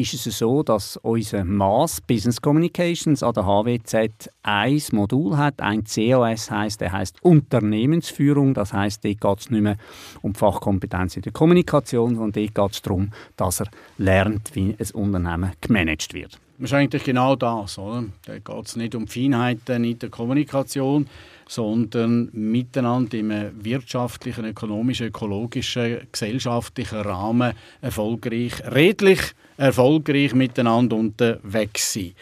ist 0.00 0.26
es 0.26 0.38
so, 0.38 0.62
dass 0.62 0.96
unser 0.98 1.44
Mass 1.44 2.00
Business 2.00 2.40
Communications 2.40 3.22
an 3.22 3.34
der 3.34 3.44
HWZ 3.44 4.30
ein 4.42 4.82
Modul 4.92 5.36
hat, 5.36 5.60
ein 5.60 5.84
COS 5.84 6.50
heißt, 6.50 6.80
der 6.80 6.92
heißt 6.92 7.22
Unternehmensführung. 7.22 8.54
Das 8.54 8.72
heißt, 8.72 9.04
dort 9.04 9.20
geht 9.20 9.38
es 9.40 9.50
nicht 9.50 9.62
mehr 9.62 9.76
um 10.22 10.34
Fachkompetenz 10.34 11.16
in 11.16 11.22
der 11.22 11.32
Kommunikation, 11.32 12.16
sondern 12.16 12.32
dort 12.32 12.54
geht 12.54 12.74
es 12.74 12.82
darum, 12.82 13.12
dass 13.36 13.60
er 13.60 13.68
lernt, 13.98 14.54
wie 14.54 14.76
ein 14.78 14.90
Unternehmen 14.92 15.52
gemanagt 15.60 16.14
wird. 16.14 16.38
Ist 16.60 16.74
eigentlich 16.74 17.04
genau 17.04 17.36
das. 17.36 17.78
Oder? 17.78 18.04
Da 18.26 18.38
geht 18.38 18.66
es 18.66 18.76
nicht 18.76 18.94
um 18.94 19.08
Feinheiten 19.08 19.82
in 19.82 19.98
der 19.98 20.10
Kommunikation, 20.10 21.08
sondern 21.48 22.28
miteinander 22.32 23.18
im 23.18 23.32
wirtschaftlichen, 23.64 24.44
ökonomischen, 24.44 25.06
ökologischen, 25.06 26.06
gesellschaftlichen 26.12 27.00
Rahmen 27.00 27.54
erfolgreich, 27.80 28.62
redlich 28.70 29.20
erfolgreich 29.56 30.34
miteinander 30.34 30.96
unterwegs 30.96 31.94
sein. 31.94 32.12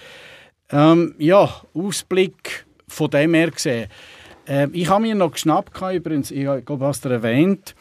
Ähm, 0.71 1.15
ja, 1.19 1.63
Ausblick 1.75 2.65
von 2.87 3.11
dem 3.11 3.35
her 3.35 3.51
gesehen. 3.51 3.89
Äh, 4.47 4.69
ich 4.73 4.89
habe 4.89 5.03
mir 5.03 5.15
noch 5.15 5.33
geschnappt, 5.33 5.81
übrigens, 5.93 6.31
ich 6.31 6.45
glaube, 6.65 6.87
hast 6.87 7.05
du 7.05 7.09
erwähnt, 7.09 7.75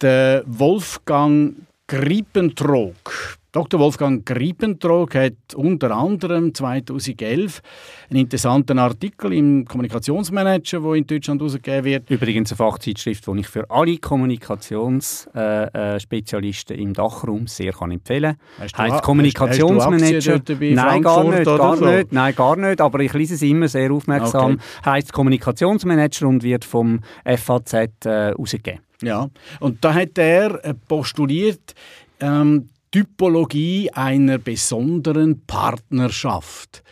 der 0.00 0.44
Wolfgang 0.46 1.56
Griepentrog 1.86 3.38
Dr. 3.54 3.78
Wolfgang 3.78 4.26
Griepentrog 4.26 5.14
hat 5.14 5.54
unter 5.54 5.92
anderem 5.92 6.52
2011 6.52 7.62
einen 8.10 8.22
interessanten 8.22 8.80
Artikel 8.80 9.32
im 9.32 9.64
Kommunikationsmanager, 9.64 10.82
wo 10.82 10.94
in 10.94 11.06
Deutschland 11.06 11.40
herausgegeben 11.40 11.84
wird. 11.84 12.10
Übrigens 12.10 12.50
eine 12.50 12.56
Fachzeitschrift, 12.56 13.24
die 13.28 13.38
ich 13.38 13.46
für 13.46 13.70
alle 13.70 13.96
Kommunikationsspezialisten 13.98 16.76
im 16.76 16.94
Dachraum 16.94 17.46
sehr 17.46 17.72
kann 17.72 17.92
empfehlen 17.92 18.36
kann. 18.58 18.90
Heißt 18.90 19.04
Kommunikationsmanager. 19.04 20.40
Nein, 20.58 21.02
gar 21.02 21.22
nicht, 21.22 21.44
gar 21.44 21.76
so? 21.76 21.86
nicht. 21.86 22.12
Nein, 22.12 22.34
gar 22.34 22.56
nicht. 22.56 22.80
Aber 22.80 22.98
ich 22.98 23.12
lese 23.12 23.34
es 23.34 23.42
immer 23.42 23.68
sehr 23.68 23.92
aufmerksam. 23.92 24.54
Okay. 24.54 24.62
Heißt 24.84 25.12
Kommunikationsmanager 25.12 26.26
und 26.26 26.42
wird 26.42 26.64
vom 26.64 27.02
FAZ 27.24 27.74
äh, 27.74 27.88
herausgegeben. 28.04 28.80
Ja, 29.00 29.28
und 29.60 29.84
da 29.84 29.94
hat 29.94 30.18
er 30.18 30.64
äh, 30.64 30.74
postuliert, 30.74 31.76
ähm, 32.18 32.70
Typologie 32.94 33.90
einer 33.92 34.38
besonderen 34.38 35.44
Partnerschaft. 35.48 36.84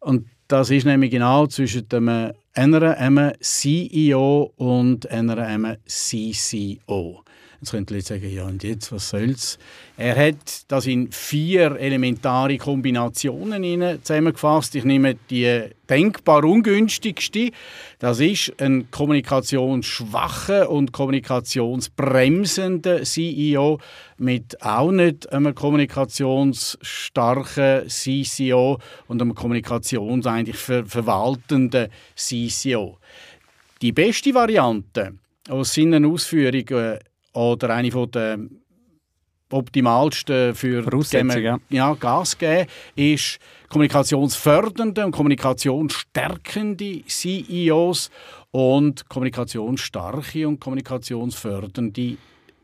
Und 0.00 0.26
das 0.48 0.70
ist 0.70 0.84
nämlich 0.84 1.12
genau 1.12 1.46
zwischen 1.46 1.88
dem 1.88 2.32
einer 2.98 3.34
CEO 3.38 4.52
und 4.56 5.08
einer 5.08 5.76
CCO. 5.86 7.23
Jetzt 7.64 7.70
könnte 7.70 7.96
ich 7.96 8.04
sagen, 8.04 8.30
ja 8.30 8.44
und 8.44 8.62
jetzt, 8.62 8.92
was 8.92 9.08
soll's? 9.08 9.58
Er 9.96 10.14
hat 10.16 10.64
das 10.68 10.86
in 10.86 11.10
vier 11.10 11.80
elementare 11.80 12.58
Kombinationen 12.58 14.02
zusammengefasst. 14.02 14.74
Ich 14.74 14.84
nehme 14.84 15.14
die 15.30 15.70
denkbar 15.88 16.44
ungünstigste. 16.44 17.52
Das 18.00 18.20
ist 18.20 18.52
ein 18.60 18.90
kommunikationsschwacher 18.90 20.68
und 20.68 20.92
kommunikationsbremsender 20.92 23.02
CEO 23.02 23.80
mit 24.18 24.60
auch 24.60 24.90
nicht 24.90 25.32
einem 25.32 25.54
kommunikationsstarken 25.54 27.88
CCO 27.88 28.78
und 29.08 29.22
einem 29.22 29.34
kommunikations 29.34 30.26
eigentlich 30.26 30.56
ver 30.56 30.84
verwaltenden 30.84 31.88
CCO. 32.14 32.98
Die 33.80 33.92
beste 33.92 34.34
Variante 34.34 35.14
aus 35.48 35.74
seinen 35.74 36.04
Ausführungen 36.04 36.98
oder 37.34 37.70
eine 37.70 37.90
von 37.90 38.10
der 38.10 38.38
optimalsten 39.50 40.54
für 40.54 40.82
Voraussetzungen, 40.82 41.60
ja. 41.68 41.94
Gas 41.94 42.36
geben, 42.36 42.66
ist 42.96 43.38
kommunikationsfördernde 43.68 45.04
und 45.04 45.12
kommunikationsstärkende 45.12 47.04
CEOs 47.06 48.10
und 48.50 49.08
kommunikationsstarke 49.08 50.48
und 50.48 50.60
kommunikationsfördernde 50.60 52.16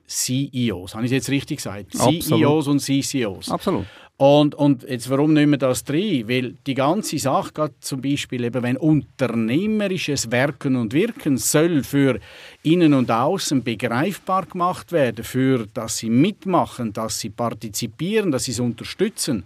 CEOs. 0.06 0.94
Habe 0.94 1.06
ich 1.06 1.12
jetzt 1.12 1.30
richtig 1.30 1.58
gesagt? 1.58 1.94
Absolut. 1.94 2.22
CEOs 2.22 2.66
und 2.66 2.80
CCOs. 2.80 3.50
Absolut. 3.50 3.86
Und, 4.20 4.54
und 4.54 4.82
jetzt, 4.82 5.08
warum 5.08 5.32
nehmen 5.32 5.52
wir 5.52 5.58
das 5.58 5.82
drin? 5.82 6.28
Weil 6.28 6.54
die 6.66 6.74
ganze 6.74 7.18
Sache, 7.18 7.54
gerade 7.54 7.72
zum 7.80 8.02
Beispiel, 8.02 8.44
eben, 8.44 8.62
wenn 8.62 8.76
unternehmerisches 8.76 10.30
Werken 10.30 10.76
und 10.76 10.92
Wirken 10.92 11.38
soll 11.38 11.82
für 11.82 12.20
Innen 12.62 12.92
und 12.92 13.10
Außen 13.10 13.62
begreifbar 13.64 14.44
gemacht 14.44 14.92
werden, 14.92 15.24
für 15.24 15.66
dass 15.72 15.96
sie 15.96 16.10
mitmachen, 16.10 16.92
dass 16.92 17.18
sie 17.18 17.30
partizipieren, 17.30 18.30
dass 18.30 18.44
sie 18.44 18.50
es 18.50 18.60
unterstützen, 18.60 19.44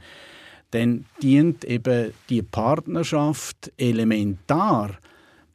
dann 0.72 1.04
dient 1.22 1.64
eben 1.64 2.12
die 2.28 2.42
Partnerschaft 2.42 3.70
elementar, 3.76 4.98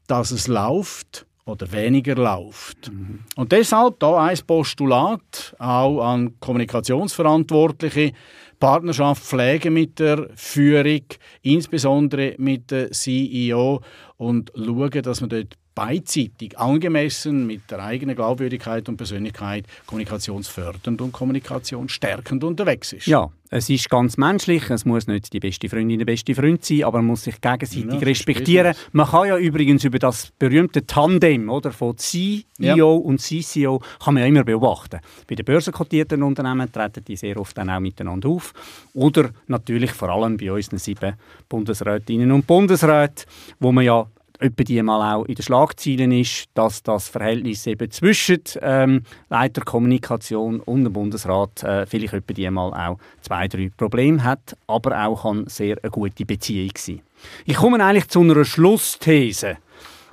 dass 0.07 0.31
es 0.31 0.47
läuft 0.47 1.25
oder 1.49 1.71
weniger 1.71 2.15
läuft. 2.15 2.91
Mhm. 2.91 3.19
Und 3.35 3.51
deshalb 3.51 3.99
da 3.99 4.25
ein 4.25 4.37
Postulat 4.45 5.55
auch 5.59 6.01
an 6.01 6.39
Kommunikationsverantwortliche, 6.39 8.13
Partnerschaft 8.59 9.23
pflegen 9.23 9.73
mit 9.73 9.99
der 9.99 10.29
Führung, 10.35 11.03
insbesondere 11.41 12.35
mit 12.37 12.71
der 12.71 12.91
CEO 12.91 13.81
und 14.17 14.51
schauen, 14.53 15.01
dass 15.01 15.21
man 15.21 15.29
dort 15.29 15.57
beidseitig 15.79 16.59
angemessen 16.59 17.47
mit 17.47 17.71
der 17.71 17.81
eigenen 17.81 18.13
Glaubwürdigkeit 18.13 18.89
und 18.89 18.97
Persönlichkeit 18.97 19.65
kommunikationsfördernd 19.85 20.99
und 20.99 21.13
kommunikationsstärkend 21.13 22.43
unterwegs 22.43 22.91
ist. 22.91 23.05
Ja, 23.07 23.31
es 23.49 23.69
ist 23.69 23.89
ganz 23.89 24.17
menschlich. 24.17 24.69
Es 24.69 24.83
muss 24.83 25.07
nicht 25.07 25.31
die 25.31 25.39
beste 25.39 25.69
Freundin 25.69 25.99
der 25.99 26.05
beste 26.05 26.35
Freund 26.35 26.65
sein, 26.65 26.83
aber 26.83 26.97
man 26.97 27.07
muss 27.07 27.23
sich 27.23 27.39
gegenseitig 27.39 27.85
ja, 27.93 27.97
respektieren. 27.99 28.75
Man 28.91 29.07
kann 29.07 29.29
ja 29.29 29.37
übrigens 29.37 29.85
über 29.85 29.99
das 29.99 30.33
berühmte 30.37 30.85
Tandem 30.85 31.49
oder, 31.49 31.71
von 31.71 31.97
CEO 31.97 32.43
ja. 32.59 32.83
und 32.83 33.21
CCO 33.21 33.81
kann 34.03 34.15
man 34.15 34.23
ja 34.23 34.27
immer 34.27 34.43
beobachten. 34.43 34.99
Bei 35.27 35.35
den 35.35 35.45
börsenkotierten 35.45 36.21
Unternehmen 36.23 36.69
treten 36.69 37.05
die 37.05 37.15
sehr 37.15 37.39
oft 37.39 37.57
dann 37.57 37.69
auch 37.69 37.79
miteinander 37.79 38.27
auf. 38.27 38.53
Oder 38.93 39.29
natürlich 39.47 39.91
vor 39.91 40.09
allem 40.09 40.35
bei 40.35 40.51
unseren 40.51 40.77
sieben 40.77 41.13
Bundesrätinnen 41.47 42.33
und 42.33 42.45
Bundesräten, 42.45 43.23
wo 43.61 43.71
man 43.71 43.85
ja 43.85 44.05
etwa 44.39 44.63
die 44.63 44.81
mal 44.81 45.15
auch 45.15 45.25
in 45.25 45.35
den 45.35 45.43
Schlagzeilen 45.43 46.11
ist, 46.11 46.45
dass 46.53 46.81
das 46.81 47.09
Verhältnis 47.09 47.67
eben 47.67 47.91
zwischen 47.91 48.41
ähm, 48.61 49.03
Leiterkommunikation 49.29 50.61
und 50.61 50.83
dem 50.85 50.93
Bundesrat 50.93 51.63
äh, 51.63 51.85
vielleicht 51.85 52.13
etwa 52.13 52.33
die 52.33 52.49
mal 52.49 52.73
auch 52.73 52.97
zwei, 53.21 53.47
drei 53.47 53.69
Probleme 53.75 54.23
hat, 54.23 54.55
aber 54.67 55.05
auch 55.05 55.23
kann 55.23 55.47
sehr 55.47 55.77
eine 55.81 55.91
gute 55.91 56.25
Beziehung 56.25 56.71
sein. 56.77 57.01
Ich 57.45 57.57
komme 57.57 57.83
eigentlich 57.83 58.07
zu 58.07 58.21
einer 58.21 58.45
Schlussthese. 58.45 59.57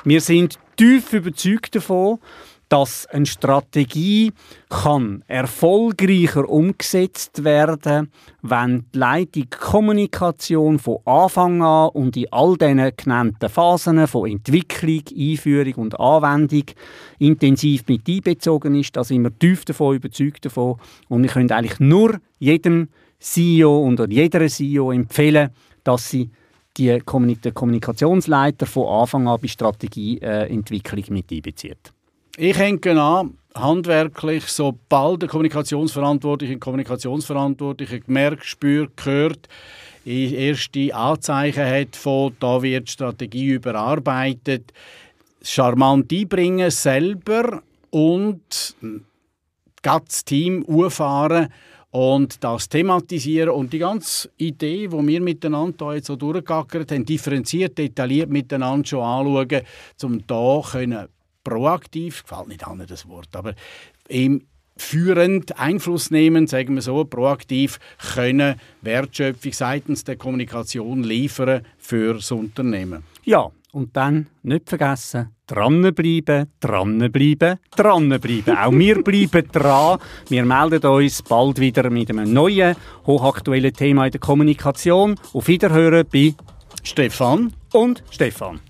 Wir 0.04 0.20
sind 0.20 0.58
tief 0.76 1.12
überzeugt 1.12 1.74
davon, 1.74 2.18
dass 2.68 3.06
eine 3.06 3.26
Strategie 3.26 4.32
kann 4.68 5.22
erfolgreicher 5.28 6.48
umgesetzt 6.48 7.44
werden, 7.44 8.10
wenn 8.42 8.86
die 8.92 8.98
Leitung 8.98 9.46
Kommunikation 9.50 10.78
von 10.78 10.98
Anfang 11.04 11.62
an 11.62 11.90
und 11.90 12.16
in 12.16 12.32
all 12.32 12.56
diesen 12.56 12.90
genannten 12.96 13.48
Phasen 13.48 14.06
von 14.08 14.28
Entwicklung, 14.28 15.02
Einführung 15.16 15.74
und 15.74 16.00
Anwendung 16.00 16.64
intensiv 17.18 17.84
mit 17.86 18.08
einbezogen 18.08 18.74
ist. 18.74 18.96
Da 18.96 19.04
sind 19.04 19.22
wir 19.22 19.38
tief 19.38 19.64
davon 19.64 19.96
überzeugt 19.96 20.44
davon 20.44 20.76
und 21.08 21.22
wir 21.22 21.30
können 21.30 21.50
eigentlich 21.52 21.78
nur 21.78 22.18
jedem 22.38 22.88
CEO 23.20 23.78
und 23.78 24.00
jeder 24.10 24.46
CEO 24.48 24.90
empfehlen, 24.90 25.50
dass 25.84 26.10
sie 26.10 26.30
die 26.76 26.98
Kommunikationsleiter 27.00 28.66
von 28.66 29.02
Anfang 29.02 29.28
an 29.28 29.38
bei 29.40 29.48
Strategieentwicklung 29.48 31.04
mit 31.08 31.32
einbezieht. 31.32 31.95
Ich 32.38 32.58
hänge 32.58 33.00
an, 33.00 33.38
handwerklich, 33.54 34.44
sobald 34.48 35.22
der 35.22 35.28
Kommunikationsverantwortliche 35.30 36.52
und 36.52 36.60
Kommunikationsverantwortliche 36.60 38.00
gemerkt, 38.00 38.44
spürt, 38.44 38.94
gehört, 38.94 39.48
erste 40.34 40.94
Anzeichen 40.94 41.64
hat 41.64 41.96
von, 41.96 42.36
da 42.38 42.60
wird 42.60 42.88
die 42.88 42.92
Strategie 42.92 43.54
überarbeitet, 43.54 44.74
charmant 45.40 46.12
einbringen 46.12 46.70
selber 46.70 47.62
und 47.88 48.76
das 49.80 50.24
Team 50.26 50.62
auffahren 50.68 51.48
und 51.90 52.44
das 52.44 52.68
thematisieren 52.68 53.48
und 53.48 53.72
die 53.72 53.78
ganze 53.78 54.28
Idee, 54.36 54.88
die 54.88 55.06
wir 55.08 55.20
miteinander 55.22 55.94
jetzt 55.94 56.08
so 56.08 56.16
haben, 56.20 57.06
differenziert, 57.06 57.78
detailliert 57.78 58.28
miteinander 58.28 58.86
schon 58.86 59.02
anschauen, 59.02 59.62
um 60.02 60.26
da 60.26 60.60
können 60.70 61.08
proaktiv, 61.46 62.24
gefällt 62.24 62.48
nicht 62.48 62.66
an 62.66 62.84
das 62.86 63.08
Wort, 63.08 63.28
aber 63.36 63.54
im 64.08 64.42
führend, 64.76 65.58
Einfluss 65.58 66.10
nehmen, 66.10 66.46
sagen 66.48 66.74
wir 66.74 66.82
so, 66.82 67.04
proaktiv 67.04 67.78
können 68.14 68.60
Wertschöpfung 68.82 69.52
seitens 69.52 70.04
der 70.04 70.16
Kommunikation 70.16 71.02
liefern 71.02 71.62
für 71.78 72.14
das 72.14 72.30
Unternehmen. 72.32 73.04
Ja, 73.24 73.50
und 73.72 73.96
dann 73.96 74.26
nicht 74.42 74.68
vergessen, 74.68 75.30
dranbleiben, 75.46 76.50
dranbleiben, 76.60 77.58
dranbleiben. 77.76 78.56
Auch 78.56 78.72
wir 78.72 79.02
bleiben 79.04 79.48
dran. 79.52 79.98
Wir 80.28 80.44
melden 80.44 80.84
uns 80.86 81.22
bald 81.22 81.60
wieder 81.60 81.88
mit 81.90 82.10
einem 82.10 82.32
neuen, 82.32 82.74
hochaktuellen 83.06 83.72
Thema 83.72 84.06
in 84.06 84.12
der 84.12 84.20
Kommunikation. 84.20 85.14
Auf 85.32 85.48
Wiederhören 85.48 86.06
bei 86.10 86.34
Stefan 86.82 87.52
und 87.72 88.02
Stefan. 88.10 88.60